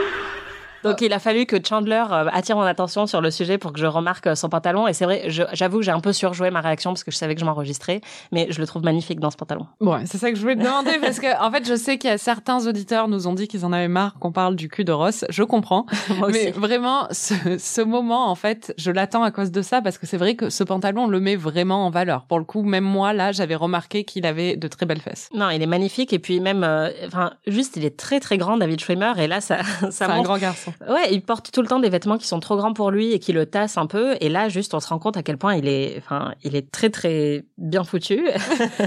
Donc 0.84 1.02
il 1.02 1.13
a 1.13 1.19
fallu 1.19 1.46
que 1.46 1.58
Chandler 1.63 2.04
euh, 2.12 2.28
attire 2.32 2.56
mon 2.56 2.62
attention 2.63 3.08
sur 3.08 3.22
le 3.22 3.32
sujet 3.32 3.58
pour 3.58 3.74
que 3.74 3.80
je 3.80 3.86
remarque 3.86 4.28
euh, 4.28 4.36
son 4.36 4.50
pantalon. 4.50 4.88
Et 4.88 4.93
c'est 4.93 5.06
vrai, 5.06 5.24
j'avoue 5.54 5.78
que 5.80 5.84
j'ai 5.84 5.91
un 5.91 6.00
peu 6.00 6.13
surjoué 6.13 6.52
ma 6.52 6.62
réaction 6.62 6.91
parce 6.91 7.04
que 7.04 7.12
je 7.12 7.17
savais 7.17 7.34
que 7.36 7.41
je 7.41 7.46
m'enregistrais, 7.46 8.02
mais 8.32 8.48
je 8.50 8.60
le 8.60 8.67
trouve 8.67 8.84
magnifique 8.84 9.19
dans 9.19 9.32
ce 9.32 9.38
pantalon. 9.38 9.67
Bon, 9.82 10.00
c'est 10.06 10.17
ça 10.17 10.30
que 10.30 10.36
je 10.36 10.41
voulais 10.41 10.56
te 10.56 10.62
demander 10.63 10.98
parce 11.02 11.19
que 11.19 11.41
en 11.41 11.52
fait, 11.52 11.67
je 11.67 11.76
sais 11.76 11.98
qu'il 11.98 12.10
y 12.10 12.13
a 12.13 12.17
certains 12.17 12.65
auditeurs 12.67 13.08
nous 13.08 13.28
ont 13.28 13.34
dit 13.34 13.48
qu'ils 13.48 13.65
en 13.65 13.74
avaient 13.74 13.88
marre 13.88 14.15
qu'on 14.19 14.32
parle 14.32 14.56
du 14.56 14.69
cul 14.69 14.84
de 14.84 14.91
Ross. 14.91 15.26
Je 15.30 15.43
comprends, 15.43 15.86
Moi 16.17 16.30
aussi. 16.30 16.39
mais 16.46 16.52
vraiment, 16.52 17.08
ce, 17.12 17.34
ce 17.58 17.82
moment, 17.82 18.30
en 18.30 18.36
fait, 18.36 18.74
je 18.78 18.91
l'attends 18.91 19.24
à 19.24 19.32
cause 19.32 19.52
de 19.52 19.62
ça 19.62 19.82
parce 19.82 19.98
que 19.98 20.06
c'est 20.06 20.17
vrai 20.17 20.36
que 20.36 20.50
ce 20.50 20.63
pantalon 20.63 21.04
on 21.04 21.08
le 21.08 21.19
met 21.19 21.36
vraiment 21.36 21.86
en 21.86 21.89
valeur. 21.89 22.26
Pour 22.26 22.39
le 22.39 22.46
coup, 22.46 22.63
même 22.63 22.84
moi 22.84 23.13
là, 23.13 23.32
j'avais 23.32 23.56
remarqué 23.56 24.04
qu'il 24.04 24.26
avait 24.26 24.56
de 24.56 24.67
très 24.67 24.86
belles 24.86 25.02
fesses. 25.02 25.30
Non, 25.34 25.50
il 25.50 25.62
est 25.62 25.65
magnifique 25.67 26.13
et 26.13 26.19
puis 26.19 26.39
même, 26.39 26.63
euh, 26.63 26.89
enfin, 27.08 27.34
juste 27.48 27.76
il 27.78 27.86
est 27.86 27.98
très 27.98 28.19
très 28.19 28.38
grand, 28.38 28.58
David 28.58 28.80
Schwimmer, 28.80 29.13
et 29.17 29.28
là 29.28 29.41
ça, 29.41 29.63
ça 29.82 29.91
C'est 29.91 30.04
un 30.06 30.08
montre. 30.15 30.24
grand 30.24 30.38
garçon. 30.38 30.73
Ouais, 30.88 31.12
il 31.12 31.22
porte 31.22 31.52
tout 31.52 31.62
le 31.62 31.68
temps 31.68 31.80
des 31.80 31.90
vêtements 31.90 32.18
qui 32.18 32.28
sont 32.28 32.40
trop 32.40 32.56
grands 32.56 32.74
pour 32.74 32.92
lui 32.92 33.12
et 33.14 33.20
qui 33.20 33.34
le 33.34 33.46
tassent 33.46 33.78
un 33.78 33.86
peu. 33.86 34.16
Et 34.22 34.30
là, 34.30 34.50
juste, 34.50 34.74
on 34.74 34.80
se 34.80 34.88
rend 34.88 35.00
compte 35.00 35.18
à 35.18 35.24
quel 35.24 35.38
point 35.38 35.56
il 35.56 35.68
est, 35.68 35.96
enfin, 35.98 36.34
il 36.44 36.56
est 36.56 36.72
très 36.72 36.90
très 36.90 37.46
bien 37.58 37.84
foutu. 37.84 38.28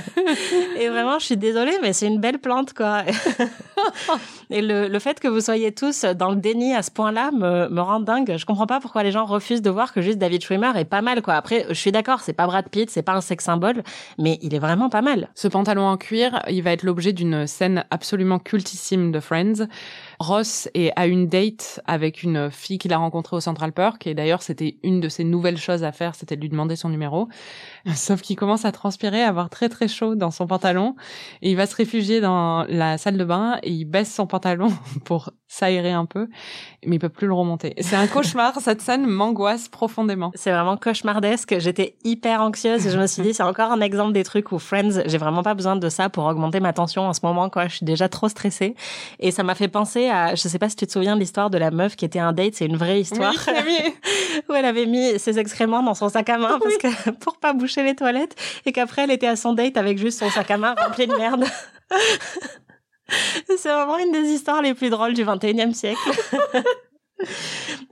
et 0.80 0.88
vraiment, 0.88 1.18
je 1.18 1.24
suis 1.24 1.36
désolée, 1.36 1.76
mais 1.82 1.92
c'est 1.92 2.06
une 2.06 2.20
belle 2.20 2.38
plante, 2.38 2.72
quoi. 2.72 3.02
et 4.50 4.62
le, 4.62 4.88
le 4.88 4.98
fait 4.98 5.20
que 5.20 5.28
vous 5.28 5.40
soyez 5.40 5.72
tous 5.72 6.04
dans 6.04 6.30
le 6.30 6.36
déni 6.36 6.74
à 6.74 6.82
ce 6.82 6.90
point-là 6.90 7.30
me, 7.32 7.68
me 7.68 7.80
rend 7.80 8.00
dingue. 8.00 8.36
Je 8.36 8.44
comprends 8.44 8.66
pas 8.66 8.80
pourquoi 8.80 9.02
les 9.02 9.12
gens 9.12 9.24
refusent 9.24 9.62
de 9.62 9.70
voir 9.70 9.92
que 9.92 10.00
juste 10.00 10.18
David 10.18 10.42
Schwimmer 10.42 10.72
est 10.76 10.84
pas 10.84 11.02
mal, 11.02 11.22
quoi. 11.22 11.34
Après, 11.34 11.66
je 11.68 11.74
suis 11.74 11.92
d'accord, 11.92 12.20
c'est 12.20 12.32
pas 12.32 12.46
Brad 12.46 12.68
Pitt, 12.68 12.90
c'est 12.90 13.02
pas 13.02 13.14
un 13.14 13.20
sex 13.20 13.44
symbole, 13.44 13.82
mais 14.18 14.38
il 14.42 14.54
est 14.54 14.58
vraiment 14.58 14.88
pas 14.88 15.02
mal. 15.02 15.28
Ce 15.34 15.48
pantalon 15.48 15.86
en 15.86 15.96
cuir, 15.96 16.42
il 16.48 16.62
va 16.62 16.72
être 16.72 16.82
l'objet 16.82 17.12
d'une 17.12 17.46
scène 17.46 17.84
absolument 17.90 18.38
cultissime 18.38 19.12
de 19.12 19.20
Friends. 19.20 19.66
Ross 20.18 20.68
est 20.74 20.92
à 20.96 21.06
une 21.06 21.28
date 21.28 21.80
avec 21.86 22.22
une 22.22 22.50
fille 22.50 22.78
qu'il 22.78 22.92
a 22.92 22.98
rencontrée 22.98 23.36
au 23.36 23.40
Central 23.40 23.72
Park 23.72 24.06
et 24.06 24.14
d'ailleurs 24.14 24.42
c'était 24.42 24.78
une 24.82 25.00
de 25.00 25.08
ses 25.08 25.24
nouvelles 25.24 25.58
choses 25.58 25.84
à 25.84 25.92
faire, 25.92 26.14
c'était 26.14 26.36
de 26.36 26.40
lui 26.40 26.48
demander 26.48 26.76
son 26.76 26.88
numéro. 26.88 27.28
Sauf 27.94 28.22
qu'il 28.22 28.36
commence 28.36 28.64
à 28.64 28.72
transpirer, 28.72 29.22
à 29.22 29.28
avoir 29.28 29.50
très 29.50 29.68
très 29.68 29.88
chaud 29.88 30.14
dans 30.14 30.30
son 30.30 30.46
pantalon 30.46 30.96
et 31.42 31.50
il 31.50 31.56
va 31.56 31.66
se 31.66 31.76
réfugier 31.76 32.20
dans 32.20 32.64
la 32.68 32.98
salle 32.98 33.18
de 33.18 33.24
bain 33.24 33.58
et 33.62 33.70
il 33.70 33.84
baisse 33.84 34.12
son 34.14 34.26
pantalon 34.26 34.72
pour 35.04 35.30
s'aérer 35.48 35.92
un 35.92 36.06
peu, 36.06 36.28
mais 36.84 36.96
il 36.96 36.98
peut 36.98 37.08
plus 37.08 37.26
le 37.26 37.32
remonter. 37.32 37.74
C'est 37.80 37.96
un 37.96 38.06
cauchemar, 38.06 38.54
cette 38.60 38.82
scène 38.82 39.06
m'angoisse 39.06 39.68
profondément. 39.68 40.32
C'est 40.34 40.50
vraiment 40.50 40.76
cauchemardesque. 40.76 41.58
J'étais 41.58 41.94
hyper 42.04 42.42
anxieuse 42.42 42.86
et 42.86 42.90
je 42.90 42.98
me 42.98 43.06
suis 43.06 43.22
dit, 43.22 43.32
c'est 43.32 43.42
encore 43.42 43.70
un 43.70 43.80
exemple 43.80 44.12
des 44.12 44.24
trucs 44.24 44.50
où 44.52 44.58
Friends, 44.58 45.02
j'ai 45.06 45.18
vraiment 45.18 45.42
pas 45.42 45.54
besoin 45.54 45.76
de 45.76 45.88
ça 45.88 46.08
pour 46.08 46.24
augmenter 46.24 46.60
ma 46.60 46.72
tension 46.72 47.06
en 47.06 47.12
ce 47.12 47.20
moment, 47.22 47.48
quoi. 47.48 47.68
Je 47.68 47.76
suis 47.76 47.86
déjà 47.86 48.08
trop 48.08 48.28
stressée. 48.28 48.74
Et 49.20 49.30
ça 49.30 49.42
m'a 49.42 49.54
fait 49.54 49.68
penser 49.68 50.08
à, 50.08 50.34
je 50.34 50.48
sais 50.48 50.58
pas 50.58 50.68
si 50.68 50.76
tu 50.76 50.86
te 50.86 50.92
souviens 50.92 51.14
de 51.14 51.20
l'histoire 51.20 51.50
de 51.50 51.58
la 51.58 51.70
meuf 51.70 51.96
qui 51.96 52.04
était 52.04 52.18
un 52.18 52.32
date, 52.32 52.54
c'est 52.54 52.66
une 52.66 52.76
vraie 52.76 53.00
histoire. 53.00 53.34
Oui, 53.66 53.78
où 54.48 54.52
elle 54.54 54.64
avait 54.64 54.86
mis 54.86 55.18
ses 55.18 55.38
excréments 55.38 55.82
dans 55.82 55.94
son 55.94 56.08
sac 56.08 56.28
à 56.28 56.38
main 56.38 56.58
parce 56.62 56.76
que, 56.76 57.10
pour 57.20 57.38
pas 57.38 57.52
boucher 57.52 57.82
les 57.82 57.94
toilettes 57.94 58.34
et 58.64 58.72
qu'après 58.72 59.02
elle 59.02 59.10
était 59.12 59.26
à 59.26 59.36
son 59.36 59.52
date 59.52 59.76
avec 59.76 59.98
juste 59.98 60.18
son 60.18 60.30
sac 60.30 60.50
à 60.50 60.56
main 60.56 60.74
rempli 60.74 61.06
de 61.06 61.14
merde. 61.14 61.44
C'est 63.56 63.72
vraiment 63.72 63.98
une 63.98 64.12
des 64.12 64.28
histoires 64.28 64.62
les 64.62 64.74
plus 64.74 64.90
drôles 64.90 65.14
du 65.14 65.24
21e 65.24 65.72
siècle. 65.72 66.00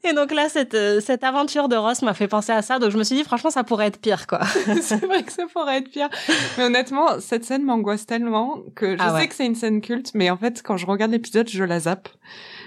Et 0.04 0.12
donc 0.12 0.32
là, 0.32 0.50
cette, 0.50 0.74
euh, 0.74 1.00
cette 1.00 1.24
aventure 1.24 1.68
de 1.68 1.76
Ross 1.76 2.02
m'a 2.02 2.12
fait 2.12 2.28
penser 2.28 2.52
à 2.52 2.60
ça. 2.60 2.78
Donc 2.78 2.90
je 2.90 2.98
me 2.98 3.04
suis 3.04 3.16
dit, 3.16 3.24
franchement, 3.24 3.48
ça 3.48 3.64
pourrait 3.64 3.86
être 3.86 3.98
pire, 3.98 4.26
quoi. 4.26 4.40
c'est 4.82 5.02
vrai 5.04 5.22
que 5.22 5.32
ça 5.32 5.44
pourrait 5.50 5.78
être 5.78 5.90
pire. 5.90 6.10
Mais 6.58 6.64
honnêtement, 6.64 7.20
cette 7.20 7.44
scène 7.44 7.62
m'angoisse 7.62 8.04
tellement 8.04 8.58
que 8.76 8.96
je 8.96 9.02
Ah 9.02 9.18
sais 9.18 9.28
que 9.28 9.34
c'est 9.34 9.46
une 9.46 9.54
scène 9.54 9.80
culte, 9.80 10.10
mais 10.14 10.28
en 10.28 10.36
fait, 10.36 10.62
quand 10.62 10.76
je 10.76 10.84
regarde 10.84 11.10
l'épisode, 11.10 11.48
je 11.48 11.64
la 11.64 11.80
zappe. 11.80 12.08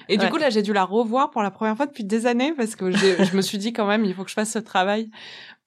Et 0.10 0.17
du 0.17 0.27
coup, 0.29 0.38
là, 0.38 0.49
j'ai 0.49 0.62
dû 0.62 0.73
la 0.73 0.83
revoir 0.86 1.29
pour 1.29 1.43
la 1.43 1.51
première 1.51 1.75
fois 1.75 1.86
depuis 1.86 2.05
des 2.05 2.25
années 2.25 2.53
parce 2.57 2.75
que 2.75 2.89
je 2.91 3.36
me 3.36 3.41
suis 3.41 3.57
dit 3.57 3.73
quand 3.73 3.86
même, 3.86 4.05
il 4.05 4.15
faut 4.15 4.23
que 4.23 4.29
je 4.29 4.36
fasse 4.36 4.51
ce 4.51 4.60
travail 4.60 5.12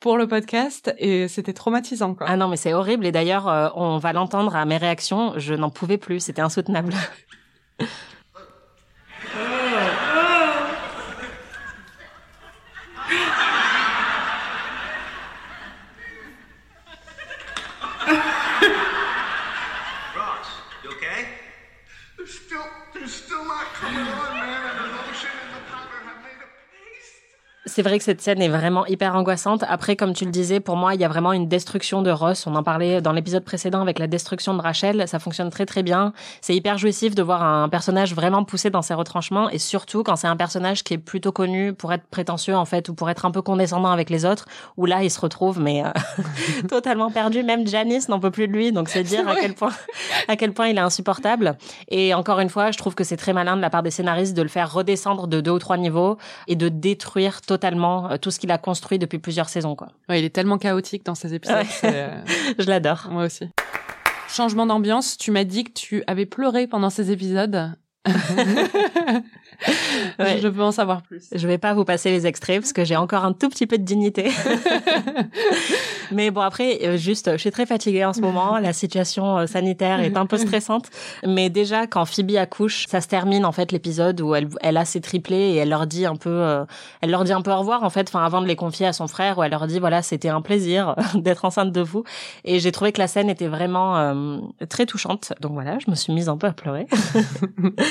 pour 0.01 0.17
le 0.17 0.27
podcast 0.27 0.95
et 0.99 1.29
c'était 1.29 1.53
traumatisant, 1.53 2.15
quoi. 2.15 2.27
Ah 2.29 2.37
non, 2.37 2.49
mais 2.49 2.57
c'est 2.57 2.73
horrible. 2.73 3.05
Et 3.07 3.13
d'ailleurs, 3.13 3.49
euh, 3.49 3.69
on 3.75 3.99
va 3.99 4.13
l'entendre 4.15 4.57
à 4.57 4.65
mes 4.65 4.79
réactions. 4.79 5.35
Je 5.37 5.55
n'en 5.55 5.71
pouvais 5.71 5.99
plus. 5.99 6.21
C'était 6.21 6.43
insoutenable. 6.43 6.95
Ross, 20.17 20.49
you 20.85 20.91
okay? 20.91 21.27
They're 22.17 22.27
still, 22.27 22.65
they're 22.95 23.09
still 23.09 23.45
not 23.45 23.67
coming 23.75 24.01
on, 24.01 24.35
man. 24.35 24.63
And 24.71 24.79
the 24.79 24.97
lotion 24.97 25.31
and 25.43 25.51
the 25.57 25.63
powder 25.71 26.01
have 26.09 26.21
made 26.23 26.41
a 26.41 26.49
paste. 26.73 27.70
C'est 27.81 27.89
vrai 27.89 27.97
que 27.97 28.05
cette 28.05 28.21
scène 28.21 28.43
est 28.43 28.49
vraiment 28.51 28.85
hyper 28.85 29.17
angoissante. 29.17 29.65
Après, 29.67 29.97
comme 29.97 30.13
tu 30.13 30.27
le 30.27 30.31
disais, 30.31 30.61
pour 30.61 30.77
moi, 30.77 30.95
il 30.95 31.01
y 31.01 31.05
a 31.05 31.09
vraiment 31.09 31.33
une 31.33 31.49
destruction 31.49 32.03
de 32.03 32.11
Ross. 32.11 32.47
On 32.47 32.55
en 32.55 32.63
parlait 32.63 33.01
dans 33.01 33.13
l'épisode 33.13 33.43
précédent 33.43 33.81
avec 33.81 33.99
la 33.99 34.07
destruction 34.07 34.53
de 34.53 34.61
Rachel. 34.61 35.09
Ça 35.09 35.19
fonctionne 35.19 35.49
très 35.49 35.65
très 35.65 35.83
bien. 35.83 36.13
C'est 36.43 36.55
hyper 36.55 36.77
jouissif 36.77 37.15
de 37.15 37.23
voir 37.23 37.43
un 37.43 37.71
personnage 37.71 38.15
vraiment 38.15 38.45
poussé 38.45 38.69
dans 38.69 38.83
ses 38.83 38.93
retranchements 38.93 39.49
et 39.49 39.57
surtout 39.57 40.03
quand 40.03 40.17
c'est 40.17 40.27
un 40.27 40.37
personnage 40.37 40.85
qui 40.85 40.93
est 40.93 40.99
plutôt 40.99 41.33
connu 41.33 41.73
pour 41.73 41.91
être 41.95 42.05
prétentieux 42.11 42.55
en 42.55 42.67
fait 42.67 42.91
ou 42.91 42.95
pour 42.95 43.09
être 43.09 43.25
un 43.25 43.31
peu 43.31 43.41
condescendant 43.41 43.91
avec 43.91 44.11
les 44.11 44.27
autres. 44.27 44.45
Où 44.77 44.85
là, 44.85 45.03
il 45.03 45.11
se 45.11 45.19
retrouve 45.19 45.59
mais 45.59 45.83
euh, 45.83 45.89
totalement 46.69 47.11
perdu. 47.11 47.43
Même 47.43 47.67
Janice 47.67 48.11
n'en 48.11 48.21
peut 48.21 48.31
plus 48.31 48.47
de 48.47 48.53
lui. 48.53 48.73
Donc 48.73 48.91
c'est 48.91 49.05
dire 49.05 49.27
à 49.27 49.37
quel 49.37 49.55
point 49.55 49.73
à 50.29 50.37
quel 50.37 50.53
point 50.53 50.69
il 50.69 50.77
est 50.77 50.83
insupportable. 50.83 51.57
Et 51.89 52.13
encore 52.13 52.41
une 52.41 52.51
fois, 52.51 52.73
je 52.73 52.77
trouve 52.77 52.95
que 52.95 53.05
c'est 53.05 53.17
très 53.17 53.33
malin 53.33 53.57
de 53.57 53.63
la 53.63 53.71
part 53.71 53.83
des 53.83 53.91
scénaristes 53.91 54.37
de 54.37 54.43
le 54.43 54.49
faire 54.49 54.71
redescendre 54.71 55.29
de 55.29 55.41
deux 55.41 55.53
ou 55.53 55.59
trois 55.59 55.79
niveaux 55.79 56.19
et 56.47 56.57
de 56.57 56.69
détruire 56.69 57.41
totalement 57.41 57.70
euh, 57.79 58.17
tout 58.19 58.31
ce 58.31 58.39
qu'il 58.39 58.51
a 58.51 58.59
construit 58.59 58.99
depuis 58.99 59.19
plusieurs 59.19 59.49
saisons. 59.49 59.75
Quoi. 59.77 59.89
Ouais, 60.09 60.21
il 60.21 60.25
est 60.25 60.31
tellement 60.31 60.59
chaotique 60.59 61.05
dans 61.05 61.15
ces 61.15 61.35
épisodes. 61.35 61.57
Ouais. 61.57 61.91
euh, 61.93 62.23
Je 62.59 62.67
l'adore. 62.67 63.09
Moi 63.11 63.25
aussi. 63.25 63.49
Changement 64.29 64.67
d'ambiance, 64.67 65.17
tu 65.17 65.31
m'as 65.31 65.45
dit 65.45 65.65
que 65.65 65.73
tu 65.73 66.05
avais 66.07 66.27
pleuré 66.27 66.67
pendant 66.67 66.91
ces 66.91 67.11
épisodes. 67.11 67.73
Ouais. 70.19 70.39
Je 70.41 70.49
veux 70.49 70.63
en 70.63 70.73
savoir 70.73 71.03
plus. 71.03 71.29
Je 71.33 71.47
vais 71.47 71.59
pas 71.59 71.75
vous 71.75 71.85
passer 71.85 72.11
les 72.11 72.27
extraits 72.27 72.61
parce 72.61 72.73
que 72.73 72.85
j'ai 72.85 72.97
encore 72.97 73.25
un 73.25 73.33
tout 73.33 73.49
petit 73.49 73.67
peu 73.67 73.79
de 73.79 73.85
dignité. 73.85 74.31
Mais 76.13 76.31
bon, 76.31 76.41
après, 76.41 76.81
euh, 76.83 76.97
juste, 76.97 77.33
je 77.33 77.37
suis 77.37 77.51
très 77.51 77.67
fatiguée 77.67 78.05
en 78.05 78.13
ce 78.13 78.21
moment. 78.21 78.59
La 78.59 78.73
situation 78.73 79.39
euh, 79.39 79.47
sanitaire 79.47 80.01
est 80.01 80.17
un 80.17 80.27
peu 80.27 80.39
stressante. 80.39 80.87
Mais 81.25 81.51
déjà, 81.51 81.87
quand 81.87 82.05
Phoebe 82.05 82.37
accouche, 82.37 82.87
ça 82.89 83.01
se 83.01 83.09
termine, 83.09 83.45
en 83.45 83.53
fait, 83.53 83.71
l'épisode 83.71 84.21
où 84.21 84.35
elle, 84.35 84.49
elle 84.61 84.77
a 84.77 84.85
ses 84.85 85.01
triplés 85.01 85.37
et 85.37 85.57
elle 85.57 85.69
leur 85.69 85.87
dit 85.87 86.07
un 86.07 86.17
peu, 86.17 86.31
euh, 86.31 86.65
elle 87.01 87.11
leur 87.11 87.25
dit 87.25 87.33
un 87.33 87.43
peu 87.43 87.53
au 87.53 87.59
revoir, 87.59 87.85
en 87.85 87.91
fait, 87.91 88.09
enfin, 88.09 88.25
avant 88.25 88.41
de 88.41 88.47
les 88.47 88.57
confier 88.57 88.87
à 88.87 88.93
son 88.93 89.07
frère, 89.07 89.39
où 89.39 89.43
elle 89.43 89.53
leur 89.53 89.67
dit, 89.67 89.79
voilà, 89.79 90.03
c'était 90.03 90.29
un 90.29 90.41
plaisir 90.41 90.97
d'être 91.15 91.45
enceinte 91.45 91.73
de 91.73 91.81
vous. 91.81 92.05
Et 92.45 92.59
j'ai 92.59 92.73
trouvé 92.73 92.93
que 92.93 93.01
la 93.01 93.09
scène 93.09 93.31
était 93.31 93.49
vraiment 93.49 93.97
euh, 93.97 94.39
très 94.69 94.87
touchante. 94.87 95.33
Donc 95.41 95.53
voilà, 95.53 95.79
je 95.79 95.91
me 95.91 95.95
suis 95.95 96.13
mise 96.13 96.29
un 96.29 96.37
peu 96.37 96.49
à 96.49 96.53
pleurer. 96.53 96.87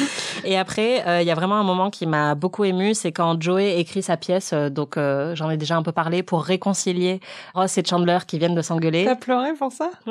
et 0.43 0.57
après, 0.57 1.07
euh, 1.07 1.21
il 1.21 1.27
y 1.27 1.31
a 1.31 1.35
vraiment 1.35 1.55
un 1.55 1.63
moment 1.63 1.89
qui 1.89 2.05
m'a 2.05 2.35
beaucoup 2.35 2.63
émue, 2.63 2.93
c'est 2.93 3.11
quand 3.11 3.41
Joey 3.41 3.79
écrit 3.79 4.01
sa 4.01 4.17
pièce, 4.17 4.51
euh, 4.53 4.69
donc 4.69 4.97
euh, 4.97 5.35
j'en 5.35 5.49
ai 5.49 5.57
déjà 5.57 5.75
un 5.75 5.83
peu 5.83 5.91
parlé, 5.91 6.23
pour 6.23 6.43
réconcilier 6.43 7.19
Ross 7.53 7.77
et 7.77 7.83
Chandler 7.85 8.19
qui 8.27 8.39
viennent 8.39 8.55
de 8.55 8.61
s'engueuler. 8.61 9.05
T'as 9.05 9.15
pleuré 9.15 9.53
pour 9.53 9.71
ça? 9.71 9.91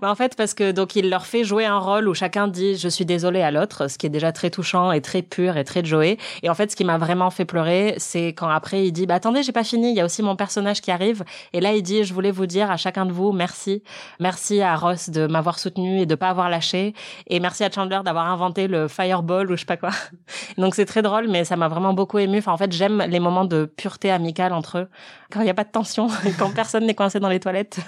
Bah, 0.00 0.10
en 0.10 0.14
fait, 0.14 0.36
parce 0.36 0.54
que 0.54 0.70
donc 0.70 0.94
il 0.94 1.10
leur 1.10 1.26
fait 1.26 1.42
jouer 1.42 1.64
un 1.64 1.78
rôle 1.78 2.08
où 2.08 2.14
chacun 2.14 2.46
dit 2.46 2.76
je 2.76 2.88
suis 2.88 3.04
désolé 3.04 3.42
à 3.42 3.50
l'autre, 3.50 3.90
ce 3.90 3.98
qui 3.98 4.06
est 4.06 4.10
déjà 4.10 4.30
très 4.30 4.48
touchant 4.48 4.92
et 4.92 5.00
très 5.00 5.22
pur 5.22 5.56
et 5.56 5.64
très 5.64 5.84
Joey. 5.84 6.18
Et 6.42 6.50
en 6.50 6.54
fait, 6.54 6.70
ce 6.70 6.76
qui 6.76 6.84
m'a 6.84 6.98
vraiment 6.98 7.30
fait 7.30 7.44
pleurer, 7.44 7.94
c'est 7.98 8.28
quand 8.28 8.48
après 8.48 8.86
il 8.86 8.92
dit 8.92 9.06
bah 9.06 9.14
attendez, 9.14 9.42
j'ai 9.42 9.52
pas 9.52 9.64
fini, 9.64 9.90
il 9.90 9.96
y 9.96 10.00
a 10.00 10.04
aussi 10.04 10.22
mon 10.22 10.36
personnage 10.36 10.80
qui 10.80 10.90
arrive. 10.92 11.24
Et 11.52 11.60
là, 11.60 11.72
il 11.72 11.82
dit 11.82 12.04
je 12.04 12.14
voulais 12.14 12.30
vous 12.30 12.46
dire 12.46 12.70
à 12.70 12.76
chacun 12.76 13.06
de 13.06 13.12
vous 13.12 13.32
merci, 13.32 13.82
merci 14.20 14.60
à 14.60 14.76
Ross 14.76 15.10
de 15.10 15.26
m'avoir 15.26 15.58
soutenu 15.58 16.00
et 16.00 16.06
de 16.06 16.14
pas 16.14 16.28
avoir 16.28 16.48
lâché, 16.48 16.94
et 17.26 17.40
merci 17.40 17.64
à 17.64 17.70
Chandler 17.70 18.00
d'avoir 18.04 18.26
inventé 18.26 18.43
le 18.56 18.88
fireball 18.88 19.50
ou 19.50 19.54
je 19.54 19.60
sais 19.60 19.66
pas 19.66 19.76
quoi. 19.76 19.90
Donc 20.58 20.74
c'est 20.74 20.84
très 20.84 21.02
drôle, 21.02 21.28
mais 21.28 21.44
ça 21.44 21.56
m'a 21.56 21.68
vraiment 21.68 21.94
beaucoup 21.94 22.18
ému. 22.18 22.38
Enfin, 22.38 22.52
en 22.52 22.56
fait, 22.56 22.72
j'aime 22.72 23.04
les 23.08 23.20
moments 23.20 23.44
de 23.44 23.64
pureté 23.64 24.10
amicale 24.10 24.52
entre 24.52 24.78
eux, 24.78 24.88
quand 25.30 25.40
il 25.40 25.46
y 25.46 25.50
a 25.50 25.54
pas 25.54 25.64
de 25.64 25.70
tension 25.70 26.08
et 26.26 26.32
quand 26.38 26.50
personne 26.54 26.86
n'est 26.86 26.94
coincé 26.94 27.20
dans 27.20 27.28
les 27.28 27.40
toilettes. 27.40 27.78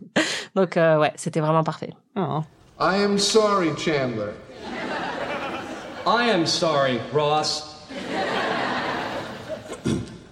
Donc 0.54 0.76
euh, 0.76 0.98
ouais, 0.98 1.12
c'était 1.16 1.40
vraiment 1.40 1.64
parfait. 1.64 1.90
Oh. 2.16 2.42
I 2.80 3.02
am 3.02 3.18
sorry, 3.18 3.70
Chandler. 3.76 4.32
I 6.06 6.30
am 6.30 6.46
sorry, 6.46 7.00
Ross. 7.12 7.84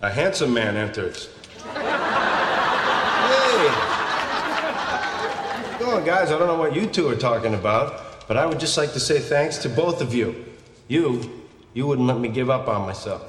A 0.02 0.10
handsome 0.10 0.52
man 0.52 0.76
enters. 0.76 1.28
Hey! 1.74 3.68
Go 5.78 5.90
on, 5.96 6.04
guys. 6.04 6.30
I 6.30 6.38
don't 6.38 6.46
know 6.46 6.56
what 6.58 6.74
you 6.74 6.86
two 6.86 7.08
are 7.08 7.16
talking 7.16 7.54
about, 7.54 8.05
but 8.28 8.36
I 8.36 8.46
would 8.46 8.60
just 8.60 8.76
like 8.76 8.92
to 8.92 9.00
say 9.00 9.20
thanks 9.20 9.58
to 9.58 9.68
both 9.68 10.00
of 10.00 10.14
you. 10.14 10.34
You, 10.88 11.20
you 11.74 11.86
wouldn't 11.86 12.06
let 12.06 12.18
me 12.18 12.28
give 12.28 12.50
up 12.50 12.68
on 12.68 12.86
myself. 12.86 13.22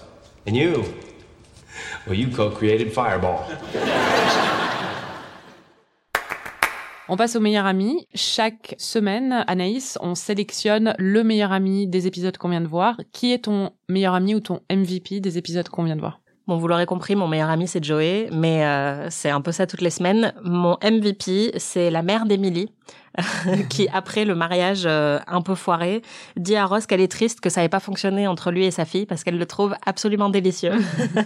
And 0.46 0.56
you, 0.56 0.86
well, 2.06 2.16
you 2.16 2.30
co 2.30 2.50
created 2.50 2.94
Fireball. 2.94 3.46
On 7.10 7.16
passe 7.16 7.38
au 7.38 7.40
meilleur 7.40 7.66
ami. 7.66 8.06
Chaque 8.16 8.76
semaine, 8.78 9.46
Anaïs, 9.48 9.98
on 10.02 10.14
sélectionne 10.14 10.94
le 10.98 11.24
meilleur 11.24 11.54
ami 11.54 11.88
des 11.88 12.06
épisodes 12.06 12.38
qu'on 12.38 12.50
vient 12.50 12.60
de 12.62 12.68
voir. 12.68 12.98
Qui 13.14 13.32
est 13.32 13.46
ton 13.46 13.72
meilleur 13.88 14.14
ami 14.14 14.36
ou 14.36 14.42
ton 14.42 14.60
MVP 14.70 15.22
des 15.22 15.38
épisodes 15.38 15.70
qu'on 15.70 15.84
vient 15.84 15.96
de 15.96 16.02
voir? 16.02 16.20
Bon, 16.48 16.56
vous 16.56 16.68
l'aurez 16.70 16.86
compris, 16.86 17.14
mon 17.16 17.28
meilleur 17.28 17.50
ami 17.50 17.68
c'est 17.68 17.84
Joey, 17.84 18.30
mais 18.32 18.66
euh, 18.66 19.10
c'est 19.10 19.30
un 19.30 19.42
peu 19.42 19.52
ça 19.52 19.68
toutes 19.68 19.82
les 19.82 19.90
semaines. 19.90 20.34
Mon 20.44 20.78
MVP, 20.82 21.52
c'est 21.58 21.90
la 21.90 22.02
mère 22.04 22.26
d'Emily, 22.26 22.70
qui 23.70 23.88
après 23.92 24.26
le 24.26 24.36
mariage 24.36 24.84
euh, 24.86 25.20
un 25.28 25.42
peu 25.42 25.56
foiré, 25.56 26.02
dit 26.36 26.56
à 26.56 26.66
Ross 26.66 26.86
qu'elle 26.86 27.02
est 27.02 27.12
triste 27.12 27.42
que 27.42 27.50
ça 27.50 27.62
n'ait 27.62 27.70
pas 27.70 27.80
fonctionné 27.80 28.28
entre 28.28 28.52
lui 28.52 28.66
et 28.66 28.72
sa 28.72 28.86
fille 28.86 29.06
parce 29.06 29.24
qu'elle 29.24 29.38
le 29.38 29.46
trouve 29.46 29.76
absolument 29.86 30.30
délicieux. 30.30 30.74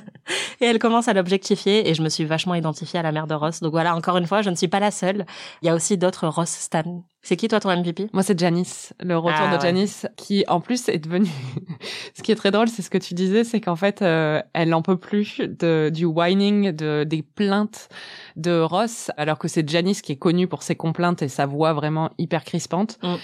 et 0.61 0.65
elle 0.65 0.79
commence 0.79 1.07
à 1.07 1.13
l'objectifier 1.13 1.89
et 1.89 1.93
je 1.93 2.01
me 2.01 2.09
suis 2.09 2.25
vachement 2.25 2.55
identifiée 2.55 2.99
à 2.99 3.03
la 3.03 3.11
mère 3.11 3.27
de 3.27 3.33
Ross. 3.33 3.59
Donc 3.59 3.71
voilà, 3.71 3.95
encore 3.95 4.17
une 4.17 4.27
fois, 4.27 4.41
je 4.41 4.49
ne 4.49 4.55
suis 4.55 4.67
pas 4.67 4.79
la 4.79 4.91
seule. 4.91 5.25
Il 5.61 5.67
y 5.67 5.69
a 5.69 5.75
aussi 5.75 5.97
d'autres 5.97 6.27
Ross 6.27 6.49
Stan. 6.49 7.03
C'est 7.23 7.35
qui 7.35 7.47
toi 7.47 7.59
ton 7.59 7.69
MVP 7.75 8.09
Moi, 8.13 8.23
c'est 8.23 8.37
Janice, 8.39 8.93
le 8.99 9.15
retour 9.15 9.39
Ah, 9.43 9.49
de 9.51 9.55
ouais. 9.55 9.61
Janice, 9.61 10.07
qui 10.17 10.43
en 10.47 10.59
plus 10.59 10.89
est 10.89 10.97
devenu. 10.97 11.29
ce 12.15 12.23
qui 12.23 12.31
est 12.31 12.35
très 12.35 12.49
drôle, 12.49 12.67
c'est 12.67 12.81
ce 12.81 12.89
que 12.89 12.97
tu 12.97 13.13
disais, 13.13 13.43
c'est 13.43 13.61
qu'en 13.61 13.75
fait, 13.75 14.01
euh, 14.01 14.41
elle 14.53 14.69
n'en 14.69 14.81
peut 14.81 14.97
plus 14.97 15.37
de, 15.39 15.91
du 15.93 16.05
whining, 16.05 16.71
de, 16.71 17.03
des 17.03 17.21
plaintes 17.21 17.89
de 18.37 18.59
Ross, 18.59 19.11
alors 19.17 19.37
que 19.37 19.47
c'est 19.47 19.67
Janice 19.69 20.01
qui 20.01 20.13
est 20.13 20.17
connue 20.17 20.47
pour 20.47 20.63
ses 20.63 20.75
complaintes 20.75 21.21
et 21.21 21.27
sa 21.27 21.45
voix 21.45 21.73
vraiment 21.73 22.09
hyper 22.17 22.43
crispante. 22.43 22.97
Mm. 23.03 23.15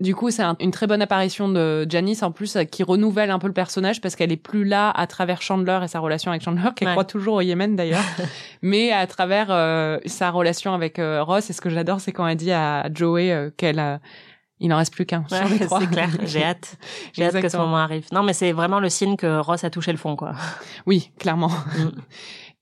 Du 0.00 0.14
coup, 0.14 0.30
c'est 0.30 0.42
un- 0.42 0.56
une 0.60 0.72
très 0.72 0.86
bonne 0.88 1.02
apparition 1.02 1.48
de 1.48 1.86
Janice 1.88 2.22
en 2.24 2.32
plus 2.32 2.56
euh, 2.56 2.64
qui 2.64 2.82
renouvelle 2.82 3.30
un 3.30 3.38
peu 3.38 3.46
le 3.46 3.52
personnage 3.52 4.00
parce 4.00 4.16
qu'elle 4.16 4.32
est 4.32 4.36
plus 4.36 4.64
là 4.64 4.90
à 4.90 5.06
travers 5.06 5.40
Chandler 5.40 5.78
et 5.84 5.88
sa 5.88 6.00
relation 6.00 6.32
avec 6.32 6.42
Chandler, 6.42 6.70
qu'elle 6.74 6.88
Ouais. 6.88 6.94
croit 6.94 7.04
toujours 7.04 7.34
au 7.36 7.40
Yémen 7.40 7.76
d'ailleurs, 7.76 8.02
mais 8.62 8.90
à 8.90 9.06
travers 9.06 9.46
euh, 9.50 9.98
sa 10.06 10.30
relation 10.30 10.74
avec 10.74 10.98
euh, 10.98 11.22
Ross. 11.22 11.48
Et 11.48 11.52
ce 11.52 11.60
que 11.60 11.70
j'adore, 11.70 12.00
c'est 12.00 12.10
quand 12.12 12.26
elle 12.26 12.36
dit 12.36 12.50
à 12.50 12.88
Joey 12.92 13.30
euh, 13.30 13.50
qu'elle 13.56 14.00
il 14.60 14.72
en 14.72 14.78
reste 14.78 14.92
plus 14.92 15.06
qu'un 15.06 15.24
Ouais, 15.30 15.38
c'est 15.58 15.90
clair, 15.90 16.08
j'ai 16.24 16.42
hâte. 16.44 16.76
J'ai 17.12 17.26
hâte 17.26 17.40
que 17.40 17.48
ce 17.48 17.56
moment 17.56 17.76
arrive. 17.78 18.06
Non, 18.12 18.22
mais 18.24 18.32
c'est 18.32 18.52
vraiment 18.52 18.80
le 18.80 18.88
signe 18.88 19.16
que 19.16 19.38
Ross 19.40 19.62
a 19.64 19.70
touché 19.70 19.92
le 19.92 19.98
fond, 19.98 20.16
quoi. 20.16 20.32
Oui, 20.86 21.12
clairement. 21.18 21.48
Mm. 21.50 21.90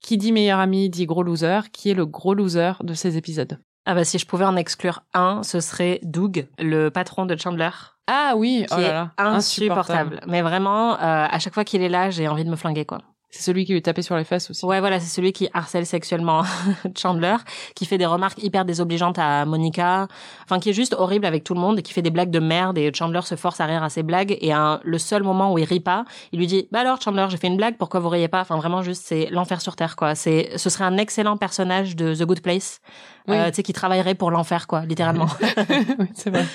Qui 0.02 0.18
dit 0.18 0.32
meilleur 0.32 0.58
ami 0.58 0.90
dit 0.90 1.06
gros 1.06 1.22
loser. 1.22 1.60
Qui 1.72 1.90
est 1.90 1.94
le 1.94 2.04
gros 2.06 2.34
loser 2.34 2.72
de 2.82 2.92
ces 2.92 3.16
épisodes 3.16 3.58
Ah 3.84 3.94
bah 3.94 4.04
si 4.04 4.18
je 4.18 4.26
pouvais 4.26 4.44
en 4.44 4.56
exclure 4.56 5.02
un, 5.12 5.42
ce 5.42 5.60
serait 5.60 5.98
Doug, 6.02 6.46
le 6.58 6.90
patron 6.90 7.26
de 7.26 7.36
Chandler, 7.36 7.70
Ah 8.06 8.34
oui, 8.36 8.64
qui 8.68 8.74
oh 8.76 8.80
là 8.80 9.10
est 9.18 9.22
insupportable. 9.22 10.20
Mais 10.26 10.42
vraiment, 10.42 10.94
euh, 10.94 11.26
à 11.30 11.38
chaque 11.38 11.54
fois 11.54 11.64
qu'il 11.64 11.82
est 11.82 11.88
là, 11.88 12.10
j'ai 12.10 12.28
envie 12.28 12.44
de 12.44 12.50
me 12.50 12.56
flinguer, 12.56 12.84
quoi. 12.84 12.98
C'est 13.34 13.42
celui 13.44 13.64
qui 13.64 13.72
lui 13.72 13.80
tapait 13.80 14.02
sur 14.02 14.14
les 14.14 14.24
fesses 14.24 14.50
aussi. 14.50 14.62
Ouais, 14.66 14.78
voilà, 14.80 15.00
c'est 15.00 15.08
celui 15.08 15.32
qui 15.32 15.48
harcèle 15.54 15.86
sexuellement 15.86 16.42
Chandler, 16.96 17.36
qui 17.74 17.86
fait 17.86 17.96
des 17.96 18.04
remarques 18.04 18.42
hyper 18.42 18.66
désobligeantes 18.66 19.18
à 19.18 19.46
Monica, 19.46 20.06
enfin 20.44 20.60
qui 20.60 20.68
est 20.68 20.74
juste 20.74 20.92
horrible 20.92 21.24
avec 21.24 21.42
tout 21.42 21.54
le 21.54 21.60
monde 21.60 21.78
et 21.78 21.82
qui 21.82 21.94
fait 21.94 22.02
des 22.02 22.10
blagues 22.10 22.30
de 22.30 22.40
merde 22.40 22.76
et 22.76 22.92
Chandler 22.94 23.22
se 23.22 23.34
force 23.34 23.58
à 23.60 23.64
rire 23.64 23.82
à 23.82 23.88
ses 23.88 24.02
blagues 24.02 24.36
et 24.38 24.52
un, 24.52 24.80
le 24.84 24.98
seul 24.98 25.22
moment 25.22 25.50
où 25.50 25.56
il 25.58 25.64
rit 25.64 25.80
pas, 25.80 26.04
il 26.32 26.40
lui 26.40 26.46
dit 26.46 26.68
"Bah 26.72 26.80
alors 26.80 27.00
Chandler, 27.00 27.24
j'ai 27.30 27.38
fait 27.38 27.46
une 27.46 27.56
blague, 27.56 27.78
pourquoi 27.78 28.00
vous 28.00 28.10
riez 28.10 28.28
pas? 28.28 28.42
Enfin 28.42 28.56
vraiment 28.58 28.82
juste 28.82 29.02
c'est 29.06 29.28
l'enfer 29.30 29.62
sur 29.62 29.76
terre 29.76 29.96
quoi. 29.96 30.14
C'est 30.14 30.50
ce 30.56 30.68
serait 30.68 30.84
un 30.84 30.98
excellent 30.98 31.38
personnage 31.38 31.96
de 31.96 32.14
The 32.14 32.24
Good 32.24 32.42
Place, 32.42 32.80
Oui. 33.28 33.36
euh, 33.38 33.48
tu 33.48 33.54
sais 33.56 33.62
qui 33.62 33.72
travaillerait 33.72 34.14
pour 34.14 34.30
l'enfer 34.30 34.66
quoi, 34.66 34.84
littéralement. 34.84 35.28
oui, 35.98 36.06
c'est 36.14 36.28
vrai. 36.28 36.44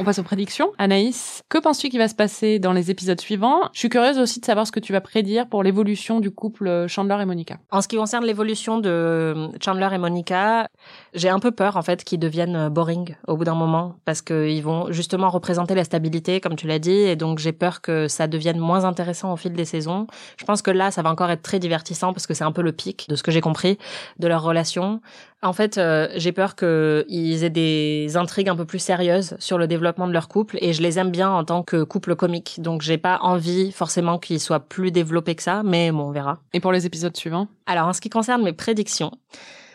On 0.00 0.04
passe 0.04 0.20
aux 0.20 0.22
prédictions. 0.22 0.70
Anaïs, 0.78 1.42
que 1.48 1.58
penses-tu 1.58 1.88
qui 1.88 1.98
va 1.98 2.06
se 2.06 2.14
passer 2.14 2.60
dans 2.60 2.72
les 2.72 2.88
épisodes 2.92 3.20
suivants? 3.20 3.68
Je 3.72 3.80
suis 3.80 3.88
curieuse 3.88 4.20
aussi 4.20 4.38
de 4.38 4.44
savoir 4.44 4.64
ce 4.64 4.70
que 4.70 4.78
tu 4.78 4.92
vas 4.92 5.00
prédire 5.00 5.48
pour 5.48 5.64
l'évolution 5.64 6.20
du 6.20 6.30
couple 6.30 6.86
Chandler 6.86 7.16
et 7.20 7.24
Monica. 7.24 7.58
En 7.72 7.80
ce 7.80 7.88
qui 7.88 7.96
concerne 7.96 8.24
l'évolution 8.24 8.78
de 8.78 9.48
Chandler 9.60 9.88
et 9.92 9.98
Monica, 9.98 10.68
j'ai 11.14 11.28
un 11.28 11.40
peu 11.40 11.50
peur 11.50 11.76
en 11.76 11.82
fait 11.82 12.04
qu'ils 12.04 12.20
deviennent 12.20 12.68
boring 12.68 13.16
au 13.26 13.36
bout 13.36 13.42
d'un 13.42 13.56
moment 13.56 13.96
parce 14.04 14.22
qu'ils 14.22 14.62
vont 14.62 14.92
justement 14.92 15.30
représenter 15.30 15.74
la 15.74 15.82
stabilité 15.82 16.40
comme 16.40 16.54
tu 16.54 16.68
l'as 16.68 16.78
dit 16.78 16.92
et 16.92 17.16
donc 17.16 17.40
j'ai 17.40 17.52
peur 17.52 17.80
que 17.80 18.06
ça 18.06 18.28
devienne 18.28 18.58
moins 18.58 18.84
intéressant 18.84 19.32
au 19.32 19.36
fil 19.36 19.52
des 19.52 19.64
saisons. 19.64 20.06
Je 20.36 20.44
pense 20.44 20.62
que 20.62 20.70
là 20.70 20.92
ça 20.92 21.02
va 21.02 21.10
encore 21.10 21.32
être 21.32 21.42
très 21.42 21.58
divertissant 21.58 22.12
parce 22.12 22.28
que 22.28 22.34
c'est 22.34 22.44
un 22.44 22.52
peu 22.52 22.62
le 22.62 22.70
pic 22.70 23.06
de 23.08 23.16
ce 23.16 23.24
que 23.24 23.32
j'ai 23.32 23.40
compris 23.40 23.78
de 24.20 24.28
leur 24.28 24.44
relation. 24.44 25.00
En 25.40 25.52
fait, 25.52 25.78
euh, 25.78 26.08
j'ai 26.16 26.32
peur 26.32 26.56
qu'ils 26.56 27.44
aient 27.44 27.50
des 27.50 28.16
intrigues 28.16 28.48
un 28.48 28.56
peu 28.56 28.64
plus 28.64 28.80
sérieuses 28.80 29.36
sur 29.38 29.56
le 29.56 29.68
développement 29.68 30.08
de 30.08 30.12
leur 30.12 30.26
couple 30.26 30.58
et 30.60 30.72
je 30.72 30.82
les 30.82 30.98
aime 30.98 31.12
bien 31.12 31.30
en 31.30 31.44
tant 31.44 31.62
que 31.62 31.84
couple 31.84 32.16
comique. 32.16 32.56
Donc 32.60 32.82
j'ai 32.82 32.98
pas 32.98 33.18
envie 33.22 33.70
forcément 33.70 34.18
qu'ils 34.18 34.40
soient 34.40 34.60
plus 34.60 34.90
développés 34.90 35.36
que 35.36 35.42
ça, 35.44 35.62
mais 35.62 35.92
bon, 35.92 36.08
on 36.08 36.10
verra. 36.10 36.40
Et 36.54 36.60
pour 36.60 36.72
les 36.72 36.86
épisodes 36.86 37.16
suivants? 37.16 37.46
Alors, 37.66 37.86
en 37.86 37.92
ce 37.92 38.00
qui 38.00 38.10
concerne 38.10 38.42
mes 38.42 38.52
prédictions, 38.52 39.12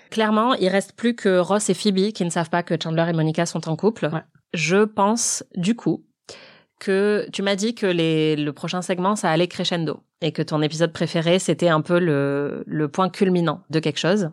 clairement, 0.09 0.53
il 0.55 0.67
reste 0.67 0.93
plus 0.97 1.15
que 1.15 1.37
Ross 1.37 1.69
et 1.69 1.73
Phoebe 1.73 2.11
qui 2.11 2.25
ne 2.25 2.29
savent 2.29 2.49
pas 2.49 2.63
que 2.63 2.75
Chandler 2.81 3.05
et 3.09 3.13
Monica 3.13 3.45
sont 3.45 3.69
en 3.69 3.77
couple. 3.77 4.09
Ouais. 4.11 4.23
Je 4.53 4.83
pense, 4.83 5.45
du 5.55 5.75
coup, 5.75 6.03
que 6.79 7.25
tu 7.31 7.41
m'as 7.41 7.55
dit 7.55 7.73
que 7.73 7.85
les, 7.85 8.35
le 8.35 8.51
prochain 8.51 8.81
segment, 8.81 9.15
ça 9.15 9.31
allait 9.31 9.47
crescendo 9.47 10.01
et 10.19 10.33
que 10.33 10.41
ton 10.41 10.61
épisode 10.61 10.91
préféré, 10.91 11.39
c'était 11.39 11.69
un 11.69 11.79
peu 11.79 11.99
le, 11.99 12.63
le 12.67 12.87
point 12.89 13.09
culminant 13.09 13.61
de 13.69 13.79
quelque 13.79 13.99
chose. 13.99 14.29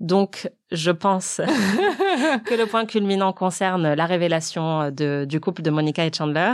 Donc, 0.00 0.50
je 0.70 0.90
pense 0.90 1.40
que 2.44 2.54
le 2.54 2.66
point 2.66 2.84
culminant 2.84 3.32
concerne 3.32 3.94
la 3.94 4.06
révélation 4.06 4.90
de, 4.90 5.24
du 5.26 5.40
couple 5.40 5.62
de 5.62 5.70
Monica 5.70 6.04
et 6.04 6.12
Chandler. 6.12 6.52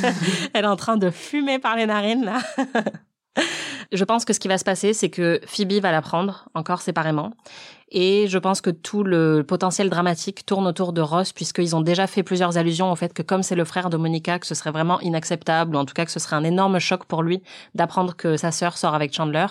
Elle 0.54 0.64
est 0.64 0.68
en 0.68 0.76
train 0.76 0.96
de 0.96 1.10
fumer 1.10 1.58
par 1.58 1.76
les 1.76 1.86
narines, 1.86 2.24
là. 2.24 2.38
Je 3.92 4.04
pense 4.04 4.24
que 4.24 4.32
ce 4.32 4.40
qui 4.40 4.48
va 4.48 4.58
se 4.58 4.64
passer, 4.64 4.92
c'est 4.92 5.08
que 5.08 5.40
Phoebe 5.46 5.80
va 5.80 5.92
la 5.92 6.02
prendre 6.02 6.48
encore 6.54 6.82
séparément 6.82 7.32
Et 7.90 8.26
je 8.28 8.36
pense 8.38 8.60
que 8.60 8.70
tout 8.70 9.02
le 9.02 9.42
potentiel 9.46 9.88
dramatique 9.88 10.44
tourne 10.44 10.66
autour 10.66 10.92
de 10.92 11.00
Ross, 11.00 11.32
puisqu'ils 11.32 11.74
ont 11.74 11.80
déjà 11.80 12.06
fait 12.06 12.22
plusieurs 12.22 12.58
allusions 12.58 12.92
au 12.92 12.96
fait 12.96 13.14
que 13.14 13.22
comme 13.22 13.42
c'est 13.42 13.54
le 13.54 13.64
frère 13.64 13.88
de 13.88 13.96
Monica, 13.96 14.38
que 14.38 14.46
ce 14.46 14.54
serait 14.54 14.70
vraiment 14.70 15.00
inacceptable, 15.00 15.74
ou 15.74 15.78
en 15.78 15.86
tout 15.86 15.94
cas 15.94 16.04
que 16.04 16.10
ce 16.10 16.20
serait 16.20 16.36
un 16.36 16.44
énorme 16.44 16.78
choc 16.78 17.06
pour 17.06 17.22
lui 17.22 17.42
d'apprendre 17.74 18.14
que 18.14 18.36
sa 18.36 18.52
sœur 18.52 18.76
sort 18.76 18.94
avec 18.94 19.14
Chandler. 19.14 19.46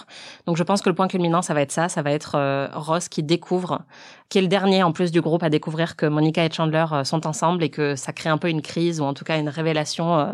Donc 0.45 0.57
je 0.57 0.63
pense 0.63 0.81
que 0.81 0.89
le 0.89 0.95
point 0.95 1.07
culminant, 1.07 1.41
ça 1.41 1.55
va 1.55 1.61
être 1.61 1.71
ça, 1.71 1.89
ça 1.89 2.03
va 2.03 2.11
être 2.11 2.35
euh, 2.35 2.67
Ross 2.73 3.09
qui 3.09 3.23
découvre, 3.23 3.81
qui 4.29 4.37
est 4.37 4.43
le 4.43 4.47
dernier 4.47 4.83
en 4.83 4.91
plus 4.91 5.11
du 5.11 5.21
groupe 5.21 5.41
à 5.41 5.49
découvrir 5.49 5.95
que 5.95 6.05
Monica 6.05 6.45
et 6.45 6.51
Chandler 6.51 6.85
euh, 6.91 7.03
sont 7.03 7.25
ensemble 7.25 7.63
et 7.63 7.69
que 7.69 7.95
ça 7.95 8.13
crée 8.13 8.29
un 8.29 8.37
peu 8.37 8.49
une 8.49 8.61
crise, 8.61 9.01
ou 9.01 9.03
en 9.03 9.15
tout 9.15 9.25
cas 9.25 9.39
une 9.39 9.49
révélation 9.49 10.19
euh, 10.19 10.31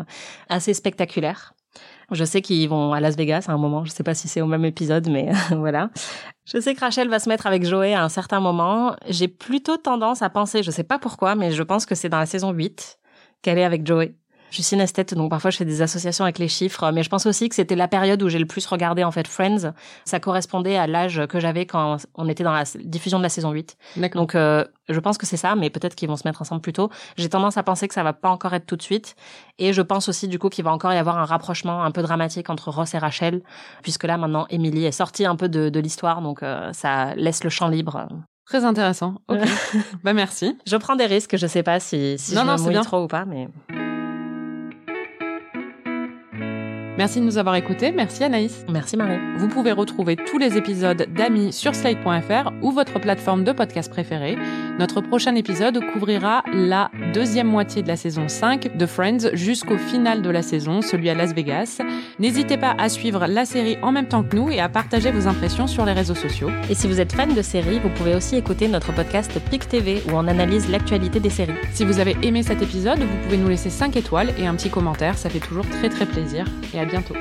assez 0.50 0.74
spectaculaire. 0.74 1.54
Je 2.10 2.24
sais 2.24 2.42
qu'ils 2.42 2.68
vont 2.68 2.92
à 2.92 3.00
Las 3.00 3.16
Vegas 3.16 3.46
à 3.48 3.52
un 3.52 3.58
moment. 3.58 3.84
Je 3.84 3.90
sais 3.90 4.02
pas 4.02 4.14
si 4.14 4.28
c'est 4.28 4.40
au 4.40 4.46
même 4.46 4.64
épisode, 4.64 5.08
mais 5.08 5.30
voilà. 5.50 5.90
Je 6.44 6.60
sais 6.60 6.74
que 6.74 6.80
Rachel 6.80 7.08
va 7.08 7.18
se 7.18 7.28
mettre 7.28 7.46
avec 7.46 7.64
Joey 7.64 7.94
à 7.94 8.02
un 8.02 8.08
certain 8.08 8.40
moment. 8.40 8.96
J'ai 9.08 9.28
plutôt 9.28 9.76
tendance 9.76 10.22
à 10.22 10.30
penser, 10.30 10.62
je 10.62 10.70
sais 10.70 10.84
pas 10.84 10.98
pourquoi, 10.98 11.34
mais 11.34 11.52
je 11.52 11.62
pense 11.62 11.86
que 11.86 11.94
c'est 11.94 12.08
dans 12.08 12.18
la 12.18 12.26
saison 12.26 12.52
8 12.52 12.98
qu'elle 13.42 13.58
est 13.58 13.64
avec 13.64 13.86
Joey. 13.86 14.14
Je 14.54 14.58
suis 14.62 14.68
synesthète, 14.68 15.14
donc 15.14 15.30
parfois 15.30 15.50
je 15.50 15.56
fais 15.56 15.64
des 15.64 15.82
associations 15.82 16.22
avec 16.22 16.38
les 16.38 16.46
chiffres, 16.46 16.92
mais 16.92 17.02
je 17.02 17.08
pense 17.08 17.26
aussi 17.26 17.48
que 17.48 17.56
c'était 17.56 17.74
la 17.74 17.88
période 17.88 18.22
où 18.22 18.28
j'ai 18.28 18.38
le 18.38 18.46
plus 18.46 18.64
regardé 18.66 19.02
en 19.02 19.10
fait 19.10 19.26
Friends. 19.26 19.72
Ça 20.04 20.20
correspondait 20.20 20.76
à 20.76 20.86
l'âge 20.86 21.26
que 21.26 21.40
j'avais 21.40 21.66
quand 21.66 21.96
on 22.14 22.28
était 22.28 22.44
dans 22.44 22.52
la 22.52 22.62
diffusion 22.84 23.18
de 23.18 23.24
la 23.24 23.30
saison 23.30 23.50
8. 23.50 23.76
Donc 24.14 24.36
euh, 24.36 24.64
je 24.88 25.00
pense 25.00 25.18
que 25.18 25.26
c'est 25.26 25.36
ça, 25.36 25.56
mais 25.56 25.70
peut-être 25.70 25.96
qu'ils 25.96 26.08
vont 26.08 26.14
se 26.14 26.22
mettre 26.24 26.40
ensemble 26.40 26.60
plus 26.60 26.72
tôt. 26.72 26.88
J'ai 27.16 27.28
tendance 27.28 27.56
à 27.56 27.64
penser 27.64 27.88
que 27.88 27.94
ça 27.94 28.04
va 28.04 28.12
pas 28.12 28.30
encore 28.30 28.54
être 28.54 28.64
tout 28.64 28.76
de 28.76 28.82
suite, 28.82 29.16
et 29.58 29.72
je 29.72 29.82
pense 29.82 30.08
aussi 30.08 30.28
du 30.28 30.38
coup 30.38 30.50
qu'il 30.50 30.62
va 30.62 30.70
encore 30.70 30.92
y 30.92 30.98
avoir 30.98 31.18
un 31.18 31.24
rapprochement 31.24 31.82
un 31.82 31.90
peu 31.90 32.02
dramatique 32.02 32.48
entre 32.48 32.70
Ross 32.70 32.94
et 32.94 32.98
Rachel, 32.98 33.42
puisque 33.82 34.04
là 34.04 34.18
maintenant 34.18 34.46
Emily 34.50 34.84
est 34.84 34.92
sortie 34.92 35.26
un 35.26 35.34
peu 35.34 35.48
de, 35.48 35.68
de 35.68 35.80
l'histoire, 35.80 36.22
donc 36.22 36.44
euh, 36.44 36.72
ça 36.72 37.16
laisse 37.16 37.42
le 37.42 37.50
champ 37.50 37.66
libre. 37.66 38.06
Très 38.46 38.64
intéressant. 38.64 39.16
Ok. 39.26 39.40
bah 40.04 40.12
merci. 40.12 40.56
Je 40.64 40.76
prends 40.76 40.94
des 40.94 41.06
risques, 41.06 41.36
je 41.36 41.48
sais 41.48 41.64
pas 41.64 41.80
si, 41.80 42.14
si 42.18 42.36
Non, 42.36 42.42
je 42.42 42.46
non, 42.46 42.52
me 42.52 42.58
mouille 42.58 42.70
bien. 42.70 42.82
trop 42.82 43.02
ou 43.02 43.08
pas, 43.08 43.24
mais. 43.24 43.48
Merci 46.96 47.20
de 47.20 47.24
nous 47.24 47.38
avoir 47.38 47.56
écoutés. 47.56 47.90
Merci 47.90 48.22
Anaïs. 48.22 48.64
Merci 48.70 48.96
Marie. 48.96 49.18
Vous 49.36 49.48
pouvez 49.48 49.72
retrouver 49.72 50.14
tous 50.14 50.38
les 50.38 50.56
épisodes 50.56 51.06
d'Amis 51.12 51.52
sur 51.52 51.74
slate.fr 51.74 52.52
ou 52.62 52.70
votre 52.70 53.00
plateforme 53.00 53.42
de 53.42 53.50
podcast 53.50 53.90
préférée. 53.90 54.38
Notre 54.78 55.00
prochain 55.00 55.34
épisode 55.34 55.80
couvrira 55.92 56.44
la 56.52 56.90
deuxième 57.12 57.48
moitié 57.48 57.82
de 57.82 57.88
la 57.88 57.96
saison 57.96 58.28
5 58.28 58.76
de 58.76 58.86
Friends 58.86 59.34
jusqu'au 59.34 59.76
final 59.76 60.22
de 60.22 60.30
la 60.30 60.42
saison, 60.42 60.82
celui 60.82 61.10
à 61.10 61.14
Las 61.14 61.32
Vegas. 61.32 61.80
N'hésitez 62.20 62.56
pas 62.56 62.76
à 62.78 62.88
suivre 62.88 63.26
la 63.26 63.44
série 63.44 63.76
en 63.82 63.90
même 63.90 64.06
temps 64.06 64.22
que 64.22 64.36
nous 64.36 64.50
et 64.50 64.60
à 64.60 64.68
partager 64.68 65.10
vos 65.10 65.26
impressions 65.26 65.66
sur 65.66 65.84
les 65.84 65.92
réseaux 65.92 66.14
sociaux. 66.14 66.50
Et 66.70 66.74
si 66.74 66.86
vous 66.86 67.00
êtes 67.00 67.12
fan 67.12 67.34
de 67.34 67.42
séries, 67.42 67.80
vous 67.80 67.90
pouvez 67.90 68.14
aussi 68.14 68.36
écouter 68.36 68.68
notre 68.68 68.92
podcast 68.92 69.36
PIC 69.50 69.68
TV 69.68 70.02
où 70.08 70.12
on 70.12 70.28
analyse 70.28 70.70
l'actualité 70.70 71.18
des 71.18 71.30
séries. 71.30 71.54
Si 71.72 71.84
vous 71.84 71.98
avez 71.98 72.16
aimé 72.22 72.44
cet 72.44 72.62
épisode, 72.62 73.00
vous 73.00 73.16
pouvez 73.24 73.36
nous 73.36 73.48
laisser 73.48 73.70
5 73.70 73.96
étoiles 73.96 74.32
et 74.38 74.46
un 74.46 74.54
petit 74.54 74.70
commentaire, 74.70 75.18
ça 75.18 75.28
fait 75.28 75.40
toujours 75.40 75.68
très 75.68 75.88
très 75.88 76.06
plaisir. 76.06 76.44
Et 76.72 76.80
à 76.80 76.83
bientôt. 76.86 77.14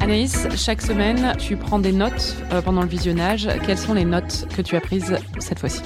Anaïs, 0.00 0.48
chaque 0.56 0.82
semaine, 0.82 1.34
tu 1.38 1.56
prends 1.56 1.78
des 1.78 1.92
notes 1.92 2.36
euh, 2.52 2.60
pendant 2.60 2.82
le 2.82 2.88
visionnage. 2.88 3.48
Quelles 3.64 3.78
sont 3.78 3.94
les 3.94 4.04
notes 4.04 4.46
que 4.54 4.60
tu 4.60 4.76
as 4.76 4.80
prises 4.80 5.16
cette 5.38 5.60
fois-ci? 5.60 5.82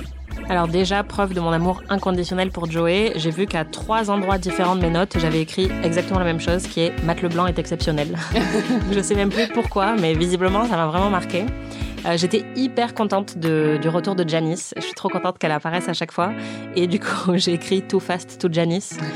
Alors 0.49 0.69
déjà, 0.69 1.03
preuve 1.03 1.35
de 1.35 1.41
mon 1.41 1.51
amour 1.51 1.83
inconditionnel 1.89 2.51
pour 2.51 2.71
Joey, 2.71 3.13
j'ai 3.17 3.31
vu 3.31 3.47
qu'à 3.47 3.65
trois 3.65 4.11
endroits 4.11 4.39
différents 4.39 4.77
de 4.77 4.81
mes 4.81 4.91
notes, 4.91 5.17
j'avais 5.19 5.41
écrit 5.41 5.69
exactement 5.83 6.21
la 6.21 6.25
même 6.25 6.41
chose, 6.41 6.63
qui 6.69 6.81
est 6.81 6.93
Matt 7.03 7.21
Leblanc 7.21 7.49
est 7.49 7.59
exceptionnel. 7.59 8.17
je 8.93 9.01
sais 9.01 9.17
même 9.17 9.31
plus 9.31 9.49
pourquoi, 9.49 9.97
mais 9.97 10.15
visiblement, 10.15 10.65
ça 10.67 10.77
m'a 10.77 10.87
vraiment 10.87 11.11
marqué. 11.11 11.45
Euh, 12.07 12.17
J'étais 12.17 12.45
hyper 12.55 12.95
contente 12.95 13.39
de, 13.39 13.79
du 13.83 13.89
retour 13.89 14.15
de 14.15 14.29
Janice. 14.29 14.73
Je 14.77 14.83
suis 14.83 14.95
trop 14.95 15.09
contente 15.09 15.39
qu'elle 15.39 15.51
apparaisse 15.51 15.89
à 15.89 15.95
chaque 15.95 16.13
fois. 16.13 16.31
Et 16.77 16.87
du 16.87 17.01
coup, 17.01 17.33
j'ai 17.35 17.55
écrit 17.55 17.83
Too 17.83 17.99
Fast 17.99 18.41
to 18.41 18.49
Janice. 18.51 18.97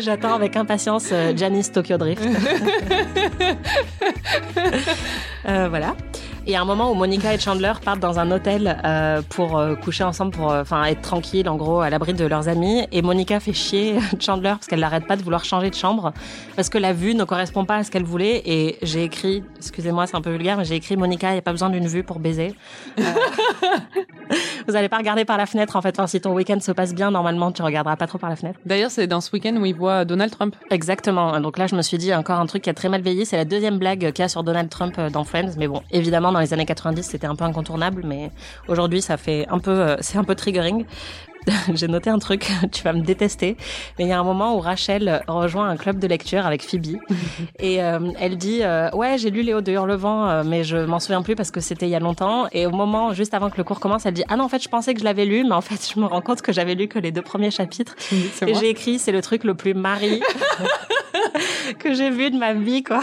J'attends 0.00 0.34
avec 0.34 0.56
impatience 0.56 1.10
euh, 1.12 1.34
Janice 1.36 1.70
Tokyo 1.72 1.98
Drift. 1.98 2.22
Euh, 5.46 5.68
voilà. 5.68 5.94
Et 6.46 6.56
à 6.56 6.60
un 6.60 6.66
moment 6.66 6.90
où 6.90 6.94
Monica 6.94 7.32
et 7.32 7.38
Chandler 7.38 7.72
partent 7.82 8.00
dans 8.00 8.18
un 8.18 8.30
hôtel 8.30 8.78
euh, 8.84 9.22
pour 9.30 9.56
euh, 9.56 9.74
coucher 9.76 10.04
ensemble, 10.04 10.32
pour 10.32 10.52
euh, 10.52 10.60
enfin 10.60 10.84
être 10.84 11.00
tranquille 11.00 11.48
en 11.48 11.56
gros 11.56 11.80
à 11.80 11.88
l'abri 11.88 12.12
de 12.12 12.26
leurs 12.26 12.48
amis. 12.48 12.86
Et 12.92 13.00
Monica 13.00 13.40
fait 13.40 13.54
chier 13.54 13.98
Chandler 14.20 14.50
parce 14.50 14.66
qu'elle 14.66 14.80
n'arrête 14.80 15.06
pas 15.06 15.16
de 15.16 15.22
vouloir 15.22 15.42
changer 15.46 15.70
de 15.70 15.74
chambre 15.74 16.12
parce 16.54 16.68
que 16.68 16.76
la 16.76 16.92
vue 16.92 17.14
ne 17.14 17.24
correspond 17.24 17.64
pas 17.64 17.76
à 17.76 17.82
ce 17.82 17.90
qu'elle 17.90 18.04
voulait. 18.04 18.42
Et 18.44 18.76
j'ai 18.82 19.04
écrit, 19.04 19.42
excusez-moi, 19.56 20.06
c'est 20.06 20.16
un 20.16 20.20
peu 20.20 20.30
vulgaire, 20.30 20.58
mais 20.58 20.66
j'ai 20.66 20.74
écrit 20.74 20.98
Monica, 20.98 21.30
il 21.30 21.32
n'y 21.32 21.38
a 21.38 21.42
pas 21.42 21.52
besoin 21.52 21.70
d'une 21.70 21.86
vue 21.86 22.02
pour 22.02 22.18
baiser. 22.18 22.54
Vous 24.66 24.72
n'allez 24.72 24.88
pas 24.88 24.98
regarder 24.98 25.24
par 25.24 25.36
la 25.36 25.46
fenêtre 25.46 25.76
en 25.76 25.82
fait. 25.82 25.98
Enfin, 25.98 26.06
si 26.06 26.20
ton 26.20 26.32
week-end 26.32 26.58
se 26.60 26.72
passe 26.72 26.94
bien, 26.94 27.10
normalement, 27.10 27.52
tu 27.52 27.62
regarderas 27.62 27.96
pas 27.96 28.06
trop 28.06 28.18
par 28.18 28.30
la 28.30 28.36
fenêtre. 28.36 28.58
D'ailleurs, 28.64 28.90
c'est 28.90 29.06
dans 29.06 29.20
ce 29.20 29.30
week-end 29.32 29.54
où 29.56 29.64
il 29.64 29.74
voit 29.74 30.04
Donald 30.04 30.30
Trump. 30.30 30.56
Exactement. 30.70 31.40
Donc 31.40 31.58
là, 31.58 31.66
je 31.66 31.74
me 31.76 31.82
suis 31.82 31.98
dit 31.98 32.14
encore 32.14 32.38
un 32.38 32.46
truc 32.46 32.62
qui 32.62 32.70
a 32.70 32.74
très 32.74 32.88
mal 32.88 33.02
vieilli. 33.02 33.26
C'est 33.26 33.36
la 33.36 33.44
deuxième 33.44 33.78
blague 33.78 34.12
qu'il 34.12 34.22
y 34.22 34.22
a 34.22 34.28
sur 34.28 34.42
Donald 34.42 34.68
Trump 34.68 34.98
dans 35.12 35.24
Friends. 35.24 35.52
Mais 35.58 35.68
bon, 35.68 35.82
évidemment, 35.90 36.32
dans 36.34 36.40
les 36.40 36.52
années 36.52 36.66
90, 36.66 37.02
c'était 37.02 37.26
un 37.26 37.36
peu 37.36 37.44
incontournable. 37.44 38.02
Mais 38.04 38.30
aujourd'hui, 38.68 39.00
ça 39.00 39.16
fait 39.16 39.46
un 39.48 39.58
peu, 39.58 39.70
euh, 39.70 39.96
c'est 40.00 40.18
un 40.18 40.24
peu 40.24 40.34
triggering. 40.34 40.84
J'ai 41.74 41.88
noté 41.88 42.10
un 42.10 42.18
truc, 42.18 42.50
tu 42.72 42.82
vas 42.82 42.92
me 42.92 43.02
détester, 43.02 43.56
mais 43.98 44.04
il 44.04 44.08
y 44.08 44.12
a 44.12 44.18
un 44.18 44.24
moment 44.24 44.56
où 44.56 44.60
Rachel 44.60 45.22
rejoint 45.26 45.68
un 45.68 45.76
club 45.76 45.98
de 45.98 46.06
lecture 46.06 46.46
avec 46.46 46.62
Phoebe. 46.62 46.98
Et 47.58 47.82
euh, 47.82 47.98
elle 48.18 48.36
dit 48.36 48.60
euh, 48.62 48.90
ouais 48.92 49.18
j'ai 49.18 49.30
lu 49.30 49.42
Léo 49.42 49.60
de 49.60 49.72
Hurlevent 49.72 50.28
euh, 50.28 50.42
mais 50.44 50.64
je 50.64 50.76
m'en 50.76 51.00
souviens 51.00 51.22
plus 51.22 51.34
parce 51.34 51.50
que 51.50 51.60
c'était 51.60 51.86
il 51.86 51.90
y 51.90 51.94
a 51.94 52.00
longtemps. 52.00 52.46
Et 52.52 52.66
au 52.66 52.70
moment 52.70 53.12
juste 53.12 53.34
avant 53.34 53.50
que 53.50 53.56
le 53.56 53.64
cours 53.64 53.80
commence 53.80 54.06
elle 54.06 54.14
dit 54.14 54.24
ah 54.28 54.36
non 54.36 54.44
en 54.44 54.48
fait 54.48 54.62
je 54.62 54.68
pensais 54.68 54.94
que 54.94 55.00
je 55.00 55.04
l'avais 55.04 55.24
lu 55.24 55.44
mais 55.44 55.54
en 55.54 55.60
fait 55.60 55.90
je 55.92 55.98
me 56.00 56.06
rends 56.06 56.20
compte 56.20 56.42
que 56.42 56.52
j'avais 56.52 56.74
lu 56.74 56.88
que 56.88 56.98
les 56.98 57.12
deux 57.12 57.22
premiers 57.22 57.50
chapitres. 57.50 57.94
Et 58.46 58.54
j'ai 58.54 58.68
écrit 58.68 58.98
c'est 58.98 59.12
le 59.12 59.22
truc 59.22 59.44
le 59.44 59.54
plus 59.54 59.74
mari 59.74 60.22
que 61.78 61.94
j'ai 61.94 62.10
vu 62.10 62.30
de 62.30 62.36
ma 62.36 62.54
vie 62.54 62.82
quoi. 62.82 63.00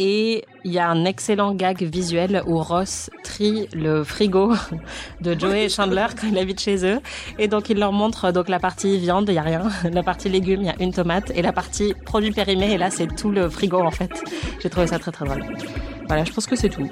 Et 0.00 0.44
il 0.64 0.72
y 0.72 0.78
a 0.78 0.88
un 0.88 1.04
excellent 1.04 1.54
gag 1.54 1.82
visuel 1.82 2.42
où 2.46 2.58
Ross 2.58 3.10
trie 3.24 3.68
le 3.72 4.04
frigo 4.04 4.52
de 5.20 5.36
Joey 5.36 5.68
Chandler 5.68 6.06
quand 6.18 6.28
il 6.28 6.38
habite 6.38 6.57
chez 6.58 6.84
eux. 6.84 7.00
Et 7.38 7.48
donc, 7.48 7.70
il 7.70 7.78
leur 7.78 7.92
montre 7.92 8.32
donc 8.32 8.48
la 8.48 8.58
partie 8.58 8.98
viande, 8.98 9.28
il 9.28 9.34
y 9.34 9.38
a 9.38 9.42
rien. 9.42 9.62
La 9.92 10.02
partie 10.02 10.28
légumes, 10.28 10.62
il 10.62 10.66
y 10.66 10.70
a 10.70 10.76
une 10.80 10.92
tomate. 10.92 11.30
Et 11.34 11.42
la 11.42 11.52
partie 11.52 11.94
produits 12.04 12.32
périmés, 12.32 12.72
et 12.72 12.78
là, 12.78 12.90
c'est 12.90 13.06
tout 13.06 13.30
le 13.30 13.48
frigo, 13.48 13.80
en 13.80 13.90
fait. 13.90 14.10
J'ai 14.60 14.70
trouvé 14.70 14.86
ça 14.86 14.98
très, 14.98 15.12
très 15.12 15.24
drôle. 15.24 15.44
Voilà, 16.06 16.24
je 16.24 16.32
pense 16.32 16.46
que 16.46 16.56
c'est 16.56 16.68
tout. 16.68 16.88